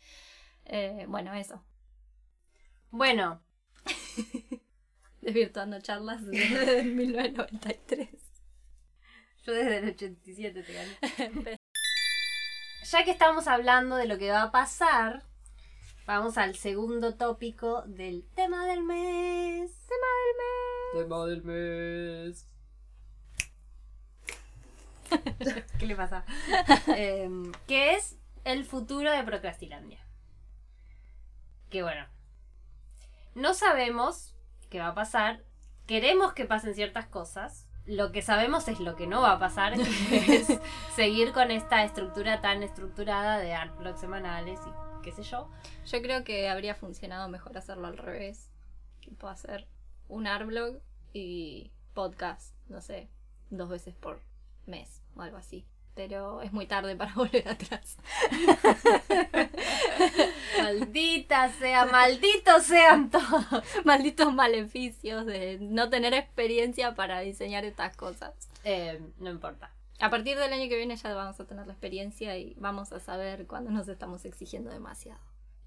Eh, 0.65 1.05
bueno, 1.07 1.33
eso. 1.33 1.63
Bueno, 2.91 3.41
Desvirtuando 5.21 5.79
charlas 5.79 6.25
desde 6.25 6.83
1993. 6.83 8.09
yo 9.45 9.53
desde 9.53 9.77
el 9.77 9.89
87 9.89 10.63
te 10.63 10.73
gané. 10.73 11.59
Ya 12.83 13.05
que 13.05 13.11
estamos 13.11 13.47
hablando 13.47 13.95
de 13.95 14.07
lo 14.07 14.17
que 14.17 14.31
va 14.31 14.43
a 14.43 14.51
pasar, 14.51 15.23
vamos 16.05 16.37
al 16.37 16.55
segundo 16.55 17.15
tópico 17.15 17.83
del 17.83 18.23
tema 18.35 18.65
del 18.65 18.83
mes. 18.83 19.71
Tema 20.93 21.25
del 21.25 21.43
mes. 21.43 22.47
¿Qué 25.79 25.85
le 25.85 25.95
pasa? 25.95 26.25
Em, 26.87 27.51
que 27.67 27.95
es 27.95 28.17
el 28.43 28.65
futuro 28.65 29.11
de 29.11 29.23
Procrastilandia. 29.23 29.99
Que 31.69 31.83
bueno, 31.83 32.05
no 33.35 33.53
sabemos 33.53 34.35
qué 34.69 34.79
va 34.79 34.89
a 34.89 34.95
pasar. 34.95 35.43
Queremos 35.87 36.33
que 36.33 36.45
pasen 36.45 36.75
ciertas 36.75 37.07
cosas. 37.07 37.67
Lo 37.85 38.11
que 38.11 38.21
sabemos 38.21 38.67
es 38.67 38.79
lo 38.79 38.95
que 38.95 39.07
no 39.07 39.21
va 39.21 39.33
a 39.33 39.39
pasar, 39.39 39.73
que 39.73 40.35
es 40.35 40.59
seguir 40.95 41.31
con 41.31 41.51
esta 41.51 41.83
estructura 41.83 42.41
tan 42.41 42.63
estructurada 42.63 43.39
de 43.39 43.53
art 43.53 43.75
blogs 43.77 43.99
semanales 43.99 44.59
y 44.65 44.90
qué 45.01 45.11
sé 45.11 45.23
yo. 45.23 45.49
Yo 45.85 46.01
creo 46.01 46.23
que 46.23 46.49
habría 46.49 46.75
funcionado 46.75 47.27
mejor 47.29 47.57
hacerlo 47.57 47.87
al 47.87 47.97
revés. 47.97 48.49
Tipo 49.01 49.27
hacer 49.27 49.67
un 50.07 50.27
artblog 50.27 50.79
y 51.13 51.71
podcast, 51.93 52.55
no 52.69 52.81
sé, 52.81 53.09
dos 53.49 53.69
veces 53.69 53.95
por 53.95 54.21
mes 54.65 55.01
o 55.15 55.21
algo 55.21 55.37
así. 55.37 55.65
Pero 55.93 56.41
es 56.41 56.53
muy 56.53 56.67
tarde 56.67 56.95
para 56.95 57.13
volver 57.15 57.47
atrás. 57.47 57.97
Maldita 60.57 61.51
sea, 61.53 61.85
malditos 61.85 62.63
sean 62.63 63.09
todos. 63.09 63.63
Malditos 63.83 64.33
maleficios 64.33 65.25
de 65.25 65.57
no 65.59 65.89
tener 65.89 66.13
experiencia 66.13 66.95
para 66.95 67.19
diseñar 67.19 67.65
estas 67.65 67.95
cosas. 67.97 68.33
Em, 68.63 69.11
no 69.19 69.29
importa. 69.29 69.71
A 70.01 70.09
partir 70.09 70.37
del 70.37 70.51
año 70.51 70.67
que 70.67 70.77
viene 70.77 70.95
ya 70.95 71.13
vamos 71.13 71.39
a 71.39 71.45
tener 71.45 71.67
la 71.67 71.73
experiencia 71.73 72.37
y 72.37 72.55
vamos 72.59 72.91
a 72.91 72.99
saber 72.99 73.45
cuándo 73.47 73.69
nos 73.71 73.87
estamos 73.87 74.25
exigiendo 74.25 74.71
demasiado. 74.71 75.19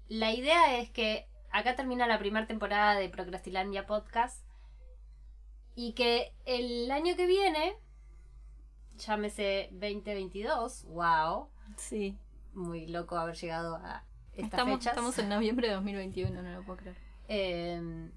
La 0.07 0.31
idea 0.33 0.77
es 0.77 0.89
que 0.89 1.27
acá 1.51 1.75
termina 1.75 2.05
la 2.05 2.19
primera 2.19 2.45
temporada 2.45 2.95
de 2.95 3.09
Procrastilandia 3.09 3.85
Podcast 3.85 4.45
y 5.73 5.93
que 5.93 6.33
el 6.45 6.91
año 6.91 7.15
que 7.15 7.25
viene, 7.25 7.75
llámese 8.97 9.69
2022, 9.71 10.83
wow, 10.85 11.49
Sí. 11.77 12.17
muy 12.53 12.87
loco 12.87 13.17
haber 13.17 13.35
llegado 13.35 13.75
a 13.77 14.03
estas 14.33 14.51
Estamos, 14.59 14.79
fechas. 14.79 14.93
estamos 14.93 15.17
en 15.17 15.29
noviembre 15.29 15.67
de 15.69 15.73
2021, 15.75 16.41
no 16.41 16.51
lo 16.51 16.63
puedo 16.63 16.77
creer. 16.79 16.97
Eh, 17.29 18.11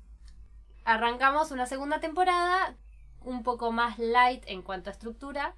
arrancamos 0.85 1.50
una 1.52 1.66
segunda 1.66 2.00
temporada 2.00 2.76
un 3.20 3.42
poco 3.42 3.72
más 3.72 3.98
light 3.98 4.42
en 4.46 4.62
cuanto 4.62 4.90
a 4.90 4.92
estructura. 4.92 5.54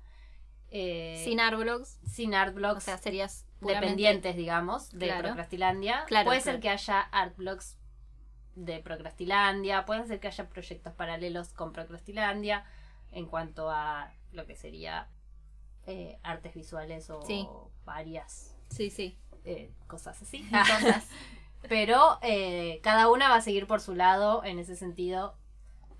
Eh, 0.70 1.20
Sin 1.24 1.40
Arblogs, 1.40 1.98
sin 2.06 2.35
art 2.35 2.54
blogs 2.54 2.78
o 2.78 2.80
sea, 2.80 2.98
serías 2.98 3.46
puramente- 3.61 3.80
dependientes, 3.87 4.37
digamos, 4.37 4.90
de 4.90 5.06
Claro. 5.06 5.22
Procrastilandia. 5.28 6.04
Claro, 6.06 6.26
Puede 6.26 6.40
claro. 6.42 6.52
ser 6.56 6.61
que 6.62 6.68
haya 6.70 7.00
art 7.00 7.37
blogs 7.37 7.76
de 8.54 8.80
Procrastilandia, 8.80 9.85
puede 9.85 10.06
ser 10.06 10.20
que 10.20 10.28
haya 10.28 10.48
proyectos 10.48 10.92
paralelos 10.94 11.52
con 11.52 11.72
Procrastilandia 11.72 12.64
en 13.12 13.26
cuanto 13.26 13.70
a 13.70 14.12
lo 14.33 14.46
que 14.46 14.54
sería 14.56 15.09
eh, 15.87 16.18
artes 16.22 16.54
visuales 16.54 17.09
o 17.11 17.22
Sí. 17.22 17.48
varias 17.85 18.54
Sí, 18.68 18.90
sí. 18.90 19.18
eh, 19.44 19.72
cosas 19.87 20.20
así. 20.22 20.46
Cosas. 20.50 21.09
Pero 21.68 22.18
eh, 22.22 22.80
cada 22.83 23.11
una 23.11 23.28
va 23.28 23.37
a 23.37 23.40
seguir 23.40 23.66
por 23.66 23.80
su 23.80 23.94
lado 23.94 24.44
en 24.44 24.59
ese 24.59 24.76
sentido 24.76 25.37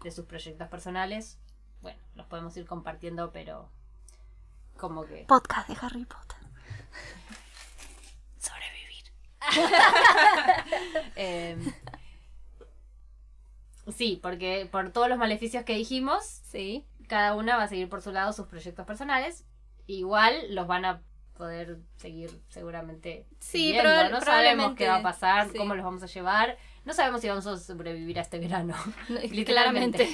de 0.03 0.11
sus 0.11 0.25
proyectos 0.27 0.69
personales. 0.69 1.39
Bueno, 1.83 1.99
los 2.15 2.27
podemos 2.27 2.57
ir 2.57 2.67
compartiendo, 2.67 3.31
pero 3.33 3.71
como 4.81 5.05
que... 5.07 5.25
Podcast 5.29 5.69
de 5.69 5.77
Harry 5.81 6.05
Potter. 6.05 6.39
sobrevivir. 8.39 9.05
Em, 11.17 11.73
sí, 13.95 14.19
porque 14.23 14.69
por 14.71 14.91
todos 14.93 15.09
los 15.09 15.19
maleficios 15.19 15.65
que 15.65 15.75
dijimos, 15.75 16.25
Sí. 16.45 16.87
cada 17.09 17.35
una 17.35 17.57
va 17.57 17.65
a 17.65 17.69
seguir 17.69 17.89
por 17.89 18.03
su 18.03 18.13
lado 18.13 18.33
sus 18.33 18.47
proyectos 18.47 18.87
personales. 18.87 19.45
Igual 19.87 20.55
los 20.55 20.67
van 20.67 20.85
a 20.85 21.03
poder 21.37 21.79
seguir 21.97 22.43
seguramente. 22.49 23.27
Sí, 23.41 23.73
probab- 23.75 24.11
no 24.11 24.21
sabemos 24.21 24.75
qué 24.77 24.89
va 24.89 24.97
a 24.97 25.03
pasar, 25.03 25.49
sí. 25.51 25.57
cómo 25.59 25.75
los 25.75 25.85
vamos 25.85 26.03
a 26.03 26.07
llevar. 26.07 26.57
No 26.85 26.93
sabemos 26.93 27.21
si 27.21 27.29
vamos 27.29 27.47
a 27.47 27.57
sobrevivir 27.57 28.19
a 28.19 28.23
este 28.23 28.39
verano. 28.47 28.75
Literalmente. 29.09 29.45
Claramente. 30.07 30.09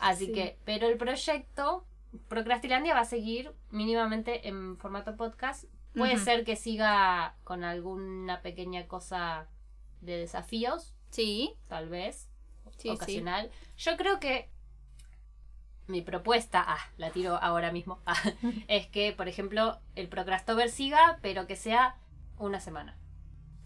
Así 0.00 0.26
Sí. 0.26 0.32
que, 0.32 0.58
pero 0.64 0.88
el 0.88 0.96
proyecto 0.96 1.86
Procrastilandia 2.28 2.94
va 2.94 3.00
a 3.00 3.04
seguir 3.04 3.52
mínimamente 3.70 4.48
en 4.48 4.76
formato 4.78 5.16
podcast. 5.16 5.64
Puede 5.94 6.18
ser 6.18 6.44
que 6.44 6.54
siga 6.54 7.34
con 7.42 7.64
alguna 7.64 8.42
pequeña 8.42 8.86
cosa 8.86 9.48
de 10.00 10.16
desafíos, 10.18 10.94
Sí, 11.10 11.56
tal 11.66 11.88
vez, 11.88 12.28
sí, 12.76 12.82
sí. 12.82 12.88
ocasional. 12.90 13.50
Yo 13.76 13.96
creo 13.96 14.20
que 14.20 14.48
mi 15.88 16.02
propuesta, 16.02 16.64
ah, 16.64 16.78
la 16.96 17.10
tiro 17.10 17.36
ahora 17.36 17.72
mismo, 17.72 18.00
ah, 18.06 18.14
es 18.68 18.86
que, 18.86 19.12
por 19.12 19.26
ejemplo, 19.28 19.80
el 19.96 20.08
Procrastover 20.08 20.70
siga, 20.70 21.18
pero 21.20 21.46
que 21.48 21.56
sea 21.56 21.96
una 22.38 22.60
semana. 22.60 22.96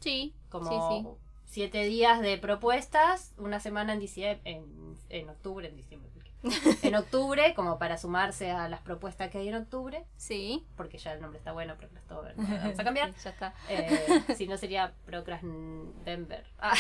Sí, 0.01 0.35
Como 0.49 0.71
sí, 0.71 1.03
sí. 1.03 1.09
siete 1.45 1.85
días 1.85 2.21
de 2.21 2.39
propuestas, 2.39 3.35
una 3.37 3.61
semana 3.61 3.93
en 3.93 4.01
diciembre, 4.01 4.41
en, 4.51 4.97
en 5.11 5.29
octubre, 5.29 5.69
en 5.69 5.77
diciembre. 5.77 6.11
en 6.83 6.95
octubre, 6.95 7.55
como 7.55 7.79
para 7.79 7.97
sumarse 7.99 8.51
a 8.51 8.69
las 8.69 8.81
propuestas 8.81 9.31
que 9.31 9.39
hay 9.39 9.49
en 9.49 9.55
octubre, 9.57 10.05
Sí. 10.17 10.65
porque 10.77 10.99
ya 10.99 11.13
el 11.13 11.21
nombre 11.21 11.39
está 11.39 11.53
bueno, 11.53 11.77
Procrastober, 11.77 12.37
no 12.39 12.45
vamos 12.63 12.79
a 12.79 12.85
cambiar. 12.85 13.13
Sí, 13.15 13.19
ya 13.25 13.31
está. 13.31 13.55
Eh, 13.69 14.23
si 14.37 14.47
no 14.47 14.57
sería 14.57 14.93
Procrastember. 15.07 16.45
Ah, 16.59 16.75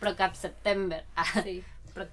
Procap 0.00 0.34
September. 0.34 1.04
Ah, 1.16 1.24
Sí. 1.42 1.64
Pro- 1.94 2.08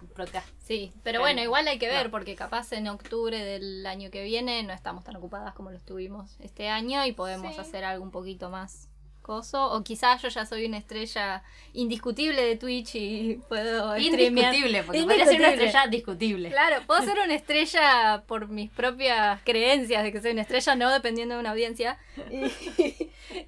Sí, 0.60 0.94
pero 1.04 1.20
bueno, 1.20 1.42
igual 1.42 1.68
hay 1.68 1.78
que 1.78 1.90
ver, 1.90 2.06
No. 2.06 2.12
porque 2.12 2.38
capaz 2.38 2.72
en 2.72 2.88
octubre 2.88 3.38
del 3.44 3.86
año 3.86 4.10
que 4.12 4.24
viene 4.24 4.64
no 4.64 4.72
estamos 4.72 5.04
tan 5.04 5.18
ocupadas 5.18 5.54
como 5.56 5.72
lo 5.72 5.76
estuvimos 5.78 6.38
este 6.40 6.70
año 6.70 7.06
y 7.06 7.12
podemos 7.12 7.56
Sí. 7.56 7.60
hacer 7.60 7.84
algo 7.84 8.02
un 8.02 8.12
poquito 8.12 8.50
más 8.50 8.88
coso. 9.24 9.72
O 9.72 9.84
quizás 9.84 10.22
yo 10.22 10.30
ya 10.30 10.46
soy 10.46 10.66
una 10.68 10.78
estrella 10.78 11.42
indiscutible 11.74 12.40
de 12.44 12.56
Twitch 12.58 12.94
y 12.94 13.42
puedo 13.50 13.96
streamear. 13.98 14.54
Indiscutible, 14.54 14.84
porque 14.84 15.02
podría 15.02 15.26
ser 15.26 15.40
una 15.40 15.50
estrella 15.50 15.88
discutible. 15.88 16.50
Claro, 16.52 16.84
puedo 16.86 17.02
ser 17.02 17.18
una 17.24 17.34
estrella 17.34 18.24
por 18.28 18.50
mis 18.50 18.70
propias 18.70 19.42
creencias 19.44 20.04
de 20.04 20.12
que 20.12 20.22
soy 20.22 20.32
una 20.34 20.42
estrella, 20.44 20.76
no 20.76 20.92
dependiendo 20.92 21.34
de 21.34 21.40
una 21.42 21.50
audiencia. 21.52 21.98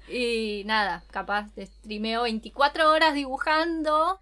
Y, 0.08 0.60
y 0.60 0.64
nada, 0.64 1.04
capaz 1.12 1.54
de 1.54 1.66
streameo 1.66 2.22
24 2.22 2.90
horas 2.90 3.14
dibujando. 3.14 4.18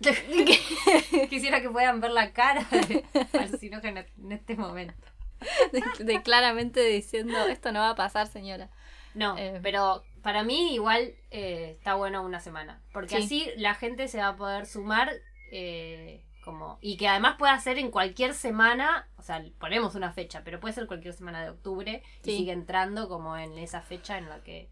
Quisiera 1.28 1.60
que 1.60 1.68
puedan 1.70 2.00
ver 2.00 2.10
la 2.12 2.32
cara 2.32 2.66
de 2.70 3.04
alucinógena 3.38 4.06
en 4.22 4.32
este 4.32 4.54
momento. 4.56 4.94
De, 5.72 6.04
de 6.04 6.22
claramente 6.22 6.82
diciendo, 6.84 7.38
esto 7.46 7.72
no 7.72 7.80
va 7.80 7.90
a 7.90 7.94
pasar, 7.94 8.26
señora. 8.26 8.68
No, 9.14 9.36
Eh. 9.38 9.58
pero 9.62 10.02
para 10.22 10.42
mí 10.44 10.74
igual 10.74 11.14
eh, 11.30 11.74
está 11.78 11.94
bueno 11.94 12.22
una 12.22 12.40
semana. 12.40 12.80
Porque 12.92 13.16
Sí. 13.18 13.22
así 13.46 13.50
la 13.56 13.74
gente 13.74 14.08
se 14.08 14.18
va 14.18 14.28
a 14.28 14.36
poder 14.36 14.66
sumar 14.66 15.10
eh, 15.52 16.24
como 16.44 16.78
y 16.80 16.96
que 16.96 17.08
además 17.08 17.36
pueda 17.38 17.58
ser 17.60 17.78
en 17.78 17.90
cualquier 17.90 18.34
semana, 18.34 19.08
o 19.16 19.22
sea, 19.22 19.44
ponemos 19.58 19.94
una 19.94 20.12
fecha, 20.12 20.42
pero 20.44 20.58
puede 20.60 20.74
ser 20.74 20.86
cualquier 20.86 21.12
semana 21.14 21.42
de 21.42 21.50
octubre 21.50 22.02
Sí. 22.22 22.30
y 22.32 22.36
sigue 22.38 22.52
entrando 22.52 23.08
como 23.08 23.36
en 23.36 23.58
esa 23.58 23.82
fecha 23.82 24.16
en 24.18 24.28
la 24.28 24.42
que 24.42 24.70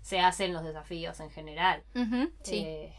se 0.00 0.20
hacen 0.20 0.52
los 0.52 0.64
desafíos 0.64 1.18
en 1.20 1.30
general. 1.30 1.82
Sí. 2.42 2.58
Eh, 2.64 2.94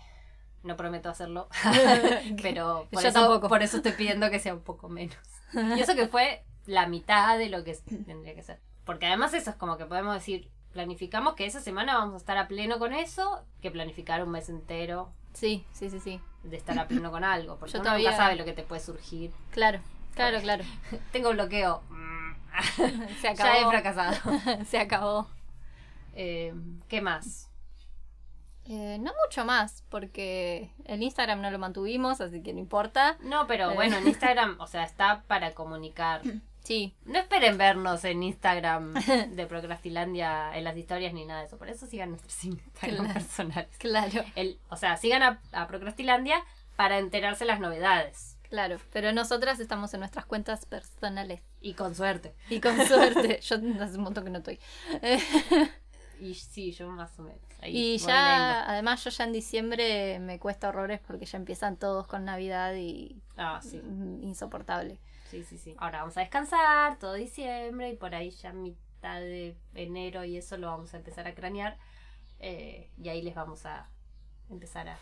no 0.63 0.75
prometo 0.77 1.09
hacerlo, 1.09 1.49
pero 2.41 2.87
por 2.91 3.03
Yo 3.03 3.09
eso, 3.09 3.19
tampoco. 3.21 3.49
por 3.49 3.63
eso 3.63 3.77
estoy 3.77 3.91
pidiendo 3.93 4.29
que 4.29 4.39
sea 4.39 4.53
un 4.53 4.63
poco 4.63 4.89
menos. 4.89 5.17
Y 5.53 5.79
eso 5.81 5.95
que 5.95 6.07
fue 6.07 6.43
la 6.65 6.87
mitad 6.87 7.37
de 7.37 7.49
lo 7.49 7.63
que 7.63 7.75
tendría 8.05 8.33
que 8.33 8.41
ser. 8.43 8.59
Porque 8.85 9.05
además 9.05 9.33
eso 9.33 9.49
es 9.51 9.55
como 9.57 9.77
que 9.77 9.85
podemos 9.85 10.13
decir, 10.13 10.49
planificamos 10.73 11.35
que 11.35 11.45
esa 11.45 11.61
semana 11.61 11.95
vamos 11.97 12.15
a 12.15 12.17
estar 12.17 12.37
a 12.37 12.47
pleno 12.47 12.79
con 12.79 12.93
eso, 12.93 13.45
que 13.61 13.71
planificar 13.71 14.23
un 14.23 14.31
mes 14.31 14.49
entero 14.49 15.11
Sí, 15.33 15.65
sí, 15.71 15.89
sí, 15.89 15.99
sí. 15.99 16.19
de 16.43 16.57
estar 16.57 16.77
a 16.77 16.87
pleno 16.87 17.09
con 17.11 17.23
algo. 17.23 17.57
Porque 17.57 17.73
Yo 17.73 17.79
uno 17.79 17.85
todavía- 17.85 18.11
nunca 18.11 18.23
sabe 18.23 18.35
lo 18.35 18.45
que 18.45 18.53
te 18.53 18.63
puede 18.63 18.81
surgir. 18.81 19.31
Claro, 19.51 19.79
claro, 20.15 20.39
claro. 20.41 20.63
Tengo 21.11 21.31
bloqueo. 21.31 21.81
Se 22.75 22.87
ya 23.23 23.29
he 23.29 23.59
acabó. 23.59 23.69
fracasado. 23.71 24.15
Se 24.65 24.77
acabó. 24.79 25.27
Eh, 26.15 26.53
¿Qué 26.87 27.01
más? 27.01 27.49
Eh, 28.65 28.97
no 28.99 29.11
mucho 29.25 29.43
más, 29.43 29.83
porque 29.89 30.69
el 30.85 31.03
Instagram 31.03 31.41
no 31.41 31.51
lo 31.51 31.59
mantuvimos, 31.59 32.21
así 32.21 32.41
que 32.41 32.53
no 32.53 32.59
importa. 32.59 33.17
No, 33.21 33.45
pero 33.47 33.71
Eh. 33.71 33.75
bueno, 33.75 33.97
en 33.97 34.07
Instagram, 34.07 34.55
o 34.59 34.67
sea, 34.67 34.83
está 34.83 35.23
para 35.27 35.53
comunicar. 35.53 36.21
Sí, 36.63 36.95
No 37.05 37.19
esperen 37.19 37.57
vernos 37.57 38.05
en 38.05 38.23
Instagram 38.23 38.93
de 39.31 39.45
Procrastilandia 39.47 40.55
en 40.57 40.63
las 40.63 40.77
historias 40.77 41.13
ni 41.13 41.25
nada 41.25 41.41
de 41.41 41.47
eso. 41.47 41.57
Por 41.57 41.69
eso 41.69 41.85
sigan 41.87 42.09
nuestros 42.09 42.41
Instagram 42.43 43.05
Claro. 43.05 43.13
personales. 43.13 43.77
claro, 43.77 44.23
El, 44.35 44.57
o 44.69 44.77
sea, 44.77 44.95
sigan 44.97 45.23
a, 45.23 45.41
a 45.51 45.67
Procrastilandia 45.67 46.43
para 46.75 46.97
enterarse 46.99 47.45
las 47.45 47.59
novedades. 47.59 48.37
claro. 48.49 48.77
Pero 48.93 49.11
nosotras 49.11 49.59
estamos 49.59 49.93
en 49.93 49.99
nuestras 49.99 50.25
cuentas 50.25 50.65
personales. 50.65 51.41
Y 51.61 51.73
con 51.73 51.95
suerte. 51.95 52.33
Y 52.49 52.59
con 52.61 52.75
suerte. 52.87 53.39
Yo 53.43 53.57
hace 53.81 53.97
un 53.97 54.03
montón 54.03 54.23
que 54.23 54.29
no 54.29 54.37
estoy. 54.39 54.59
Y 56.19 56.35
sí, 56.35 56.71
yo 56.71 56.89
más 56.89 57.17
o 57.19 57.23
menos. 57.23 57.39
Ahí 57.61 57.95
y 57.95 57.97
ya, 57.97 58.69
además, 58.69 59.03
yo 59.03 59.09
ya 59.09 59.23
en 59.23 59.33
diciembre 59.33 60.19
me 60.19 60.39
cuesta 60.39 60.69
horrores 60.69 60.99
porque 60.99 61.25
ya 61.25 61.37
empiezan 61.37 61.77
todos 61.77 62.07
con 62.07 62.25
Navidad 62.25 62.73
y. 62.75 63.21
Ah, 63.37 63.59
sí. 63.61 63.77
mm, 63.83 64.23
Insoportable. 64.23 64.99
Sí, 65.29 65.43
sí, 65.43 65.57
sí. 65.57 65.75
Ahora 65.79 65.99
vamos 65.99 66.15
a 66.17 66.19
descansar 66.21 66.99
todo 66.99 67.13
diciembre 67.13 67.89
y 67.89 67.95
por 67.95 68.13
ahí 68.15 68.29
ya 68.31 68.53
mitad 68.53 69.19
de 69.19 69.57
enero 69.73 70.23
y 70.23 70.37
eso 70.37 70.57
lo 70.57 70.67
vamos 70.67 70.93
a 70.93 70.97
empezar 70.97 71.27
a 71.27 71.33
cranear. 71.33 71.77
Eh, 72.39 72.91
y 73.01 73.09
ahí 73.09 73.21
les 73.21 73.33
vamos 73.35 73.65
a 73.65 73.89
empezar 74.49 74.89
a 74.89 74.99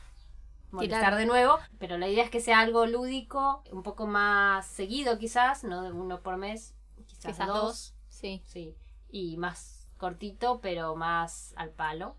molestar 0.72 1.00
Tirar. 1.00 1.16
de 1.18 1.26
nuevo. 1.26 1.58
Pero 1.80 1.98
la 1.98 2.08
idea 2.08 2.24
es 2.24 2.30
que 2.30 2.40
sea 2.40 2.60
algo 2.60 2.86
lúdico, 2.86 3.64
un 3.72 3.84
poco 3.84 4.08
más 4.08 4.66
seguido 4.68 5.18
quizás, 5.18 5.64
no 5.64 5.82
de 5.82 5.92
uno 5.92 6.22
por 6.22 6.38
mes, 6.38 6.76
quizás, 7.08 7.26
Quizás 7.26 7.48
dos. 7.48 7.62
dos. 7.64 7.96
Sí. 8.10 8.42
Sí. 8.46 8.76
Y 9.10 9.36
más 9.38 9.81
cortito, 10.02 10.60
pero 10.62 10.96
más 10.96 11.54
al 11.56 11.70
palo. 11.70 12.18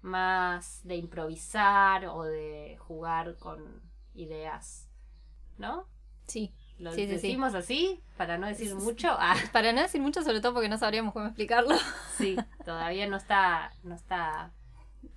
Más 0.00 0.80
de 0.84 0.96
improvisar 0.96 2.06
o 2.06 2.24
de 2.24 2.76
jugar 2.80 3.36
con 3.36 3.82
ideas. 4.14 4.88
¿No? 5.58 5.86
Sí. 6.26 6.52
¿Lo 6.78 6.90
Sí, 6.92 7.02
sí, 7.02 7.06
sí. 7.06 7.12
decimos 7.12 7.54
así? 7.54 8.02
Para 8.16 8.38
no 8.38 8.46
decir 8.46 8.74
mucho. 8.74 9.08
Ah, 9.20 9.36
Para 9.52 9.72
no 9.72 9.82
decir 9.82 10.00
mucho, 10.00 10.22
sobre 10.22 10.40
todo 10.40 10.54
porque 10.54 10.68
no 10.70 10.78
sabríamos 10.78 11.12
cómo 11.12 11.26
explicarlo. 11.26 11.76
sí, 12.18 12.36
todavía 12.64 13.06
no 13.06 13.16
está, 13.18 13.70
no 13.84 13.94
está. 13.94 14.50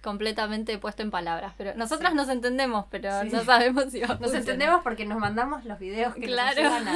completamente 0.03 0.77
puesto 0.77 1.01
en 1.03 1.09
palabras. 1.09 1.53
Pero 1.57 1.73
nosotras 1.75 2.13
nos 2.13 2.27
entendemos, 2.29 2.85
pero 2.91 3.21
Sí, 3.23 3.29
no 3.31 3.43
sabemos 3.45 3.85
si 3.91 4.01
va 4.01 4.13
a 4.15 4.19
Nos 4.19 4.33
entendemos 4.33 4.81
porque 4.83 5.05
nos 5.05 5.19
mandamos 5.19 5.63
los 5.65 5.79
videos 5.79 6.13
que 6.15 6.27
Claro. 6.27 6.61
nos 6.63 6.73
ayudan 6.73 6.87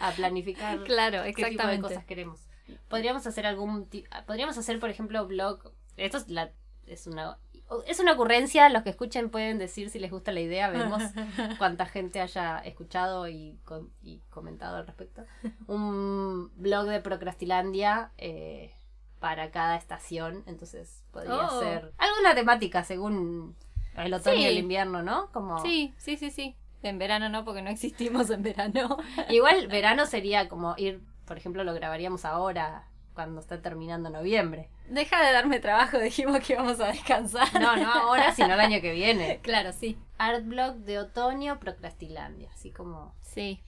a, 0.00 0.08
a 0.08 0.10
planificar 0.16 0.82
Claro, 0.84 1.22
qué 1.24 1.32
tipo 1.34 1.42
de 1.46 1.50
exactamente. 1.52 1.88
cosas 1.88 2.04
queremos. 2.06 2.40
Podríamos 2.88 3.26
hacer 3.26 3.46
algún 3.46 3.88
podríamos 4.26 4.56
hacer 4.58 4.78
por 4.80 4.90
ejemplo 4.90 5.26
blog. 5.26 5.72
Esto 5.96 6.18
es 6.18 6.28
la 6.28 6.50
es 6.86 7.06
una 7.06 7.38
es 7.86 7.98
una 7.98 8.12
ocurrencia, 8.12 8.68
los 8.68 8.82
que 8.82 8.90
escuchen 8.90 9.30
pueden 9.30 9.58
decir 9.58 9.88
si 9.90 9.98
les 9.98 10.10
gusta 10.10 10.32
la 10.32 10.40
idea, 10.40 10.68
vemos 10.68 11.02
cuánta 11.58 11.86
gente 11.86 12.20
haya 12.20 12.58
escuchado 12.58 13.26
y, 13.26 13.58
con- 13.64 13.90
y 14.02 14.20
comentado 14.30 14.76
al 14.76 14.86
respecto. 14.86 15.24
Un 15.66 16.50
blog 16.56 16.86
de 16.86 17.00
Procrastilandia 17.00 18.10
eh, 18.18 18.72
para 19.18 19.50
cada 19.50 19.76
estación, 19.76 20.42
entonces 20.46 21.02
podría 21.10 21.46
Oh. 21.48 21.60
ser 21.60 21.92
alguna 21.96 22.34
temática 22.34 22.84
según 22.84 23.56
el 23.96 24.12
otoño 24.12 24.36
y 24.40 24.44
el 24.44 24.58
invierno, 24.58 25.02
¿no? 25.02 25.30
Como 25.32 25.58
Sí, 25.60 25.94
sí, 25.96 26.16
sí, 26.16 26.30
sí. 26.30 26.54
En 26.82 26.98
verano 26.98 27.30
no, 27.30 27.44
porque 27.46 27.62
no 27.62 27.70
existimos 27.70 28.28
en 28.28 28.42
verano. 28.42 28.98
igual 29.30 29.68
verano 29.68 30.04
sería 30.04 30.48
como 30.50 30.74
ir, 30.76 31.00
por 31.26 31.36
ejemplo, 31.38 31.64
lo 31.64 31.74
grabaríamos 31.74 32.24
ahora 32.24 32.88
cuando 33.14 33.40
está 33.40 33.62
terminando 33.62 34.10
noviembre. 34.10 34.70
Deja 34.88 35.24
de 35.24 35.32
darme 35.32 35.60
trabajo, 35.60 35.98
dijimos 36.00 36.40
que 36.40 36.54
íbamos 36.54 36.80
a 36.80 36.88
descansar. 36.88 37.48
No, 37.60 37.76
no 37.76 37.90
ahora, 37.92 38.34
sino 38.34 38.54
el 38.54 38.60
año 38.60 38.80
que 38.80 38.92
viene. 38.92 39.40
Claro, 39.42 39.72
sí. 39.72 39.98
Art 40.18 40.44
blog 40.44 40.76
de 40.78 40.98
otoño 40.98 41.58
Procrastilandia, 41.60 42.50
así 42.52 42.70
como 42.70 43.14
Sí. 43.22 43.62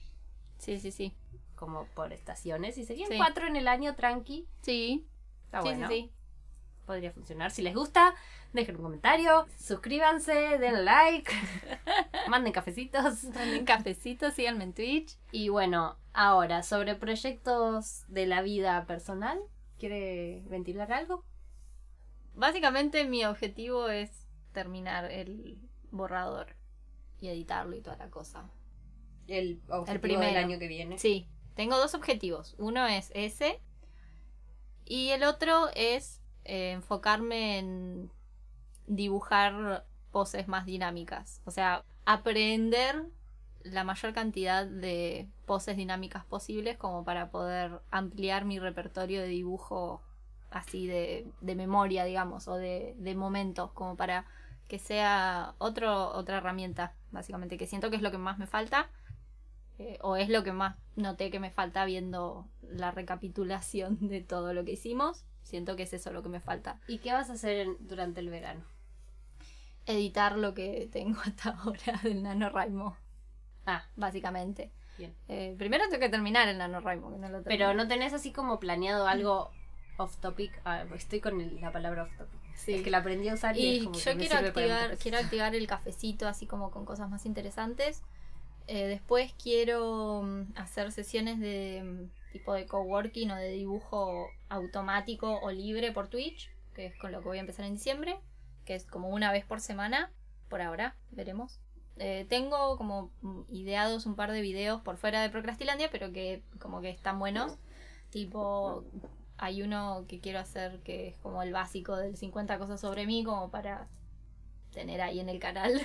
Sí, 0.57 0.79
sí, 0.79 0.91
sí. 0.91 1.15
como 1.55 1.85
por 1.95 2.13
estaciones 2.13 2.77
y 2.77 2.85
serían 2.85 3.09
Sí. 3.09 3.17
cuatro 3.17 3.47
en 3.47 3.55
el 3.55 3.67
año 3.67 3.95
tranqui. 3.95 4.47
Sí. 4.61 5.07
Está 5.45 5.61
sí, 5.61 5.67
bueno. 5.69 5.87
sí, 5.87 5.93
sí. 5.93 6.11
Podría 6.85 7.11
funcionar. 7.11 7.51
Si 7.51 7.61
les 7.61 7.73
gusta, 7.75 8.15
dejen 8.61 8.75
un 8.77 8.83
comentario, 8.83 9.47
suscríbanse, 9.57 10.57
den 10.57 10.85
like, 10.85 11.31
manden 12.27 12.53
cafecitos. 12.53 13.23
Manden 13.25 13.65
cafecitos, 13.65 14.33
síganme 14.33 14.65
en 14.65 14.73
Twitch. 14.73 15.17
Y 15.31 15.49
bueno, 15.49 15.97
ahora, 16.13 16.63
sobre 16.63 16.95
proyectos 16.95 18.03
de 18.07 18.25
la 18.25 18.41
vida 18.41 18.85
personal, 18.85 19.39
¿quiere 19.77 20.43
ventilar 20.47 20.91
algo? 20.91 21.23
Básicamente 22.33 23.05
mi 23.05 23.25
objetivo 23.25 23.89
es 23.89 24.27
terminar 24.51 25.11
el 25.11 25.57
borrador 25.91 26.55
y 27.19 27.29
editarlo 27.29 27.75
y 27.75 27.81
toda 27.81 27.97
la 27.97 28.09
cosa. 28.09 28.49
El, 29.27 29.61
objetivo 29.67 30.01
primero. 30.01 30.27
del 30.27 30.37
año 30.37 30.59
que 30.59 30.67
viene. 30.67 30.97
Sí, 30.99 31.27
tengo 31.55 31.77
dos 31.77 31.95
objetivos. 31.95 32.55
Uno 32.57 32.85
es 32.87 33.11
ese 33.13 33.59
y 34.85 35.09
el 35.09 35.23
otro 35.23 35.69
es 35.75 36.21
eh, 36.45 36.71
enfocarme 36.71 37.59
en 37.59 38.11
dibujar 38.87 39.85
poses 40.11 40.47
más 40.47 40.65
dinámicas. 40.65 41.41
O 41.45 41.51
sea, 41.51 41.83
aprender 42.05 43.05
la 43.63 43.83
mayor 43.83 44.13
cantidad 44.13 44.65
de 44.65 45.27
poses 45.45 45.77
dinámicas 45.77 46.25
posibles 46.25 46.77
como 46.77 47.03
para 47.03 47.29
poder 47.29 47.81
ampliar 47.91 48.45
mi 48.45 48.59
repertorio 48.59 49.21
de 49.21 49.27
dibujo 49.27 50.01
así 50.49 50.87
de, 50.87 51.27
de 51.41 51.55
memoria, 51.55 52.05
digamos, 52.05 52.47
o 52.47 52.55
de, 52.55 52.95
de 52.97 53.15
momentos, 53.15 53.71
como 53.73 53.95
para 53.97 54.25
que 54.67 54.79
sea 54.79 55.53
otro, 55.57 56.09
otra 56.09 56.37
herramienta, 56.37 56.93
básicamente, 57.11 57.57
que 57.57 57.67
siento 57.67 57.89
que 57.89 57.97
es 57.97 58.01
lo 58.01 58.11
que 58.11 58.17
más 58.17 58.37
me 58.37 58.47
falta 58.47 58.89
eh, 59.79 59.99
o 60.01 60.15
es 60.15 60.29
lo 60.29 60.43
que 60.43 60.53
más 60.53 60.75
noté 60.95 61.29
que 61.29 61.39
me 61.39 61.51
falta 61.51 61.85
viendo 61.85 62.47
la 62.61 62.91
recapitulación 62.91 63.97
de 64.07 64.21
todo 64.21 64.53
lo 64.53 64.65
que 64.65 64.73
hicimos. 64.73 65.25
Siento 65.43 65.75
que 65.75 65.83
es 65.83 65.93
eso 65.93 66.11
lo 66.11 66.23
que 66.23 66.29
me 66.29 66.41
falta. 66.41 66.81
¿Y 66.87 66.97
qué 66.99 67.13
vas 67.13 67.29
a 67.29 67.33
hacer 67.33 67.67
durante 67.79 68.19
el 68.19 68.29
verano? 68.29 68.63
Editar 69.87 70.37
lo 70.37 70.53
que 70.53 70.89
tengo 70.91 71.19
hasta 71.25 71.49
ahora 71.51 71.99
del 72.03 72.21
NaNoWriMo, 72.23 72.95
Ah, 73.65 73.85
básicamente. 73.95 74.71
Bien. 74.97 75.13
Eh, 75.27 75.55
primero 75.57 75.83
tengo 75.89 75.99
que 75.99 76.09
terminar 76.09 76.47
el 76.47 76.57
NaNoWriMo, 76.57 77.11
que 77.11 77.17
no 77.17 77.29
lo 77.29 77.43
Pero 77.43 77.73
no 77.73 77.87
tenés 77.87 78.13
así 78.13 78.31
como 78.31 78.59
planeado 78.59 79.07
algo 79.07 79.51
off 79.97 80.17
topic. 80.17 80.51
Ah, 80.63 80.85
estoy 80.95 81.19
con 81.19 81.41
el- 81.41 81.59
la 81.59 81.71
palabra 81.71 82.03
off 82.03 82.17
topic. 82.17 82.39
Sí. 82.55 82.73
Es 82.75 82.81
que 82.83 82.89
la 82.91 82.99
aprendí 82.99 83.27
a 83.29 83.33
usar 83.35 83.55
y, 83.57 83.77
es 83.77 83.83
como 83.83 83.99
yo 83.99 84.17
quiero 84.17 84.37
activar, 84.37 84.97
quiero 84.97 85.17
activar 85.17 85.55
el 85.55 85.67
cafecito 85.67 86.27
así 86.27 86.47
como 86.47 86.71
con 86.71 86.85
cosas 86.85 87.09
más 87.09 87.25
interesantes. 87.25 88.01
Eh, 88.67 88.87
después 88.87 89.33
quiero 89.41 90.23
mm, 90.23 90.53
hacer 90.57 90.91
sesiones 90.91 91.39
de 91.39 91.83
mm, 91.83 92.31
tipo 92.31 92.53
de 92.53 92.65
coworking 92.65 93.31
o 93.31 93.35
de 93.35 93.51
dibujo 93.51 94.27
automático 94.49 95.39
o 95.41 95.51
libre 95.51 95.91
por 95.91 96.07
Twitch, 96.09 96.49
que 96.73 96.87
es 96.87 96.95
con 96.97 97.11
lo 97.11 97.19
que 97.21 97.27
voy 97.27 97.37
a 97.37 97.41
empezar 97.41 97.65
en 97.65 97.73
diciembre, 97.73 98.17
que 98.67 98.75
es 98.75 98.85
como 98.85 99.07
una 99.07 99.31
vez 99.31 99.45
por 99.45 99.61
semana, 99.61 100.11
por 100.49 100.61
ahora, 100.61 100.95
veremos. 101.11 101.59
Eh, 101.95 102.27
tengo 102.29 102.77
como 102.77 103.09
ideados 103.47 104.05
un 104.05 104.15
par 104.15 104.31
de 104.31 104.41
videos 104.41 104.81
por 104.81 104.97
fuera 104.97 105.21
de 105.21 105.29
Procrastilandia, 105.29 105.89
pero 105.89 106.11
que 106.11 106.43
como 106.59 106.81
que 106.81 106.89
están 106.89 107.17
buenos. 107.17 107.57
Tipo, 108.11 108.83
hay 109.37 109.63
uno 109.63 110.03
que 110.09 110.19
quiero 110.19 110.39
hacer 110.39 110.79
que 110.83 111.07
es 111.07 111.17
como 111.19 111.41
el 111.43 111.53
básico 111.53 111.95
del 111.95 112.17
50 112.17 112.59
cosas 112.59 112.81
sobre 112.81 113.05
mí, 113.07 113.23
como 113.23 113.49
para 113.49 113.87
tener 114.73 115.01
ahí 115.01 115.21
en 115.21 115.29
el 115.29 115.39
canal, 115.39 115.81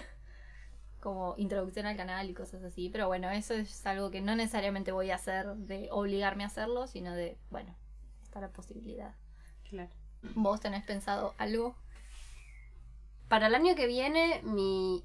como 1.01 1.35
introducción 1.39 1.87
al 1.87 1.97
canal 1.97 2.29
y 2.29 2.35
cosas 2.35 2.65
así. 2.65 2.91
Pero 2.91 3.07
bueno, 3.07 3.31
eso 3.31 3.55
es 3.55 3.87
algo 3.87 4.11
que 4.11 4.21
no 4.21 4.35
necesariamente 4.35 4.91
voy 4.91 5.13
a 5.13 5.15
hacer 5.15 5.55
de 5.55 5.89
obligarme 5.93 6.43
a 6.43 6.49
hacerlo, 6.49 6.89
sino 6.89 7.15
de, 7.15 7.39
bueno, 7.49 7.77
está 8.25 8.41
la 8.41 8.49
posibilidad. 8.49 9.15
Claro. 9.71 9.93
¿Vos 10.35 10.61
tenés 10.61 10.85
pensado 10.85 11.35
algo? 11.39 11.77
Para 13.33 13.47
el 13.47 13.55
año 13.55 13.75
que 13.75 13.87
viene, 13.87 14.43
mi 14.45 15.03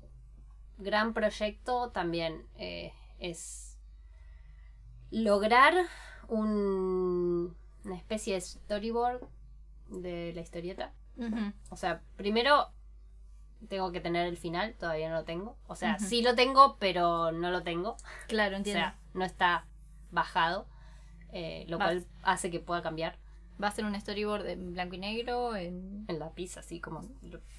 gran 0.77 1.13
proyecto 1.13 1.91
también 1.91 2.45
eh, 2.57 2.91
es 3.19 3.77
lograr 5.11 5.73
un- 6.27 7.55
una 7.85 7.95
especie 7.95 8.33
de 8.33 8.41
storyboard 8.41 9.21
de 9.87 10.33
la 10.35 10.41
historieta. 10.41 10.91
O 11.69 11.77
sea, 11.77 12.01
primero 12.17 12.67
tengo 13.69 13.93
que 13.93 14.01
tener 14.01 14.27
el 14.27 14.35
final, 14.35 14.75
todavía 14.77 15.07
no 15.07 15.15
lo 15.15 15.23
tengo. 15.23 15.55
O 15.67 15.75
sea, 15.77 15.97
sí 15.97 16.21
lo 16.21 16.35
tengo, 16.35 16.75
pero 16.79 17.31
no 17.31 17.49
lo 17.49 17.63
tengo. 17.63 17.95
Claro, 18.27 18.55
O 18.55 18.57
entiendo. 18.57 18.81
sea, 18.81 18.99
no 19.13 19.23
está 19.23 19.67
bajado, 20.11 20.67
eh, 21.31 21.63
lo 21.69 21.77
cual 21.77 22.05
hace 22.23 22.51
que 22.51 22.59
pueda 22.59 22.81
cambiar 22.81 23.17
¿Va 23.61 23.67
a 23.69 23.71
ser 23.71 23.85
un 23.85 23.99
storyboard 23.99 24.47
en 24.47 24.73
blanco 24.73 24.95
y 24.95 24.99
negro? 24.99 25.55
En... 25.55 26.05
en 26.07 26.19
lápiz, 26.19 26.57
así 26.57 26.79
como... 26.79 27.01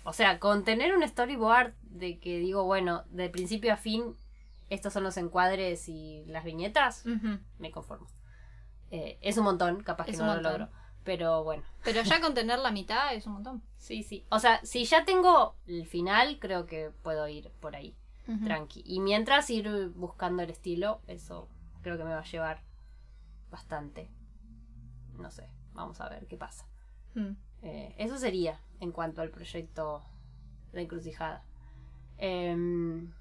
O 0.05 0.13
sea, 0.13 0.39
con 0.39 0.65
tener 0.65 0.95
un 0.97 1.07
storyboard 1.07 1.75
de 1.83 2.19
que 2.19 2.39
digo, 2.39 2.65
bueno, 2.65 3.05
de 3.11 3.29
principio 3.31 3.73
a 3.73 3.77
fin, 3.77 4.17
estos 4.71 4.93
son 4.93 5.03
los 5.03 5.17
encuadres 5.17 5.89
y 5.89 6.25
las 6.27 6.45
viñetas, 6.45 7.05
me 7.59 7.71
conformo. 7.71 8.07
Eh, 8.91 9.19
es 9.21 9.37
un 9.37 9.45
montón, 9.45 9.83
capaz 9.83 10.07
que 10.07 10.17
no 10.17 10.35
lo 10.35 10.41
logro. 10.41 10.69
Pero 11.05 11.43
bueno, 11.43 11.63
Pero 11.85 12.03
ya 12.03 12.21
con 12.21 12.35
tener 12.35 12.59
la 12.59 12.71
mitad 12.71 13.15
es 13.15 13.27
un 13.27 13.35
montón. 13.35 13.63
sí, 13.79 14.03
sí. 14.03 14.27
O 14.31 14.39
sea, 14.39 14.61
si 14.65 14.85
ya 14.85 15.05
tengo 15.05 15.57
el 15.67 15.87
final, 15.87 16.39
creo 16.39 16.67
que 16.67 16.91
puedo 17.03 17.27
ir 17.29 17.51
por 17.61 17.77
ahí, 17.77 17.97
tranqui. 18.45 18.83
Y 18.85 19.01
mientras 19.01 19.49
ir 19.49 19.89
buscando 19.95 20.43
el 20.43 20.51
estilo, 20.51 21.01
eso 21.07 21.49
creo 21.83 21.97
que 21.97 22.05
me 22.05 22.11
va 22.11 22.21
a 22.21 22.25
llevar 22.25 22.63
bastante. 23.51 24.11
No 25.19 25.31
sé, 25.31 25.49
vamos 25.79 26.01
a 26.01 26.09
ver 26.09 26.27
qué 26.27 26.37
pasa. 26.37 26.67
Mm. 27.15 27.31
Eh, 27.63 27.95
eso 27.99 28.19
sería 28.19 28.61
en 28.81 28.93
cuanto 28.93 29.23
al 29.23 29.31
proyecto 29.31 30.03
La 30.73 30.81
Encrucijada. 30.83 31.43
Em, 32.19 33.13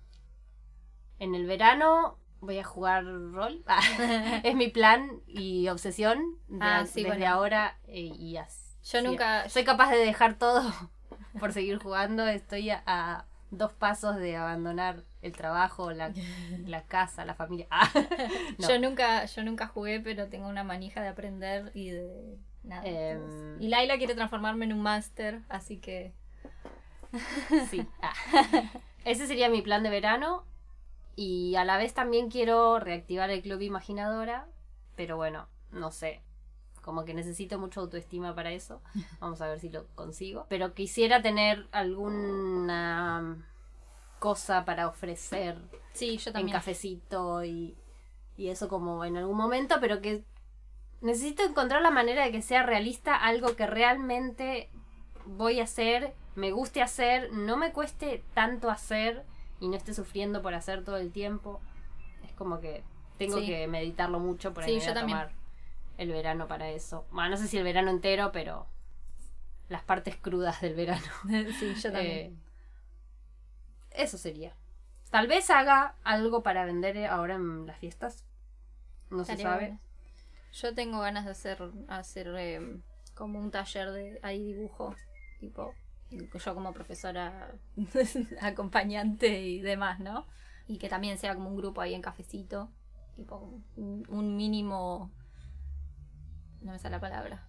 en 1.20 1.36
el 1.36 1.45
verano 1.45 2.18
voy 2.41 2.60
a 2.60 2.64
jugar 2.64 3.05
rol. 3.05 3.64
es 4.43 4.55
mi 4.55 4.68
plan 4.70 5.22
y 5.28 5.68
obsesión 5.70 6.20
de- 6.47 6.58
Ah, 6.62 6.86
sí, 6.86 7.03
desde 7.03 7.18
bueno. 7.18 7.34
ahora 7.34 7.78
eh, 7.88 8.12
y 8.18 8.38
as- 8.38 8.78
Yo 8.84 9.01
nunca- 9.01 9.49
Soy 9.49 9.64
capaz 9.64 9.89
de 9.91 9.97
dejar 9.97 10.36
todo 10.38 10.62
por 11.39 11.51
seguir 11.53 11.78
jugando. 11.78 12.26
Estoy 12.28 12.70
a, 12.70 12.84
a 12.86 13.26
dos 13.51 13.74
pasos 13.74 14.18
de 14.18 14.36
abandonar 14.38 15.03
el 15.22 15.32
trabajo, 15.34 15.91
la, 15.91 16.12
la 16.66 16.84
casa, 16.86 17.26
la 17.26 17.34
familia. 17.34 17.68
Ah, 17.72 17.89
no. 18.60 18.68
Yo 18.68 18.80
nunca, 18.80 19.26
yo 19.26 19.43
nunca 19.43 19.68
jugué, 19.68 19.99
pero 19.99 20.28
tengo 20.28 20.47
una 20.47 20.64
manija 20.64 21.01
de 21.01 21.08
aprender 21.10 21.72
y 21.74 21.89
de 21.89 22.38
nada. 22.68 22.84
Em. 22.86 23.61
Y 23.61 23.68
Laila 23.70 23.97
quiere 23.97 24.15
transformarme 24.15 24.65
en 24.65 24.74
un 24.74 24.82
máster, 24.82 25.41
así 25.49 25.78
que 25.78 26.13
Sí. 27.70 27.86
Ah. 28.01 28.13
Ese 29.05 29.28
sería 29.28 29.49
mi 29.49 29.61
plan 29.61 29.84
de 29.84 29.89
verano. 29.89 30.43
Y 31.15 31.55
a 31.55 31.65
la 31.65 31.78
vez 31.78 31.93
también 31.93 32.30
quiero 32.30 32.80
reactivar 32.80 33.30
el 33.30 33.41
club 33.41 33.61
Imaginadora. 33.61 34.47
Pero 34.95 35.15
bueno, 35.18 35.47
no 35.72 35.91
sé. 35.91 36.22
Como 36.82 37.05
que 37.05 37.13
necesito 37.13 37.57
mucha 37.59 37.80
autoestima 37.80 38.36
para 38.36 38.51
eso. 38.51 38.82
Vamos 39.20 39.41
a 39.41 39.47
ver 39.47 39.59
si 39.59 39.70
lo 39.70 39.88
consigo. 39.95 40.45
Pero 40.49 40.74
quisiera 40.74 41.22
tener 41.22 41.68
alguna 41.72 43.45
cosa 44.20 44.65
para 44.65 44.88
ofrecer 44.88 45.57
sí, 45.93 46.18
yo 46.18 46.30
en 46.30 46.34
también. 46.34 46.57
cafecito 46.57 47.43
y, 47.43 47.78
y 48.36 48.49
eso 48.49 48.68
como 48.68 49.05
en 49.05 49.15
algún 49.15 49.38
momento, 49.38 49.78
pero 49.80 50.01
que 50.01 50.24
necesito 51.02 51.43
encontrar 51.43 51.82
la 51.82 51.91
manera 51.91 52.24
de 52.26 52.32
que 52.32 52.41
sea 52.41 52.64
realista 52.64 53.16
algo 53.16 53.56
que 53.56 53.68
realmente 53.68 54.70
voy 55.26 55.60
a 55.60 55.64
hacer, 55.64 56.14
me 56.36 56.52
guste 56.52 56.82
hacer, 56.82 57.32
no 57.34 57.58
me 57.58 57.72
cueste 57.72 58.24
tanto 58.34 58.70
hacer 58.70 59.24
y 59.60 59.68
no 59.68 59.76
esté 59.76 59.93
sufriendo 59.93 60.41
por 60.41 60.54
hacer 60.54 60.84
todo 60.84 60.98
el 60.98 61.12
tiempo. 61.12 61.60
Es 62.26 62.32
como 62.34 62.60
que 62.60 62.84
tengo 63.18 63.39
Sí. 63.39 63.48
que 63.48 63.68
meditarlo 63.68 64.20
mucho 64.20 64.54
por 64.54 64.64
ahí 64.64 64.80
Sí, 64.80 64.86
yo 64.86 64.91
a 64.91 64.95
también. 64.95 65.18
tomar 65.20 65.34
el 65.98 66.12
verano 66.12 66.48
para 66.48 66.70
eso. 66.70 67.06
Bueno, 67.12 67.32
no 67.32 67.38
sé 67.38 67.48
si 67.48 67.58
el 67.58 67.64
verano 67.64 67.89
entero, 67.89 68.32
pero 68.32 68.68
las 69.70 69.84
partes 69.84 70.16
crudas 70.16 70.62
del 70.62 70.76
verano. 70.76 71.06
sí, 71.60 71.74
yo 71.76 71.91
también. 71.91 72.18
Eh, 72.18 72.34
eso 73.91 74.18
sería. 74.18 74.54
Tal 75.10 75.28
vez 75.28 75.50
haga 75.50 75.95
algo 76.04 76.43
para 76.43 76.66
vender 76.66 77.06
ahora 77.08 77.36
en 77.36 77.66
las 77.66 77.78
fiestas. 77.80 78.24
No 79.10 79.24
se 79.26 79.38
sabe. 79.38 79.60
bueno. 79.68 79.80
Yo 80.54 80.74
tengo 80.74 81.00
ganas 81.00 81.26
de 81.26 81.32
hacer, 81.32 81.72
hacer 81.88 82.34
eh, 82.38 82.80
como 83.14 83.39
un 83.39 83.52
taller 83.52 83.91
de 83.91 84.20
ahí 84.24 84.54
dibujo, 84.54 84.95
tipo 85.39 85.74
yo 86.10 86.56
como 86.56 86.74
profesora 86.74 87.54
acompañante 88.41 89.41
y 89.41 89.62
demás, 89.62 90.00
¿no? 90.00 90.26
Y 90.68 90.78
que 90.78 90.89
también 90.89 91.18
sea 91.18 91.36
como 91.36 91.50
un 91.50 91.58
grupo 91.58 91.82
ahí 91.82 91.93
en 91.93 92.02
cafecito, 92.02 92.70
tipo 93.16 93.62
un, 93.76 94.36
mínimo, 94.36 95.12
no 96.62 96.72
me 96.72 96.80
sale 96.80 96.95
la 96.95 97.02
palabra, 97.02 97.48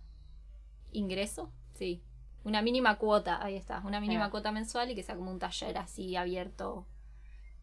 ingreso, 0.92 1.52
sí, 1.74 2.02
una 2.44 2.62
mínima 2.62 2.96
cuota, 2.96 3.42
ahí 3.42 3.56
está, 3.56 3.80
una 3.84 4.00
mínima 4.00 4.30
cuota 4.30 4.52
mensual 4.52 4.90
y 4.90 4.94
que 4.94 5.02
sea 5.02 5.16
como 5.16 5.30
un 5.30 5.38
taller 5.38 5.78
así 5.78 6.16
abierto 6.16 6.86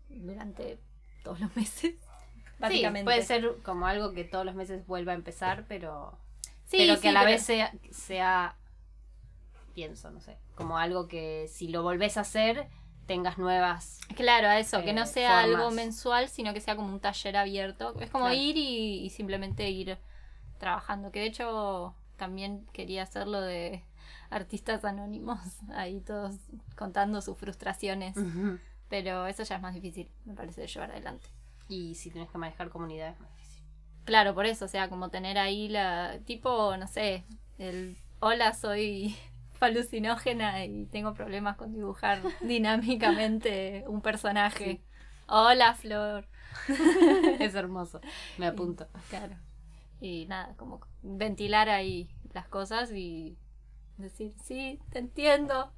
durante 0.09 0.79
todos 1.23 1.39
los 1.39 1.55
meses. 1.55 1.95
Básicamente. 2.59 2.99
Sí, 2.99 3.03
puede 3.03 3.21
ser 3.23 3.57
como 3.63 3.87
algo 3.87 4.13
que 4.13 4.23
todos 4.23 4.45
los 4.45 4.55
meses 4.55 4.85
vuelva 4.87 5.11
a 5.11 5.15
empezar, 5.15 5.65
pero, 5.67 6.17
Sí, 6.65 6.77
pero 6.77 6.95
que 6.95 7.01
sí, 7.01 7.07
a 7.09 7.11
la 7.11 7.19
pero- 7.21 7.31
vez 7.31 7.43
sea, 7.43 7.71
sea, 7.91 8.55
pienso, 9.73 10.09
no 10.11 10.21
sé, 10.21 10.37
como 10.55 10.77
algo 10.77 11.07
que 11.07 11.47
si 11.49 11.67
lo 11.67 11.83
volvés 11.83 12.17
a 12.17 12.21
hacer, 12.21 12.67
tengas 13.07 13.37
nuevas... 13.37 13.99
Claro, 14.15 14.47
a 14.47 14.57
eso, 14.57 14.81
que 14.83 14.93
no 14.93 15.03
eh, 15.03 15.07
sea 15.07 15.41
algo 15.41 15.69
mensual, 15.71 16.29
sino 16.29 16.53
que 16.53 16.61
sea 16.61 16.75
como 16.75 16.87
un 16.91 16.99
taller 16.99 17.37
abierto. 17.37 17.93
Es 17.99 18.09
como 18.09 18.25
Claro. 18.25 18.39
ir 18.41 18.57
y, 18.57 19.05
y 19.05 19.09
simplemente 19.11 19.69
ir 19.69 19.97
trabajando. 20.57 21.11
Que 21.11 21.19
de 21.19 21.25
hecho 21.27 21.93
también 22.15 22.65
quería 22.73 23.03
hacerlo 23.03 23.41
de 23.41 23.83
artistas 24.31 24.83
anónimos, 24.85 25.39
ahí 25.75 25.99
todos 26.01 26.35
contando 26.75 27.21
sus 27.21 27.37
frustraciones. 27.37 28.15
Pero 28.89 29.27
eso 29.27 29.43
ya 29.43 29.57
es 29.57 29.61
más 29.61 29.73
difícil, 29.75 30.09
me 30.25 30.33
parece, 30.33 30.61
de 30.61 30.67
llevar 30.67 30.91
adelante. 30.91 31.27
Y 31.67 31.95
si 31.95 32.11
tenés 32.11 32.29
que 32.29 32.37
manejar 32.37 32.69
comunidades, 32.69 33.19
más 33.19 33.29
difícil. 33.35 33.63
Claro, 34.05 34.35
por 34.35 34.45
eso, 34.45 34.65
o 34.65 34.67
sea, 34.67 34.89
como 34.89 35.09
tener 35.09 35.37
ahí 35.37 35.67
la. 35.67 36.19
tipo, 36.25 36.75
no 36.77 36.87
sé, 36.87 37.25
el. 37.57 37.97
Hola, 38.19 38.53
soy 38.53 39.15
alucinógena 39.59 40.65
y 40.65 40.85
tengo 40.85 41.13
problemas 41.13 41.57
con 41.57 41.73
dibujar 41.73 42.21
dinámicamente 42.41 43.83
un 43.87 44.01
personaje. 44.01 44.65
Sí. 44.65 44.81
Hola, 45.27 45.73
Flor. 45.73 46.27
es 47.39 47.55
hermoso. 47.55 47.99
Me 48.37 48.47
apunto. 48.47 48.87
Claro. 49.09 49.35
Y 49.99 50.25
nada, 50.27 50.53
como 50.55 50.81
ventilar 51.01 51.69
ahí 51.69 52.09
las 52.33 52.47
cosas 52.47 52.91
y 52.91 53.37
decir, 53.97 54.33
sí, 54.43 54.79
te 54.91 54.99
entiendo. 54.99 55.71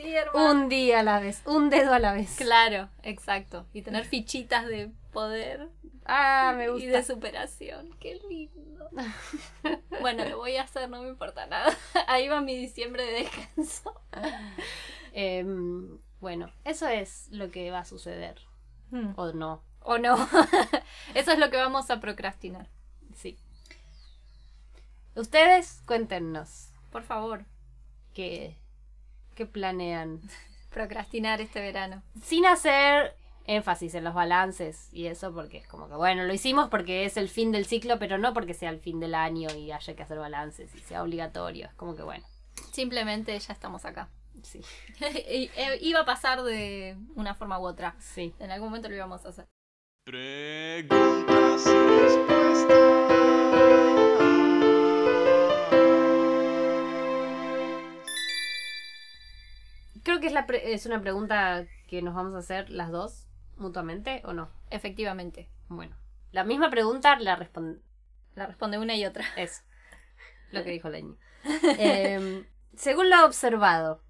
Sí, 0.00 0.14
hermano. 0.14 0.50
Un 0.50 0.68
día 0.68 1.00
a 1.00 1.02
la 1.02 1.18
vez, 1.18 1.42
un 1.44 1.70
dedo 1.70 1.92
a 1.92 1.98
la 1.98 2.12
vez. 2.12 2.36
Claro, 2.36 2.88
exacto. 3.02 3.66
Y 3.72 3.82
tener 3.82 4.04
fichitas 4.04 4.66
de 4.66 4.92
poder 5.12 5.68
Ah, 6.04 6.54
me 6.56 6.64
y 6.64 6.68
gusta. 6.68 6.86
de 6.88 7.02
superación. 7.02 7.94
Qué 8.00 8.18
lindo. 8.28 8.88
bueno, 10.00 10.24
lo 10.24 10.38
voy 10.38 10.56
a 10.56 10.62
hacer, 10.62 10.88
no 10.88 11.02
me 11.02 11.08
importa 11.08 11.46
nada. 11.46 11.76
Ahí 12.06 12.28
va 12.28 12.40
mi 12.40 12.56
diciembre 12.56 13.04
de 13.04 13.12
descanso. 13.24 14.00
Em, 15.12 15.98
bueno, 16.20 16.52
eso 16.64 16.86
es 16.86 17.28
lo 17.30 17.50
que 17.50 17.70
va 17.70 17.80
a 17.80 17.84
suceder. 17.84 18.40
Hmm. 18.90 19.14
O 19.16 19.32
no. 19.32 19.62
o 19.80 19.98
no. 19.98 20.16
Eso 21.14 21.32
es 21.32 21.38
lo 21.38 21.50
que 21.50 21.56
vamos 21.56 21.90
a 21.90 21.98
procrastinar. 22.00 22.68
Sí. 23.14 23.36
Ustedes 25.16 25.82
cuéntenos 25.86 26.68
Por 26.92 27.02
favor, 27.02 27.44
qué, 28.14 28.56
qué 29.38 29.46
planean. 29.46 30.20
procrastinar 30.70 31.40
este 31.40 31.60
verano. 31.60 32.02
Sin 32.22 32.44
hacer 32.44 33.14
énfasis 33.46 33.94
en 33.94 34.04
los 34.04 34.12
balances 34.14 34.88
y 34.92 35.06
eso, 35.06 35.32
porque 35.32 35.56
es 35.58 35.66
como 35.66 35.88
que, 35.88 35.94
bueno, 35.94 36.24
lo 36.24 36.34
hicimos 36.34 36.68
porque 36.68 37.04
es 37.06 37.16
el 37.16 37.28
fin 37.30 37.52
del 37.52 37.64
ciclo, 37.64 37.98
pero 37.98 38.18
no 38.18 38.34
porque 38.34 38.52
sea 38.52 38.68
el 38.70 38.78
fin 38.80 39.00
del 39.00 39.14
año 39.14 39.48
y 39.56 39.70
haya 39.72 39.94
que 39.96 40.02
hacer 40.02 40.18
balances 40.18 40.74
y 40.74 40.80
sea 40.80 41.02
obligatorio. 41.02 41.66
Es 41.68 41.74
como 41.74 41.96
que, 41.96 42.02
bueno, 42.02 42.26
Simplemente 42.72 43.38
ya 43.38 43.52
estamos 43.54 43.84
acá. 43.86 44.08
sí, 44.42 44.60
Y- 45.30 45.50
eh, 45.56 45.78
Iba 45.80 46.00
a 46.00 46.04
pasar 46.04 46.42
de 46.42 46.96
una 47.14 47.34
forma 47.34 47.58
u 47.58 47.66
otra. 47.66 47.94
sí. 48.00 48.34
En 48.40 48.50
algún 48.50 48.68
momento 48.68 48.88
lo 48.90 48.96
íbamos 48.96 49.24
a 49.24 49.28
hacer. 49.30 49.46
Preguntas 50.04 51.64
y 51.66 52.00
respuestas. 52.00 52.88
Creo 60.08 60.20
que 60.20 60.26
es, 60.28 60.32
la 60.32 60.46
pre- 60.46 60.72
es 60.72 60.86
una 60.86 61.02
pregunta 61.02 61.66
que 61.86 62.00
nos 62.00 62.14
vamos 62.14 62.34
a 62.34 62.38
hacer 62.38 62.70
las 62.70 62.90
dos 62.90 63.26
mutuamente, 63.58 64.22
¿o 64.24 64.32
no? 64.32 64.50
Efectivamente. 64.70 65.50
Bueno, 65.68 65.94
la 66.32 66.44
misma 66.44 66.70
pregunta 66.70 67.18
la 67.20 67.36
responde. 67.36 67.82
La 68.34 68.46
responde 68.46 68.78
una 68.78 68.96
y 68.96 69.04
otra. 69.04 69.22
Eso. 69.36 69.60
Lo 70.50 70.64
que 70.64 70.70
dijo 70.70 70.88
Leñi. 70.88 71.14
Em, 71.78 72.46
según 72.74 73.10
lo 73.10 73.22
observado. 73.26 74.00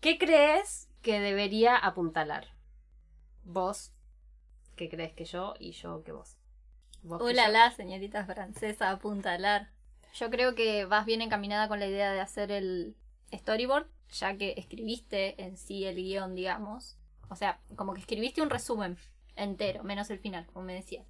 ¿qué 0.00 0.18
crees 0.18 0.88
que 1.02 1.20
debería 1.20 1.76
apuntalar? 1.76 2.48
Vos, 3.44 3.92
¿qué 4.74 4.88
crees 4.88 5.12
que 5.12 5.24
yo? 5.24 5.54
Y 5.60 5.70
yo 5.70 6.02
que 6.02 6.10
vos. 6.10 6.36
Hola, 7.08 7.48
la 7.48 7.70
señorita 7.70 8.26
francesa, 8.26 8.90
apuntalar. 8.90 9.70
Yo 10.14 10.30
creo 10.30 10.56
que 10.56 10.84
vas 10.84 11.06
bien 11.06 11.22
encaminada 11.22 11.68
con 11.68 11.78
la 11.78 11.86
idea 11.86 12.10
de 12.10 12.18
hacer 12.18 12.50
el 12.50 12.96
storyboard, 13.32 13.86
ya 14.12 14.36
que 14.36 14.54
escribiste 14.56 15.42
en 15.42 15.56
sí 15.56 15.84
el 15.84 15.96
guion, 15.96 16.34
digamos. 16.34 16.96
O 17.28 17.36
sea, 17.36 17.60
como 17.76 17.94
que 17.94 18.00
escribiste 18.00 18.42
un 18.42 18.50
resumen 18.50 18.96
entero, 19.36 19.82
menos 19.82 20.10
el 20.10 20.18
final, 20.18 20.46
como 20.46 20.64
me 20.64 20.74
decías. 20.74 21.06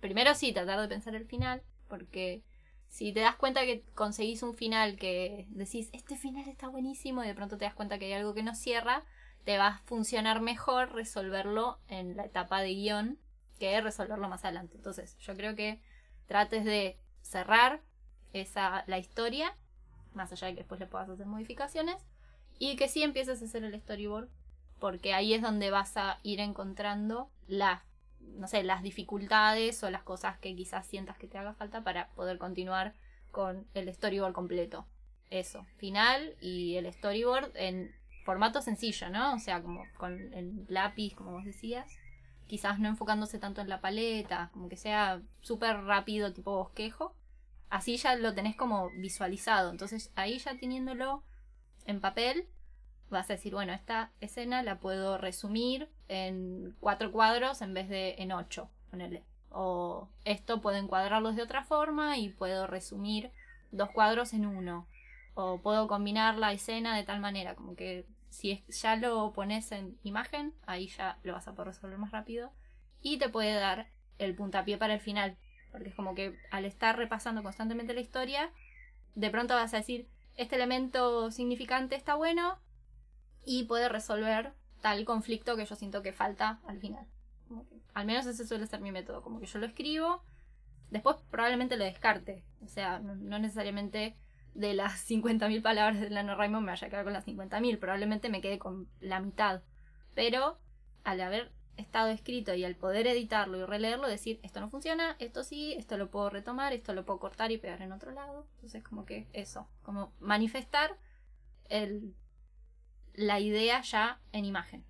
Primero 0.00 0.34
sí, 0.34 0.52
tratar 0.52 0.80
de 0.80 0.88
pensar 0.88 1.14
el 1.14 1.26
final, 1.26 1.62
porque 1.88 2.42
si 2.88 3.12
te 3.12 3.20
das 3.20 3.36
cuenta 3.36 3.64
que 3.64 3.84
conseguís 3.94 4.42
un 4.42 4.54
final 4.54 4.96
que 4.96 5.46
decís, 5.50 5.88
este 5.92 6.16
final 6.16 6.48
está 6.48 6.68
buenísimo, 6.68 7.22
y 7.22 7.28
de 7.28 7.34
pronto 7.34 7.56
te 7.56 7.64
das 7.64 7.74
cuenta 7.74 7.98
que 7.98 8.06
hay 8.06 8.12
algo 8.14 8.34
que 8.34 8.42
no 8.42 8.54
cierra, 8.54 9.04
te 9.44 9.58
va 9.58 9.68
a 9.68 9.78
funcionar 9.84 10.40
mejor 10.40 10.92
resolverlo 10.92 11.78
en 11.88 12.16
la 12.16 12.24
etapa 12.24 12.60
de 12.60 12.74
guion 12.74 13.18
que 13.58 13.80
resolverlo 13.80 14.28
más 14.28 14.44
adelante. 14.44 14.76
Entonces, 14.76 15.16
yo 15.18 15.36
creo 15.36 15.54
que 15.54 15.80
trates 16.26 16.64
de 16.64 16.98
cerrar 17.20 17.82
esa, 18.32 18.84
la 18.86 18.98
historia, 18.98 19.56
más 20.14 20.32
allá 20.32 20.48
de 20.48 20.54
que 20.54 20.60
después 20.60 20.80
le 20.80 20.86
puedas 20.86 21.08
hacer 21.08 21.26
modificaciones, 21.26 22.04
y 22.62 22.76
que 22.76 22.86
sí 22.86 23.02
empieces 23.02 23.42
a 23.42 23.44
hacer 23.44 23.64
el 23.64 23.74
storyboard, 23.80 24.28
porque 24.78 25.14
ahí 25.14 25.34
es 25.34 25.42
donde 25.42 25.72
vas 25.72 25.96
a 25.96 26.20
ir 26.22 26.38
encontrando 26.38 27.28
las, 27.48 27.82
no 28.20 28.46
sé, 28.46 28.62
las 28.62 28.84
dificultades 28.84 29.82
o 29.82 29.90
las 29.90 30.04
cosas 30.04 30.38
que 30.38 30.54
quizás 30.54 30.86
sientas 30.86 31.18
que 31.18 31.26
te 31.26 31.38
haga 31.38 31.54
falta 31.54 31.82
para 31.82 32.10
poder 32.10 32.38
continuar 32.38 32.94
con 33.32 33.66
el 33.74 33.92
storyboard 33.92 34.32
completo. 34.32 34.86
Eso, 35.28 35.66
final 35.76 36.36
y 36.40 36.76
el 36.76 36.92
storyboard 36.92 37.50
en 37.56 37.92
formato 38.24 38.62
sencillo, 38.62 39.10
¿no? 39.10 39.34
O 39.34 39.40
sea, 39.40 39.60
como 39.60 39.82
con 39.96 40.32
el 40.32 40.64
lápiz, 40.68 41.16
como 41.16 41.32
vos 41.32 41.44
decías 41.44 41.98
quizás 42.46 42.78
no 42.78 42.86
enfocándose 42.86 43.40
tanto 43.40 43.60
en 43.60 43.68
la 43.68 43.80
paleta, 43.80 44.50
como 44.52 44.68
que 44.68 44.76
sea 44.76 45.20
súper 45.40 45.82
rápido, 45.82 46.32
tipo 46.32 46.54
bosquejo. 46.54 47.16
Así 47.70 47.96
ya 47.96 48.14
lo 48.14 48.34
tenés 48.34 48.54
como 48.54 48.90
visualizado. 48.90 49.72
Entonces 49.72 50.12
ahí 50.14 50.38
ya 50.38 50.56
teniéndolo 50.56 51.24
en 51.86 52.00
papel, 52.00 52.48
vas 53.10 53.30
a 53.30 53.34
decir, 53.34 53.54
bueno, 53.54 53.72
esta 53.72 54.10
escena 54.20 54.62
la 54.62 54.78
puedo 54.80 55.18
resumir 55.18 55.88
en 56.08 56.74
cuatro 56.80 57.12
cuadros 57.12 57.62
en 57.62 57.74
vez 57.74 57.88
de 57.88 58.16
en 58.18 58.32
ocho. 58.32 58.70
O 59.50 60.08
esto 60.24 60.60
puedo 60.60 60.76
encuadrarlos 60.76 61.36
de 61.36 61.42
otra 61.42 61.64
forma 61.64 62.18
y 62.18 62.30
puedo 62.30 62.66
resumir 62.66 63.30
dos 63.70 63.90
cuadros 63.90 64.32
en 64.32 64.46
uno. 64.46 64.86
O 65.34 65.60
puedo 65.60 65.88
combinar 65.88 66.36
la 66.36 66.52
escena 66.52 66.96
de 66.96 67.04
tal 67.04 67.20
manera, 67.20 67.54
como 67.54 67.74
que 67.74 68.06
si 68.28 68.64
ya 68.68 68.96
lo 68.96 69.32
pones 69.32 69.72
en 69.72 69.98
imagen, 70.02 70.54
ahí 70.66 70.88
ya 70.88 71.18
lo 71.22 71.34
vas 71.34 71.48
a 71.48 71.52
poder 71.52 71.68
resolver 71.68 71.98
más 71.98 72.12
rápido. 72.12 72.50
Y 73.02 73.18
te 73.18 73.28
puede 73.28 73.54
dar 73.54 73.88
el 74.18 74.34
puntapié 74.34 74.78
para 74.78 74.94
el 74.94 75.00
final. 75.00 75.36
Porque 75.70 75.88
es 75.88 75.94
como 75.94 76.14
que 76.14 76.38
al 76.50 76.64
estar 76.64 76.96
repasando 76.96 77.42
constantemente 77.42 77.94
la 77.94 78.00
historia, 78.00 78.50
de 79.14 79.30
pronto 79.30 79.54
vas 79.54 79.74
a 79.74 79.78
decir, 79.78 80.08
este 80.36 80.56
elemento 80.56 81.30
significante 81.30 81.96
está 81.96 82.14
bueno 82.14 82.58
y 83.44 83.64
puede 83.64 83.88
resolver 83.88 84.52
tal 84.80 85.04
conflicto 85.04 85.56
que 85.56 85.64
yo 85.64 85.76
siento 85.76 86.02
que 86.02 86.12
falta 86.12 86.60
al 86.66 86.78
final. 86.78 87.06
Al 87.94 88.06
menos 88.06 88.26
ese 88.26 88.46
suele 88.46 88.66
ser 88.66 88.80
mi 88.80 88.92
método, 88.92 89.22
como 89.22 89.40
que 89.40 89.46
yo 89.46 89.58
lo 89.58 89.66
escribo, 89.66 90.22
después 90.90 91.16
probablemente 91.30 91.76
lo 91.76 91.84
descarte. 91.84 92.44
O 92.62 92.68
sea, 92.68 92.98
no, 92.98 93.38
necesariamente 93.38 94.16
de 94.54 94.74
las 94.74 94.92
50.000 95.08 95.62
palabras 95.62 96.00
de 96.00 96.10
NaNoWriMo 96.10 96.60
me 96.60 96.72
vaya 96.72 96.86
a 96.86 96.90
quedar 96.90 97.04
con 97.04 97.12
las 97.12 97.26
50.000, 97.26 97.78
probablemente 97.78 98.28
me 98.28 98.40
quede 98.40 98.58
con 98.58 98.88
la 99.00 99.20
mitad. 99.20 99.62
Pero 100.14 100.58
al 101.04 101.20
haber 101.20 101.52
estado 101.76 102.08
escrito 102.10 102.54
y 102.54 102.64
al 102.64 102.76
poder 102.76 103.06
editarlo 103.06 103.58
y 103.58 103.64
releerlo, 103.64 104.06
decir, 104.08 104.40
esto 104.42 104.60
no 104.60 104.68
funciona, 104.70 105.16
esto 105.18 105.42
sí, 105.44 105.74
esto 105.78 105.96
lo 105.96 106.10
puedo 106.10 106.30
retomar, 106.30 106.72
esto 106.72 106.92
lo 106.94 107.04
puedo 107.04 107.18
cortar 107.18 107.50
y 107.50 107.58
pegar 107.58 107.82
en 107.82 107.92
otro 107.92 108.10
lado. 108.12 108.46
Entonces 108.56 108.82
como 108.82 109.04
que 109.04 109.26
eso, 109.32 109.68
como 109.82 110.12
manifestar 110.20 110.96
el, 111.68 112.14
la 113.14 113.40
idea 113.40 113.80
ya 113.82 114.20
en 114.32 114.44
imagen. 114.44 114.84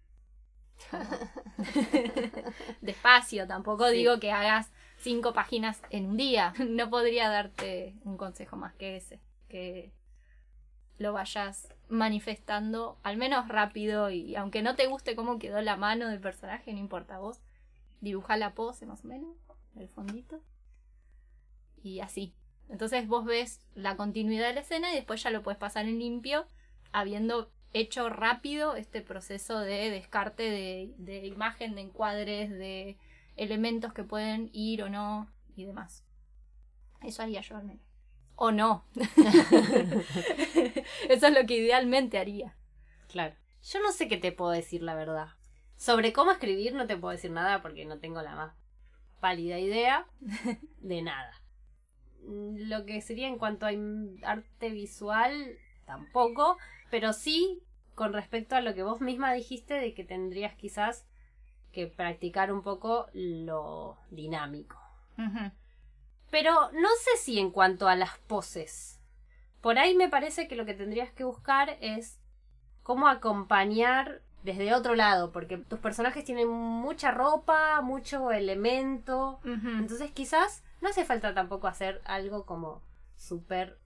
Despacio, 2.81 3.47
tampoco 3.47 3.89
Sí. 3.89 3.97
digo 3.97 4.19
que 4.21 4.33
hagas 4.33 4.73
cinco 4.99 5.33
páginas 5.33 5.81
en 5.91 6.07
un 6.07 6.17
día. 6.17 6.53
No 6.69 6.91
podría 6.91 7.29
darte 7.29 7.95
un 8.05 8.17
consejo 8.17 8.57
más 8.57 8.75
que 8.75 8.97
ese. 8.97 9.21
Que 9.49 9.93
lo 11.03 11.13
vayas 11.13 11.69
manifestando 11.89 12.99
al 13.03 13.19
menos 13.19 13.49
rápido 13.49 14.11
y 14.11 14.35
aunque 14.37 14.63
no 14.63 14.75
te 14.77 14.87
guste 14.87 15.15
cómo 15.15 15.39
quedó 15.39 15.61
la 15.61 15.77
mano 15.77 16.09
del 16.09 16.21
personaje, 16.21 16.73
no 16.73 16.79
importa 16.79 17.19
vos. 17.19 17.41
Dibuja 18.01 18.37
la 18.37 18.55
pose 18.55 18.87
más 18.87 19.05
o 19.05 19.09
menos, 19.09 19.37
el 19.77 19.89
fondito. 19.89 20.41
Y 21.83 22.01
así. 22.01 22.35
Entonces 22.69 23.07
vos 23.07 23.25
ves 23.25 23.61
la 23.75 23.97
continuidad 23.97 24.49
de 24.49 24.55
la 24.55 24.61
escena 24.61 24.91
y 24.91 24.95
después 24.95 25.23
ya 25.23 25.31
lo 25.31 25.43
puedes 25.43 25.59
pasar 25.59 25.85
en 25.85 25.99
limpio, 25.99 26.47
habiendo 26.93 27.51
hecho 27.75 28.09
rápido 28.09 28.77
este 28.77 29.03
proceso 29.03 29.61
de 29.61 29.91
descarte 29.91 30.45
de, 30.45 30.95
de 30.97 31.27
imagen, 31.27 31.75
de 31.75 31.83
encuadres, 31.83 32.51
de 32.51 32.97
elementos 33.37 33.93
que 33.93 34.05
pueden 34.05 34.51
ir 34.53 34.83
o 34.83 34.89
no 34.89 35.31
y 35.57 35.65
demás. 35.65 36.05
Eso 37.03 37.23
haría 37.23 37.41
yo 37.41 37.57
al 37.57 37.65
menos. 37.65 37.92
O 38.37 38.51
no. 38.51 38.85
Eso 41.09 41.27
es 41.27 41.35
lo 41.35 41.47
que 41.47 41.59
idealmente 41.59 42.19
haría. 42.19 42.57
Claro. 43.09 43.37
Yo 43.63 43.81
no 43.81 43.93
sé 43.93 44.09
qué 44.09 44.17
te 44.17 44.33
puedo 44.33 44.51
decir, 44.51 44.83
la 44.83 44.95
verdad. 44.95 45.29
Sobre 45.77 46.13
cómo 46.13 46.33
escribir 46.33 46.75
no 46.75 46.87
te 46.87 46.97
puedo 46.97 47.13
decir 47.13 47.31
nada 47.31 47.63
porque 47.63 47.85
no 47.85 47.99
tengo 47.99 48.23
la 48.23 48.35
más 48.35 48.55
pálida 49.21 49.59
idea 49.59 50.07
de 50.81 51.03
nada. 51.03 51.33
Lo 52.25 52.85
que 52.85 53.01
sería 53.01 53.29
en 53.29 53.39
cuanto 53.39 53.67
a 53.67 53.71
arte 54.25 54.71
visual, 54.71 55.59
tampoco. 55.87 56.59
Pero 56.91 57.13
sí, 57.13 57.63
con 57.95 58.13
respecto 58.13 58.57
a 58.57 58.61
lo 58.61 58.75
que 58.75 58.83
vos 58.83 59.01
misma 59.01 59.33
dijiste 59.33 59.75
de 59.75 59.95
que 59.95 60.05
tendrías 60.05 60.55
quizás 60.55 61.07
que 61.73 61.87
practicar 61.87 62.53
un 62.53 62.63
poco 62.63 63.09
lo 63.13 63.99
dinámico. 64.11 64.79
Pero 66.33 66.73
no 66.73 66.89
sé 66.99 67.19
si 67.19 67.39
en 67.39 67.51
cuanto 67.51 67.89
a 67.89 67.95
las 67.95 68.17
poses. 68.27 68.99
Por 69.61 69.79
ahí 69.79 69.95
me 69.95 70.09
parece 70.09 70.49
que 70.49 70.57
lo 70.57 70.65
que 70.65 70.73
tendrías 70.73 71.13
que 71.13 71.25
buscar 71.25 71.77
es 71.83 72.19
cómo 72.83 73.07
acompañar 73.07 74.23
desde 74.43 74.75
otro 74.75 74.95
lado, 74.95 75.31
porque 75.31 75.59
tus 75.59 75.79
personajes 75.79 76.25
tienen 76.25 76.49
mucha 76.49 77.11
ropa, 77.11 77.83
mucho 77.83 78.33
elemento. 78.33 79.41
Entonces 79.45 80.11
quizás 80.11 80.65
no 80.81 80.89
hace 80.89 81.05
falta 81.05 81.35
tampoco 81.35 81.67
hacer 81.69 82.01
algo 82.07 82.47
como 82.47 82.81
súper 83.15 83.79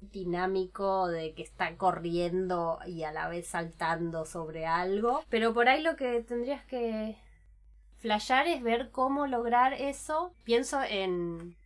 dinámico 0.00 1.08
de 1.08 1.34
que 1.34 1.42
está 1.42 1.76
corriendo 1.76 2.78
y 2.86 3.02
a 3.02 3.10
la 3.10 3.28
vez 3.28 3.48
saltando 3.48 4.24
sobre 4.26 4.64
algo. 4.64 5.24
Pero 5.28 5.52
por 5.52 5.68
ahí 5.68 5.82
lo 5.82 5.96
que 5.96 6.22
tendrías 6.22 6.64
que 6.66 7.16
flashear 7.98 8.46
es 8.46 8.62
ver 8.62 8.92
cómo 8.92 9.26
lograr 9.26 9.72
eso. 9.72 10.32
Pienso 10.44 10.80
en 10.82 11.56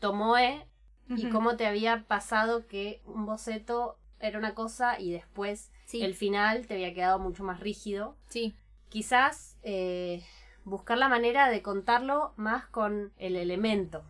Tomoe 0.00 0.66
y 1.08 1.24
Ujú. 1.26 1.30
cómo 1.32 1.56
te 1.56 1.66
había 1.66 2.04
pasado 2.06 2.66
que 2.66 3.00
un 3.06 3.24
boceto 3.26 3.98
era 4.20 4.38
una 4.38 4.54
cosa 4.54 4.98
y 5.00 5.12
después 5.12 5.70
Sí. 5.86 6.02
el 6.02 6.14
final 6.14 6.66
te 6.66 6.74
había 6.74 6.92
quedado 6.92 7.18
mucho 7.18 7.44
más 7.44 7.60
rígido. 7.60 8.16
Sí. 8.28 8.54
Quizás 8.90 9.56
eh, 9.62 10.22
buscar 10.64 10.98
la 10.98 11.08
manera 11.08 11.48
de 11.48 11.62
contarlo 11.62 12.34
más 12.36 12.66
con 12.66 13.12
el 13.16 13.36
elemento. 13.36 14.02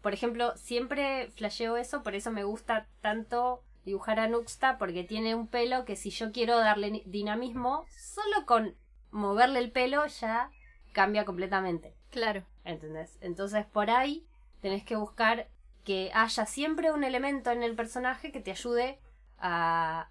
Por 0.00 0.14
ejemplo, 0.14 0.56
siempre 0.56 1.30
flasheo 1.36 1.76
eso, 1.76 2.02
por 2.02 2.14
eso 2.14 2.30
me 2.30 2.44
gusta 2.44 2.86
tanto 3.02 3.62
dibujar 3.84 4.18
a 4.18 4.26
Nuxta, 4.28 4.78
porque 4.78 5.04
tiene 5.04 5.34
un 5.34 5.46
pelo 5.48 5.84
que 5.84 5.96
si 5.96 6.08
yo 6.10 6.32
quiero 6.32 6.58
darle 6.58 7.02
dinamismo, 7.04 7.84
solo 7.90 8.46
con 8.46 8.74
moverle 9.10 9.58
el 9.58 9.70
pelo 9.70 10.06
ya 10.06 10.50
cambia 10.92 11.24
completamente. 11.26 11.94
Claro. 12.10 12.42
¿Entendés? 12.64 13.18
Entonces 13.20 13.66
por 13.66 13.90
ahí 13.90 14.26
tenés 14.64 14.82
que 14.84 14.96
buscar 14.96 15.48
que 15.84 16.10
haya 16.14 16.46
siempre 16.46 16.90
un 16.90 17.04
elemento 17.04 17.50
en 17.50 17.62
el 17.62 17.74
personaje 17.76 18.32
que 18.32 18.40
te 18.40 18.50
ayude 18.50 18.98
a, 19.38 20.08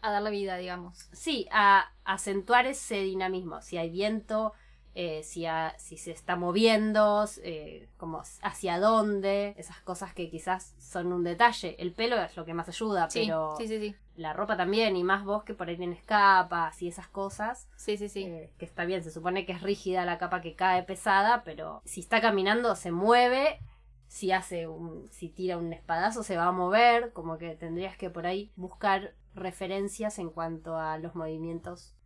A 0.00 0.10
darle 0.10 0.30
vida, 0.30 0.56
digamos. 0.56 1.08
sí, 1.12 1.46
a 1.50 1.92
acentuar 2.04 2.66
ese 2.66 2.96
dinamismo. 3.02 3.62
Si 3.62 3.78
hay 3.78 3.90
viento, 3.90 4.52
eh, 4.94 5.22
si, 5.22 5.46
si 5.78 5.96
se 5.96 6.10
está 6.10 6.36
moviendo, 6.36 7.24
eh, 7.42 7.88
como 7.96 8.22
hacia 8.42 8.78
dónde, 8.78 9.54
esas 9.56 9.80
cosas 9.80 10.12
que 10.14 10.28
quizás 10.30 10.74
son 10.78 11.12
un 11.12 11.24
detalle. 11.24 11.76
El 11.78 11.92
pelo 11.94 12.16
es 12.20 12.36
lo 12.36 12.44
que 12.44 12.54
más 12.54 12.68
ayuda, 12.68 13.08
Sí, 13.08 13.20
pero 13.20 13.54
sí, 13.56 13.66
sí, 13.68 13.78
sí. 13.80 13.96
La 14.16 14.32
ropa 14.32 14.56
también, 14.56 14.96
y 14.96 15.04
más 15.04 15.24
vos 15.24 15.44
que 15.44 15.54
por 15.54 15.68
ahí 15.68 15.76
tienes 15.76 16.02
capas 16.02 16.80
y 16.82 16.88
esas 16.88 17.08
cosas. 17.08 17.68
Sí, 17.76 17.96
sí, 17.96 18.08
sí. 18.08 18.24
eh, 18.24 18.52
que 18.58 18.64
está 18.64 18.84
bien, 18.84 19.02
se 19.02 19.10
supone 19.10 19.44
que 19.46 19.52
es 19.52 19.62
rígida 19.62 20.04
la 20.04 20.18
capa 20.18 20.40
que 20.40 20.54
cae 20.54 20.82
pesada, 20.82 21.42
pero 21.44 21.82
si 21.84 22.00
está 22.00 22.20
caminando 22.20 22.76
se 22.76 22.92
mueve. 22.92 23.60
Si 24.06 24.30
hace 24.30 24.68
un, 24.68 25.08
si 25.10 25.28
tira 25.28 25.56
un 25.58 25.72
espadazo 25.72 26.22
se 26.22 26.36
va 26.36 26.44
a 26.44 26.52
mover, 26.52 27.12
como 27.12 27.36
que 27.36 27.56
tendrías 27.56 27.96
que 27.96 28.10
por 28.10 28.26
ahí 28.26 28.52
buscar 28.54 29.14
referencias 29.34 30.18
en 30.20 30.30
cuanto 30.30 30.76
a 30.78 30.98
los 30.98 31.16
movimientos. 31.16 31.96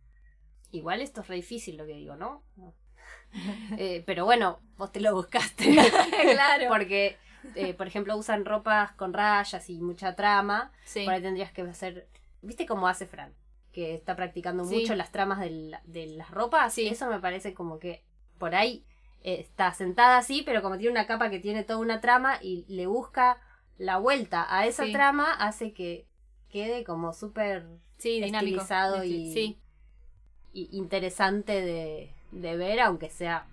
Igual 0.71 1.01
esto 1.01 1.21
es 1.21 1.27
re 1.27 1.35
difícil 1.35 1.77
lo 1.77 1.85
que 1.85 1.93
digo, 1.93 2.15
¿no? 2.15 2.43
Eh, 3.77 4.03
pero 4.07 4.25
bueno, 4.25 4.59
vos 4.77 4.91
te 4.91 4.99
lo 4.99 5.13
buscaste. 5.13 5.75
claro. 6.33 6.65
Porque, 6.67 7.17
eh, 7.55 7.73
por 7.73 7.87
ejemplo, 7.87 8.15
usan 8.17 8.45
ropas 8.45 8.91
con 8.93 9.13
rayas 9.13 9.69
y 9.69 9.79
mucha 9.81 10.15
trama. 10.15 10.71
Sí. 10.83 11.03
Por 11.05 11.13
ahí 11.13 11.21
tendrías 11.21 11.51
que 11.51 11.61
hacer. 11.63 12.07
¿Viste 12.41 12.65
cómo 12.65 12.87
hace 12.87 13.05
Fran? 13.05 13.33
Que 13.71 13.93
está 13.95 14.15
practicando 14.15 14.65
Sí. 14.65 14.79
mucho 14.81 14.95
las 14.95 15.11
tramas 15.11 15.39
del- 15.39 15.75
de 15.85 16.07
las 16.07 16.31
ropas. 16.31 16.73
Sí. 16.73 16.87
Eso 16.87 17.07
me 17.09 17.19
parece 17.19 17.53
como 17.53 17.79
que 17.79 18.03
por 18.37 18.55
ahí 18.55 18.85
eh, 19.21 19.41
está 19.41 19.73
sentada 19.73 20.17
así, 20.17 20.43
pero 20.45 20.61
como 20.61 20.77
tiene 20.77 20.91
una 20.91 21.05
capa 21.05 21.29
que 21.29 21.39
tiene 21.39 21.65
toda 21.65 21.79
una 21.79 21.99
trama 21.99 22.39
y 22.41 22.63
le 22.69 22.87
busca 22.87 23.37
la 23.77 23.97
vuelta 23.97 24.45
a 24.49 24.65
esa 24.65 24.85
Sí. 24.85 24.93
trama, 24.93 25.33
hace 25.33 25.73
que 25.73 26.07
quede 26.49 26.85
como 26.85 27.11
súper 27.11 27.67
dinámico. 28.01 28.37
estilizado 28.37 29.03
y- 29.03 29.33
Sí, 29.33 29.59
y- 30.53 30.69
interesante 30.71 31.61
de, 31.61 32.13
de 32.31 32.55
ver, 32.57 32.79
aunque 32.79 33.09
sea 33.09 33.45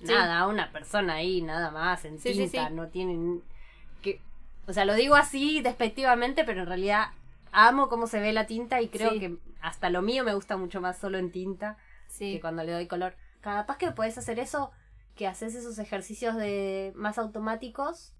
Sí. 0.00 0.06
nada, 0.12 0.46
una 0.48 0.70
persona 0.72 1.14
ahí, 1.14 1.40
nada 1.42 1.70
más, 1.70 2.04
en 2.04 2.18
Sí, 2.18 2.32
tinta, 2.32 2.70
no 2.70 2.88
tienen 2.88 3.42
que. 4.02 4.20
O 4.66 4.72
sea, 4.72 4.84
lo 4.84 4.94
digo 4.94 5.14
así 5.14 5.60
despectivamente, 5.62 6.44
pero 6.44 6.62
en 6.62 6.66
realidad 6.66 7.08
amo 7.52 7.88
cómo 7.88 8.06
se 8.06 8.20
ve 8.20 8.32
la 8.32 8.46
tinta 8.46 8.80
y 8.82 8.88
creo 8.88 9.10
que 9.20 9.38
hasta 9.60 9.88
lo 9.90 10.02
mío 10.02 10.24
me 10.24 10.34
gusta 10.34 10.56
mucho 10.56 10.80
más 10.80 10.98
solo 10.98 11.18
en 11.18 11.30
tinta 11.30 11.78
sí. 12.08 12.34
que 12.34 12.40
cuando 12.40 12.64
le 12.64 12.72
doy 12.72 12.86
color. 12.86 13.14
Capaz 13.40 13.76
que 13.78 13.90
podés 13.92 14.18
hacer 14.18 14.38
eso, 14.38 14.72
que 15.14 15.26
haces 15.26 15.54
esos 15.54 15.78
ejercicios 15.78 16.34
de 16.36 16.92
más 16.96 17.18
automáticos, 17.18 18.14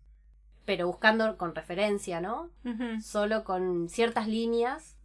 pero 0.64 0.87
buscando 0.87 1.37
con 1.37 1.55
referencia, 1.55 2.20
¿no? 2.20 2.51
Solo 3.03 3.45
con 3.45 3.89
ciertas 3.89 4.29
líneas. 4.29 4.97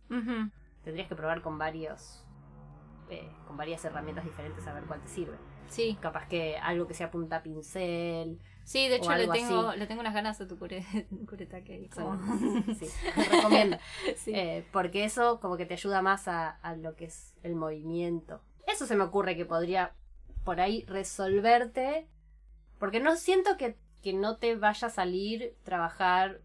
Tendrías 0.84 1.08
que 1.10 1.16
probar 1.16 1.42
con 1.42 1.58
varios. 1.58 2.24
eh, 3.10 3.28
con 3.48 3.58
varias 3.58 3.84
herramientas 3.86 4.24
diferentes 4.24 4.66
a 4.68 4.74
ver 4.74 4.84
cuál 4.84 5.02
te 5.02 5.08
sirve. 5.08 5.36
Sí, 5.70 5.98
Capaz 6.02 6.28
que 6.28 6.58
algo 6.58 6.88
que 6.88 6.94
sea 6.94 7.12
punta 7.12 7.42
pincel. 7.44 8.40
sí, 8.64 8.88
de 8.88 8.96
hecho 8.98 9.14
le 9.16 9.28
tengo, 9.28 9.70
así. 9.70 9.80
le 9.80 9.88
tengo 9.88 10.02
unas 10.02 10.14
ganas 10.14 10.42
a 10.42 10.48
tu 10.48 10.58
cure, 10.58 10.84
curetaque. 11.30 11.90
sí, 12.80 12.86
recomiendo. 13.32 13.78
Sí. 14.18 14.32
Eh, 14.34 14.66
porque 14.72 15.04
eso 15.06 15.40
como 15.40 15.58
que 15.58 15.66
te 15.66 15.76
ayuda 15.76 16.02
más 16.02 16.28
a, 16.28 16.50
a 16.50 16.76
lo 16.76 16.96
que 16.96 17.06
es 17.06 17.34
el 17.44 17.56
movimiento. 17.56 18.42
Eso 18.68 18.86
se 18.86 18.96
me 18.96 19.04
ocurre 19.04 19.36
que 19.36 19.46
podría 19.46 19.94
por 20.44 20.60
ahí 20.60 20.86
resolverte. 20.86 22.08
Porque 22.80 23.00
no 23.00 23.16
siento 23.16 23.58
que, 23.58 23.78
que 24.02 24.14
no 24.14 24.38
te 24.38 24.56
vaya 24.56 24.88
a 24.88 24.92
salir 24.92 25.56
trabajar 25.64 26.42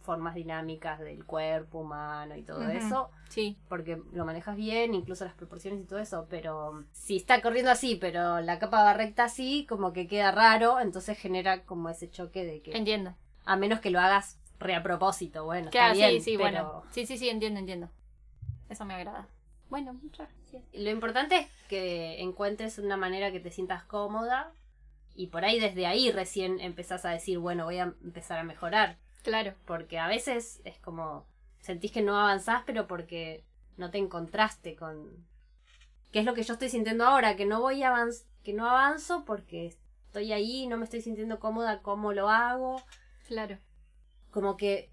formas 0.00 0.34
dinámicas 0.34 0.98
del 0.98 1.24
cuerpo 1.24 1.78
humano 1.80 2.34
y 2.36 2.42
todo 2.42 2.68
eso. 2.68 3.10
Sí, 3.30 3.56
porque 3.68 4.02
lo 4.12 4.26
manejas 4.26 4.56
bien, 4.56 4.92
incluso 4.94 5.24
las 5.24 5.34
proporciones 5.34 5.80
y 5.80 5.84
todo 5.84 5.98
eso, 5.98 6.26
pero 6.28 6.84
si 6.92 7.16
está 7.16 7.40
corriendo 7.40 7.70
así, 7.70 7.96
pero 7.96 8.40
la 8.40 8.58
capa 8.58 8.84
va 8.84 8.92
recta 8.92 9.24
así, 9.24 9.64
como 9.66 9.94
que 9.94 10.06
queda 10.06 10.30
raro, 10.30 10.78
entonces 10.80 11.18
genera 11.18 11.64
como 11.64 11.88
ese 11.88 12.10
choque 12.10 12.44
de 12.44 12.60
que, 12.60 12.76
entiendo. 12.76 13.14
a 13.46 13.56
menos 13.56 13.80
que 13.80 13.90
lo 13.90 14.00
hagas 14.00 14.38
re 14.58 14.74
a 14.74 14.82
propósito, 14.82 15.44
bueno, 15.44 15.70
Claro, 15.70 15.94
está 15.94 16.08
bien, 16.08 16.20
sí, 16.20 16.32
sí, 16.32 16.36
pero 16.36 16.50
bueno. 16.50 16.82
Sí, 16.90 17.06
sí, 17.06 17.16
sí, 17.16 17.30
entiendo, 17.30 17.58
entiendo. 17.60 17.88
Eso 18.68 18.84
me 18.84 18.94
agrada. 18.94 19.26
Bueno, 19.70 19.94
muchas 19.94 20.28
gracias. 20.28 20.64
lo 20.74 20.90
importante 20.90 21.38
es 21.38 21.46
que 21.68 22.20
encuentres 22.20 22.78
una 22.78 22.96
manera 22.96 23.32
que 23.32 23.40
te 23.40 23.50
sientas 23.50 23.84
cómoda 23.84 24.52
y 25.14 25.28
por 25.28 25.44
ahí 25.44 25.58
desde 25.60 25.86
ahí 25.86 26.10
recién 26.10 26.60
empezás 26.60 27.04
a 27.04 27.10
decir, 27.10 27.38
bueno, 27.38 27.64
voy 27.64 27.78
a 27.78 27.94
empezar 28.04 28.38
a 28.38 28.44
mejorar, 28.44 28.98
Claro, 29.22 29.54
porque 29.66 29.98
a 29.98 30.06
veces 30.06 30.60
es 30.64 30.78
como 30.78 31.26
sentís 31.60 31.92
que 31.92 32.02
no 32.02 32.18
avanzás, 32.18 32.62
pero 32.66 32.86
porque 32.86 33.44
no 33.76 33.90
te 33.90 33.98
encontraste 33.98 34.76
con 34.76 35.26
qué 36.12 36.20
es 36.20 36.24
lo 36.24 36.34
que 36.34 36.42
yo 36.42 36.54
estoy 36.54 36.68
sintiendo 36.68 37.06
ahora, 37.06 37.36
que 37.36 37.46
no 37.46 37.60
voy 37.60 37.82
a 37.82 37.94
que 38.42 38.52
no 38.52 38.68
avanzo 38.68 39.24
porque 39.24 39.76
estoy 40.06 40.32
ahí, 40.32 40.66
no 40.66 40.76
me 40.76 40.84
estoy 40.84 41.02
sintiendo 41.02 41.38
cómoda 41.38 41.82
cómo 41.82 42.12
lo 42.12 42.30
hago, 42.30 42.82
claro. 43.26 43.58
como 44.30 44.56
que 44.56 44.90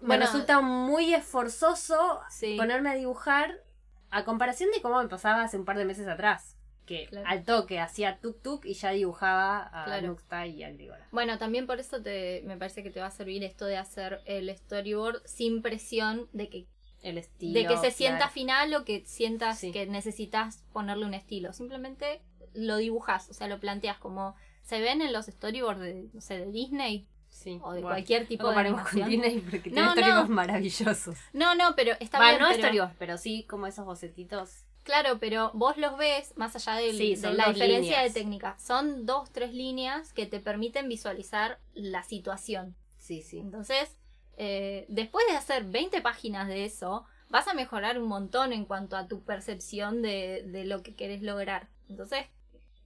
me 0.00 0.08
Bueno, 0.08 0.24
resulta 0.26 0.60
muy 0.60 1.14
esforzoso 1.14 2.20
Sí. 2.30 2.56
ponerme 2.56 2.90
a 2.90 2.94
dibujar 2.94 3.62
a 4.10 4.24
comparación 4.24 4.70
de 4.72 4.82
cómo 4.82 5.00
me 5.02 5.08
pasaba 5.08 5.42
hace 5.42 5.58
un 5.58 5.64
par 5.64 5.78
de 5.78 5.84
meses 5.84 6.08
atrás. 6.08 6.56
Que 6.90 7.06
Claro. 7.06 7.28
al 7.28 7.44
toque 7.44 7.78
hacía 7.78 8.18
tuk 8.20 8.42
tuk 8.42 8.66
y 8.66 8.74
ya 8.74 8.90
dibujaba 8.90 9.70
a 9.72 9.84
Claro. 9.84 10.08
Nuxta 10.08 10.44
y 10.48 10.64
a 10.64 10.70
Grigora. 10.72 11.06
Bueno, 11.12 11.38
también 11.38 11.68
por 11.68 11.78
eso 11.78 12.02
te, 12.02 12.42
me 12.46 12.56
parece 12.56 12.82
que 12.82 12.90
te 12.90 12.98
va 12.98 13.06
a 13.06 13.10
servir 13.12 13.44
esto 13.44 13.64
de 13.64 13.76
hacer 13.76 14.20
el 14.24 14.50
storyboard 14.56 15.22
sin 15.24 15.62
presión 15.62 16.28
de 16.32 16.48
que, 16.48 16.66
El 17.02 17.16
estilo. 17.16 17.54
de 17.60 17.66
que 17.68 17.76
se 17.76 17.92
sienta 17.92 18.16
claro. 18.18 18.32
final 18.32 18.74
o 18.74 18.84
que 18.84 19.04
sientas 19.06 19.60
Sí. 19.60 19.70
que 19.70 19.86
necesitas 19.86 20.64
ponerle 20.72 21.06
un 21.06 21.14
estilo. 21.14 21.52
Simplemente 21.52 22.22
lo 22.54 22.76
dibujas, 22.78 23.30
o 23.30 23.34
sea, 23.34 23.46
lo 23.46 23.60
planteas 23.60 23.96
como 23.98 24.34
se 24.62 24.80
ven 24.80 25.00
en 25.00 25.12
los 25.12 25.26
storyboards 25.26 25.80
de, 25.80 26.08
no 26.12 26.20
sé, 26.20 26.38
de 26.40 26.50
Disney 26.50 27.06
Sí, 27.28 27.60
o 27.62 27.72
de 27.72 27.82
bueno. 27.82 27.94
cualquier 27.94 28.26
tipo 28.26 28.42
No 28.42 28.50
de 28.50 28.58
animación. 28.58 29.08
Disney 29.08 29.38
porque 29.48 29.70
No, 29.70 29.74
tiene 29.76 29.90
storyboards 29.92 30.28
no. 30.28 30.34
maravillosos. 30.34 31.16
No, 31.34 31.54
no, 31.54 31.76
pero 31.76 31.92
está 32.00 32.18
Va, 32.18 32.30
bien. 32.30 32.40
no 32.40 32.48
pero- 32.48 32.58
storyboards, 32.58 32.96
pero 32.98 33.16
sí 33.16 33.44
como 33.48 33.68
esos 33.68 33.84
bocetitos. 33.86 34.64
Claro, 34.90 35.18
pero 35.20 35.52
vos 35.54 35.76
los 35.76 35.96
ves 35.96 36.36
más 36.36 36.56
allá 36.56 36.74
del- 36.80 36.96
Sí, 36.98 37.14
de 37.14 37.32
la 37.32 37.46
diferencia 37.52 37.98
líneas. 37.98 38.12
de 38.14 38.20
técnica. 38.20 38.56
Son 38.58 39.06
dos, 39.06 39.30
tres 39.30 39.54
líneas 39.54 40.12
que 40.12 40.26
te 40.26 40.40
permiten 40.40 40.88
visualizar 40.88 41.60
la 41.74 42.02
situación. 42.02 42.74
Sí, 42.98 43.22
sí. 43.22 43.38
Entonces, 43.38 43.96
eh, 44.36 44.86
después 44.88 45.24
de 45.28 45.36
hacer 45.36 45.64
20 45.64 46.00
páginas 46.00 46.48
de 46.48 46.64
eso, 46.64 47.04
vas 47.28 47.46
a 47.46 47.54
mejorar 47.54 48.00
un 48.00 48.08
montón 48.08 48.52
en 48.52 48.64
cuanto 48.64 48.96
a 48.96 49.06
tu 49.06 49.22
percepción 49.22 50.02
de, 50.02 50.42
de 50.46 50.64
lo 50.64 50.82
que 50.82 50.96
querés 50.96 51.22
lograr. 51.22 51.68
Entonces, 51.88 52.26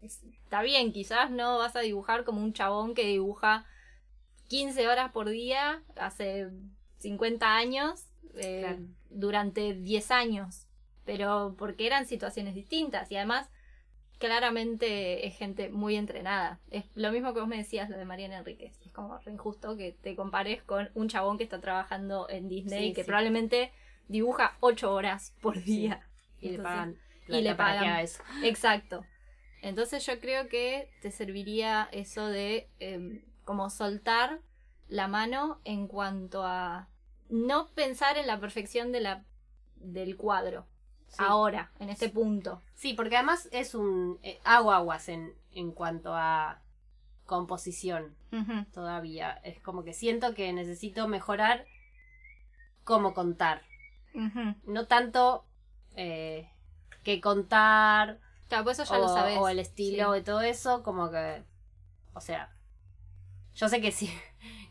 es- 0.02 0.22
está 0.42 0.60
bien, 0.60 0.92
quizás 0.92 1.30
no 1.30 1.56
vas 1.56 1.74
a 1.74 1.80
dibujar 1.80 2.24
como 2.24 2.42
un 2.42 2.52
chabón 2.52 2.94
que 2.94 3.06
dibuja 3.06 3.64
15 4.48 4.88
horas 4.88 5.10
por 5.12 5.30
día 5.30 5.82
hace 5.96 6.50
50 6.98 7.56
años, 7.56 8.04
eh, 8.36 8.60
Claro. 8.60 8.78
durante 9.08 9.72
10 9.72 10.10
años, 10.10 10.66
pero 11.04 11.54
porque 11.58 11.86
eran 11.86 12.06
situaciones 12.06 12.54
distintas 12.54 13.10
y 13.10 13.16
además 13.16 13.50
claramente 14.18 15.26
es 15.26 15.36
gente 15.36 15.68
muy 15.68 15.96
entrenada. 15.96 16.60
Es 16.70 16.84
lo 16.94 17.10
mismo 17.12 17.34
que 17.34 17.40
vos 17.40 17.48
me 17.48 17.56
decías 17.56 17.90
lo 17.90 17.96
de 17.96 18.04
Mariana 18.04 18.38
Enríquez. 18.38 18.80
Es 18.84 18.92
como 18.92 19.18
re 19.18 19.32
injusto 19.32 19.76
que 19.76 19.92
te 19.92 20.14
compares 20.16 20.62
con 20.62 20.90
un 20.94 21.08
chabón 21.08 21.36
que 21.36 21.44
está 21.44 21.60
trabajando 21.60 22.28
en 22.28 22.48
Disney 22.48 22.88
Sí, 22.88 22.92
que 22.94 23.02
sí. 23.02 23.06
probablemente 23.06 23.72
dibuja 24.08 24.56
8 24.60 24.92
horas 24.92 25.34
por 25.40 25.62
día. 25.62 26.06
Y 26.40 26.50
le 26.50 26.58
pagan. 26.58 26.98
y 27.28 27.40
le 27.40 27.54
pagan. 27.54 28.00
eso. 28.00 28.22
Exacto. 28.42 29.04
Entonces 29.62 30.04
yo 30.06 30.20
creo 30.20 30.48
que 30.48 30.90
te 31.00 31.10
serviría 31.10 31.88
eso 31.90 32.26
de 32.28 32.68
em, 32.80 33.22
como 33.44 33.70
soltar 33.70 34.40
la 34.88 35.08
mano 35.08 35.60
en 35.64 35.88
cuanto 35.88 36.44
a 36.44 36.88
no 37.30 37.68
pensar 37.68 38.18
en 38.18 38.26
la 38.26 38.38
perfección 38.38 38.92
de 38.92 39.00
la, 39.00 39.24
del 39.76 40.16
cuadro. 40.16 40.66
Sí. 41.16 41.22
Ahora, 41.26 41.70
en 41.78 41.90
este 41.90 42.08
punto. 42.08 42.60
Sí, 42.74 42.94
porque 42.94 43.16
además 43.16 43.48
es 43.52 43.74
un. 43.74 44.18
Eh, 44.22 44.40
hago 44.44 44.72
aguas 44.72 45.08
en, 45.08 45.32
en 45.52 45.72
cuanto 45.72 46.14
a 46.14 46.60
composición 47.26 48.14
Ujú, 48.32 48.64
todavía. 48.72 49.32
Es 49.44 49.60
como 49.60 49.84
que 49.84 49.92
siento 49.92 50.34
que 50.34 50.52
necesito 50.52 51.08
mejorar 51.08 51.64
cómo 52.84 53.14
contar. 53.14 53.62
ujú. 54.14 54.54
No 54.66 54.86
tanto 54.86 55.44
eh, 55.96 56.50
qué 57.02 57.20
contar, 57.20 58.18
Claro, 58.48 58.64
pues 58.64 58.78
eso 58.78 58.92
ya 58.92 58.98
o, 58.98 59.02
lo 59.02 59.08
sabes. 59.08 59.38
o 59.38 59.48
el 59.48 59.58
estilo 59.58 60.12
Sí. 60.14 60.20
y 60.20 60.22
todo 60.22 60.40
eso, 60.42 60.82
como 60.82 61.10
que, 61.10 61.42
o 62.12 62.20
sea, 62.20 62.52
yo 63.54 63.68
sé 63.68 63.80
que 63.80 63.90
si, 63.92 64.10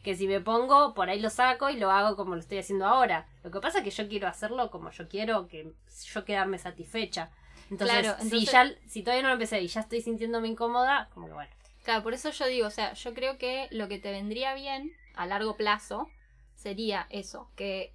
que 0.03 0.15
si 0.15 0.27
me 0.27 0.41
pongo, 0.41 0.93
por 0.93 1.09
ahí 1.09 1.19
lo 1.19 1.29
saco 1.29 1.69
y 1.69 1.77
lo 1.77 1.89
hago 1.89 2.15
como 2.15 2.35
lo 2.35 2.41
estoy 2.41 2.59
haciendo 2.59 2.85
ahora. 2.85 3.25
Lo 3.43 3.51
que 3.51 3.59
pasa 3.61 3.79
es 3.79 3.83
que 3.83 3.89
yo 3.89 4.07
quiero 4.09 4.27
hacerlo 4.27 4.69
como 4.69 4.91
yo 4.91 5.07
quiero, 5.07 5.47
que 5.47 5.73
yo 6.13 6.25
quedarme 6.25 6.59
satisfecha. 6.59 7.31
Entonces, 7.71 7.99
Claro, 7.99 8.17
si 8.29 8.45
ya, 8.45 8.69
si 8.85 9.01
todavía 9.01 9.23
no 9.23 9.29
lo 9.29 9.35
empecé 9.35 9.61
y 9.61 9.67
ya 9.67 9.79
estoy 9.79 10.01
sintiéndome 10.01 10.49
incómoda, 10.49 11.09
como 11.13 11.27
que 11.27 11.33
bueno. 11.33 11.51
Claro, 11.83 12.03
por 12.03 12.13
eso 12.13 12.29
yo 12.31 12.45
digo, 12.47 12.67
o 12.67 12.71
sea, 12.71 12.93
yo 12.93 13.13
creo 13.13 13.37
que 13.37 13.67
lo 13.71 13.87
que 13.87 13.97
te 13.97 14.11
vendría 14.11 14.53
bien 14.53 14.91
a 15.15 15.25
largo 15.25 15.55
plazo 15.55 16.09
sería 16.55 17.07
eso, 17.09 17.49
que 17.55 17.93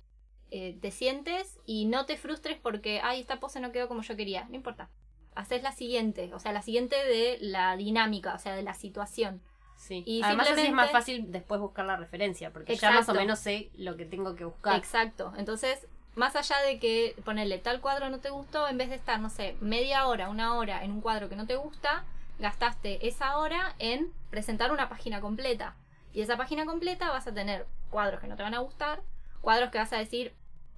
eh, 0.50 0.78
te 0.80 0.90
sientes 0.90 1.58
y 1.66 1.84
no 1.84 2.06
te 2.06 2.16
frustres 2.16 2.58
porque, 2.58 3.00
ay, 3.02 3.20
esta 3.20 3.38
pose 3.38 3.60
no 3.60 3.70
quedó 3.70 3.86
como 3.86 4.02
yo 4.02 4.16
quería. 4.16 4.46
No 4.48 4.56
importa. 4.56 4.88
Haces 5.34 5.62
la 5.62 5.72
siguiente, 5.72 6.32
o 6.34 6.38
sea, 6.38 6.52
la 6.52 6.62
siguiente 6.62 6.96
de 6.96 7.38
la 7.40 7.76
dinámica, 7.76 8.34
o 8.34 8.38
sea, 8.38 8.54
de 8.54 8.62
la 8.62 8.74
situación. 8.74 9.42
Sí. 9.78 10.02
Y 10.06 10.22
Además 10.22 10.50
así 10.50 10.60
es 10.66 10.72
más 10.72 10.90
fácil 10.90 11.32
después 11.32 11.60
buscar 11.60 11.86
la 11.86 11.96
referencia, 11.96 12.52
porque 12.52 12.76
ya 12.76 12.90
más 12.90 13.08
o 13.08 13.14
menos 13.14 13.38
sé 13.38 13.70
lo 13.76 13.96
que 13.96 14.04
tengo 14.04 14.34
que 14.34 14.44
buscar. 14.44 14.76
Exacto. 14.76 15.32
Entonces, 15.38 15.86
más 16.16 16.36
allá 16.36 16.56
de 16.66 16.78
que 16.78 17.14
ponerle 17.24 17.58
tal 17.58 17.80
cuadro 17.80 18.10
no 18.10 18.18
te 18.18 18.28
gustó, 18.30 18.68
en 18.68 18.76
vez 18.76 18.90
de 18.90 18.96
estar, 18.96 19.18
no 19.20 19.30
sé, 19.30 19.56
media 19.60 20.06
hora, 20.06 20.28
una 20.28 20.56
hora 20.56 20.84
en 20.84 20.90
un 20.90 21.00
cuadro 21.00 21.28
que 21.30 21.36
no 21.36 21.46
te 21.46 21.56
gusta, 21.56 22.04
gastaste 22.38 23.06
esa 23.06 23.38
hora 23.38 23.74
en 23.78 24.12
presentar 24.30 24.72
una 24.72 24.88
página 24.88 25.20
completa. 25.20 25.74
Y 26.12 26.20
esa 26.22 26.36
página 26.36 26.66
completa 26.66 27.10
vas 27.10 27.26
a 27.26 27.32
tener 27.34 27.66
cuadros 27.90 28.20
que 28.20 28.26
no 28.26 28.36
te 28.36 28.42
van 28.42 28.54
a 28.54 28.58
gustar, 28.60 29.02
cuadros 29.40 29.70
que 29.70 29.78
vas 29.78 29.92
a 29.92 29.98
decir, 29.98 30.34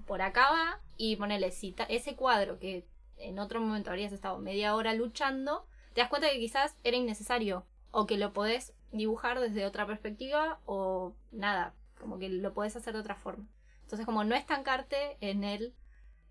por 0.07 0.23
acá 0.23 0.51
va, 0.51 0.79
y 0.97 1.17
ponerle, 1.17 1.51
si 1.51 1.73
ta- 1.73 1.85
ese 1.85 2.17
cuadro 2.17 2.59
que 2.59 2.87
en 3.17 3.39
otro 3.39 3.61
momento 3.61 3.91
habrías 3.91 4.13
estado 4.13 4.39
media 4.39 4.75
hora 4.75 4.93
luchando, 4.95 5.67
te 5.95 6.01
das 6.03 6.11
cuenta 6.11 6.29
que 6.31 6.39
quizás 6.39 6.77
era 6.85 6.97
innecesario, 6.97 7.65
o 7.91 8.07
que 8.07 8.17
lo 8.19 8.33
podés 8.33 8.73
dibujar 8.93 9.41
desde 9.41 9.67
otra 9.67 9.87
perspectiva, 9.87 10.61
o 10.67 11.15
nada, 11.33 11.75
como 11.99 12.19
que 12.19 12.29
lo 12.29 12.53
podés 12.53 12.77
hacer 12.77 12.95
de 12.95 13.01
otra 13.01 13.15
forma. 13.15 13.47
Entonces, 13.83 14.07
como 14.07 14.25
no 14.25 14.35
estancarte 14.35 15.17
en 15.21 15.45
el 15.45 15.75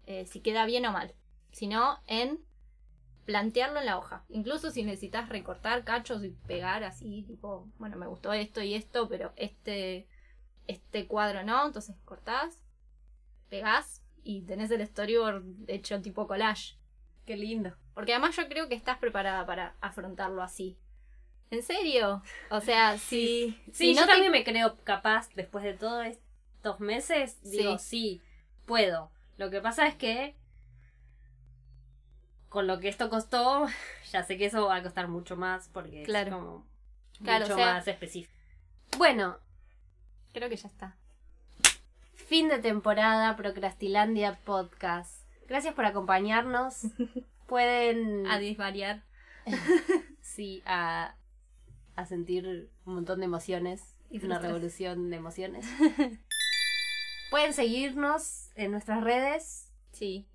eh, 0.09 0.25
si 0.25 0.39
queda 0.41 0.65
bien 0.65 0.87
o 0.87 0.91
mal, 0.91 1.13
sino 1.51 1.99
en 2.07 2.39
plantearlo 3.25 3.79
en 3.79 3.85
la 3.85 3.99
hoja. 3.99 4.25
Incluso 4.29 4.71
si 4.71 4.81
necesitas 4.83 5.29
recortar 5.29 5.83
cachos 5.83 6.23
y 6.23 6.29
pegar 6.47 6.83
así, 6.83 7.23
tipo, 7.27 7.69
bueno, 7.77 7.95
me 7.95 8.07
gustó 8.07 8.33
esto 8.33 8.63
y 8.63 8.73
esto, 8.73 9.07
pero 9.07 9.33
este, 9.35 10.07
este 10.65 11.05
cuadro 11.05 11.43
no, 11.43 11.63
entonces 11.63 11.95
cortás, 12.05 12.59
pegás 13.49 14.03
y 14.23 14.41
tenés 14.41 14.71
el 14.71 14.83
storyboard 14.87 15.43
hecho 15.67 16.01
tipo 16.01 16.25
collage. 16.25 16.79
Qué 17.27 17.37
lindo. 17.37 17.75
Porque 17.93 18.13
además 18.13 18.35
yo 18.35 18.47
creo 18.49 18.67
que 18.67 18.73
estás 18.73 18.97
preparada 18.97 19.45
para 19.45 19.75
afrontarlo 19.79 20.41
así. 20.41 20.79
¿En 21.51 21.63
serio? 21.63 22.21
O 22.51 22.61
sea, 22.61 22.97
si, 22.97 23.57
Sí, 23.67 23.73
si 23.73 23.95
yo 23.95 24.01
no 24.01 24.07
te- 24.07 24.13
también 24.13 24.31
me 24.31 24.43
creo 24.43 24.77
capaz, 24.83 25.29
después 25.35 25.63
de 25.63 25.73
todos 25.73 26.05
estos 26.05 26.79
meses, 26.79 27.37
Sí. 27.43 27.57
digo, 27.57 27.77
sí, 27.79 28.21
puedo. 28.65 29.11
Lo 29.37 29.49
que 29.49 29.61
pasa 29.61 29.87
es 29.87 29.95
que 29.95 30.35
con 32.49 32.67
lo 32.67 32.79
que 32.79 32.87
esto 32.89 33.09
costó, 33.09 33.67
ya 34.11 34.23
sé 34.23 34.37
que 34.37 34.45
eso 34.45 34.67
va 34.67 34.75
a 34.77 34.83
costar 34.83 35.07
mucho 35.07 35.35
más 35.35 35.69
porque 35.69 36.03
Claro. 36.03 36.29
es 36.29 36.35
como 36.35 36.65
Claro, 37.23 37.45
mucho 37.45 37.53
o 37.55 37.57
sea- 37.57 37.73
más 37.73 37.87
específico. 37.87 38.33
Bueno, 38.97 39.37
Creo 40.33 40.47
que 40.49 40.57
ya 40.57 40.67
está. 40.67 40.95
fin 42.13 42.49
de 42.49 42.59
temporada 42.59 43.35
Procrastilandia 43.35 44.37
Podcast. 44.45 45.23
Gracias 45.47 45.73
por 45.73 45.85
acompañarnos. 45.85 46.81
Pueden 47.47 48.27
A 48.27 48.37
disvariar. 48.37 49.01
sí, 50.21 50.61
a, 50.67 51.15
a 51.99 52.05
sentir 52.05 52.71
un 52.85 52.95
montón 52.95 53.19
de 53.19 53.25
emociones. 53.25 53.95
Y 54.09 54.23
una 54.25 54.39
revolución 54.39 55.09
de 55.09 55.17
emociones. 55.17 55.65
Pueden 57.29 57.53
seguirnos 57.53 58.49
en 58.55 58.71
nuestras 58.71 59.03
redes. 59.03 59.71
Sí. 59.91 60.27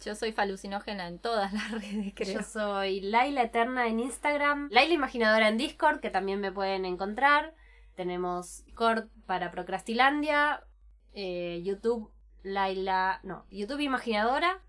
Yo 0.00 0.14
soy 0.14 0.32
falucinógena 0.32 1.06
en 1.06 1.18
todas 1.18 1.52
las 1.52 1.70
redes, 1.82 2.12
creo. 2.14 2.40
Yo 2.40 2.42
soy 2.42 3.00
Laila 3.02 3.42
Eterna 3.42 3.86
en 3.86 4.00
Instagram, 4.00 4.68
Laila 4.70 4.94
Imaginadora 4.94 5.48
en 5.48 5.58
Discord, 5.58 6.00
que 6.00 6.10
también 6.10 6.40
me 6.40 6.50
pueden 6.50 6.84
encontrar. 6.84 7.54
Tenemos 7.94 8.64
Discord 8.64 9.08
para 9.26 9.50
Procrastilandia, 9.50 10.64
eh, 11.12 11.60
YouTube 11.62 12.10
Laila, 12.42 13.20
no, 13.22 13.44
YouTube 13.50 13.80
Imaginadora. 13.80 14.62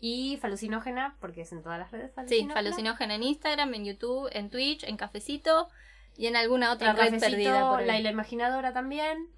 Y 0.00 0.36
Falucinógena, 0.40 1.16
porque 1.20 1.42
es 1.42 1.52
en 1.52 1.62
todas 1.62 1.78
las 1.78 1.90
redes 1.90 2.10
Sí, 2.10 2.14
Falucinógena. 2.16 2.54
falucinógena 2.54 3.14
en 3.16 3.22
Instagram, 3.22 3.74
en 3.74 3.84
YouTube, 3.84 4.28
en 4.32 4.50
Twitch, 4.50 4.84
en 4.84 4.96
Cafecito 4.96 5.68
y 6.16 6.26
en 6.26 6.36
alguna 6.36 6.72
otra 6.72 6.90
En 6.90 6.96
red 6.96 7.04
Cafecito, 7.06 7.30
perdida 7.30 7.70
por. 7.70 7.82
Laila 7.82 8.10
Imaginadora 8.10 8.72
también. 8.72 9.28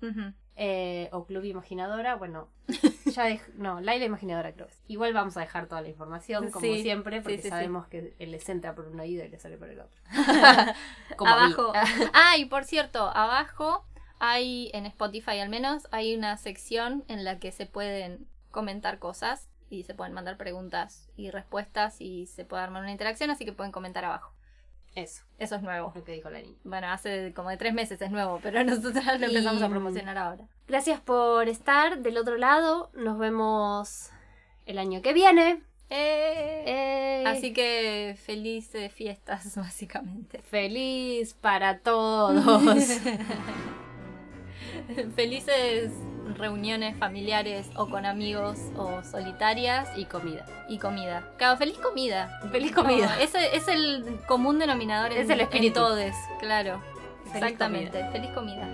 Eh, 0.62 1.08
o 1.12 1.24
Club 1.24 1.44
Imaginadora, 1.44 2.16
bueno, 2.16 2.48
ya 3.06 3.28
dej- 3.30 3.54
no, 3.54 3.80
Laila 3.80 4.04
Imaginadora 4.04 4.52
creo. 4.52 4.66
Igual 4.88 5.14
vamos 5.14 5.36
a 5.38 5.40
dejar 5.40 5.66
toda 5.68 5.80
la 5.80 5.88
información, 5.88 6.50
como 6.50 6.60
Sí, 6.66 6.82
siempre, 6.82 7.22
porque 7.22 7.38
sí, 7.38 7.44
sí. 7.44 7.48
sabemos 7.48 7.86
que 7.86 8.14
él 8.18 8.30
les 8.30 8.46
entra 8.50 8.74
por 8.74 8.86
un 8.86 9.00
oído 9.00 9.24
y 9.24 9.28
le 9.30 9.38
sale 9.38 9.56
por 9.56 9.68
el 9.70 9.80
otro. 9.80 9.98
Como 11.16 11.30
abajo. 11.30 11.72
ah, 12.12 12.36
y 12.36 12.44
por 12.44 12.64
cierto, 12.64 13.08
abajo 13.08 13.86
hay, 14.18 14.70
en 14.74 14.84
Spotify 14.86 15.38
al 15.40 15.48
menos, 15.48 15.88
hay 15.92 16.14
una 16.14 16.36
sección 16.36 17.04
en 17.08 17.24
la 17.24 17.38
que 17.38 17.52
se 17.52 17.64
pueden 17.66 18.26
comentar 18.50 18.98
cosas 18.98 19.48
y 19.70 19.84
se 19.84 19.94
pueden 19.94 20.12
mandar 20.12 20.36
preguntas 20.36 21.08
y 21.16 21.30
respuestas 21.30 22.00
y 22.00 22.26
se 22.26 22.44
puede 22.44 22.62
armar 22.62 22.82
una 22.82 22.92
interacción, 22.92 23.30
así 23.30 23.44
que 23.44 23.52
pueden 23.52 23.72
comentar 23.72 24.04
abajo. 24.04 24.34
Eso, 24.96 25.22
Eso 25.38 25.54
es 25.54 25.62
nuevo. 25.62 25.92
lo 25.94 26.02
que 26.02 26.12
dijo 26.12 26.28
la 26.30 26.40
niña. 26.40 26.56
Bueno, 26.64 26.88
hace 26.88 27.32
como 27.32 27.48
de 27.50 27.56
tres 27.56 27.72
meses 27.72 28.02
es 28.02 28.10
nuevo, 28.10 28.40
pero 28.42 28.62
nosotros 28.64 29.04
lo 29.04 29.26
empezamos 29.26 29.62
a 29.62 29.68
promocionar 29.68 30.18
ahora. 30.18 30.44
Gracias 30.66 31.00
por 31.00 31.48
estar 31.48 32.00
del 32.00 32.18
otro 32.18 32.36
lado. 32.36 32.90
Nos 32.94 33.16
vemos 33.18 34.10
el 34.66 34.78
año 34.78 35.00
que 35.00 35.12
viene. 35.12 35.62
Eh, 35.92 37.24
Así 37.26 37.52
que 37.52 38.16
felices 38.20 38.92
fiestas, 38.92 39.54
básicamente. 39.56 40.42
feliz 40.42 41.34
para 41.34 41.78
todos. 41.78 42.84
Felices 45.14 45.92
reuniones 46.34 46.96
familiares 46.98 47.70
o 47.76 47.88
con 47.88 48.06
amigos 48.06 48.58
o 48.76 49.02
solitarias 49.04 49.88
y 49.96 50.04
comida. 50.04 50.44
y 50.68 50.78
comida. 50.78 51.22
Claro, 51.36 51.56
feliz 51.56 51.78
comida. 51.78 52.40
Feliz 52.50 52.72
comida. 52.72 53.06
No, 53.16 53.22
ese 53.22 53.56
es 53.56 53.68
el 53.68 54.18
común 54.26 54.58
denominador 54.58 55.12
en, 55.12 55.18
Es 55.22 55.30
el 55.30 55.40
espíritu. 55.40 55.80
en 55.80 55.86
todes, 55.86 56.16
claro. 56.38 56.80
Feliz 57.24 57.42
Exactamente, 57.42 58.04
feliz 58.12 58.30
comida. 58.30 58.66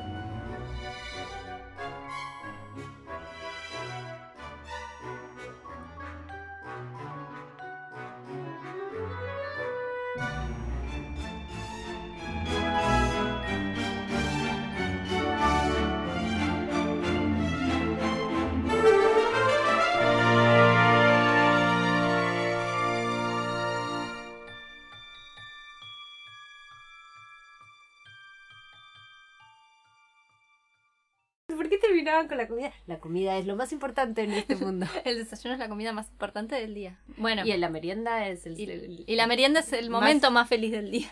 Terminaban 32.07 32.29
con 32.29 32.39
la 32.39 32.47
comida? 32.49 32.73
La 32.87 32.99
comida 33.01 33.37
es 33.37 33.47
lo 33.47 33.57
más 33.57 33.73
importante 33.73 34.23
en 34.23 34.33
este 34.33 34.55
mundo. 34.57 34.87
El 35.05 35.19
desayuno 35.19 35.55
es 35.55 35.59
la 35.59 35.69
comida 35.69 35.93
más 35.93 36.09
importante 36.09 36.55
del 36.55 36.75
día. 36.75 36.99
Bueno, 37.17 37.45
Y 37.45 37.57
la 37.57 37.69
merienda 37.69 38.27
es 38.29 38.47
el... 38.47 38.59
y, 38.59 38.65
el- 38.71 39.05
y 39.07 39.17
la 39.17 39.27
merienda 39.27 39.61
es 39.61 39.73
el 39.73 39.91
más- 39.91 40.01
momento 40.03 40.31
más 40.31 40.49
feliz 40.49 40.71
del 40.73 40.91
día. 40.91 41.11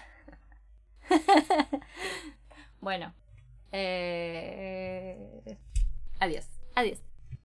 bueno, 2.80 3.12
eh, 3.72 5.56
Adiós. 6.20 6.46
adiós. 6.74 6.98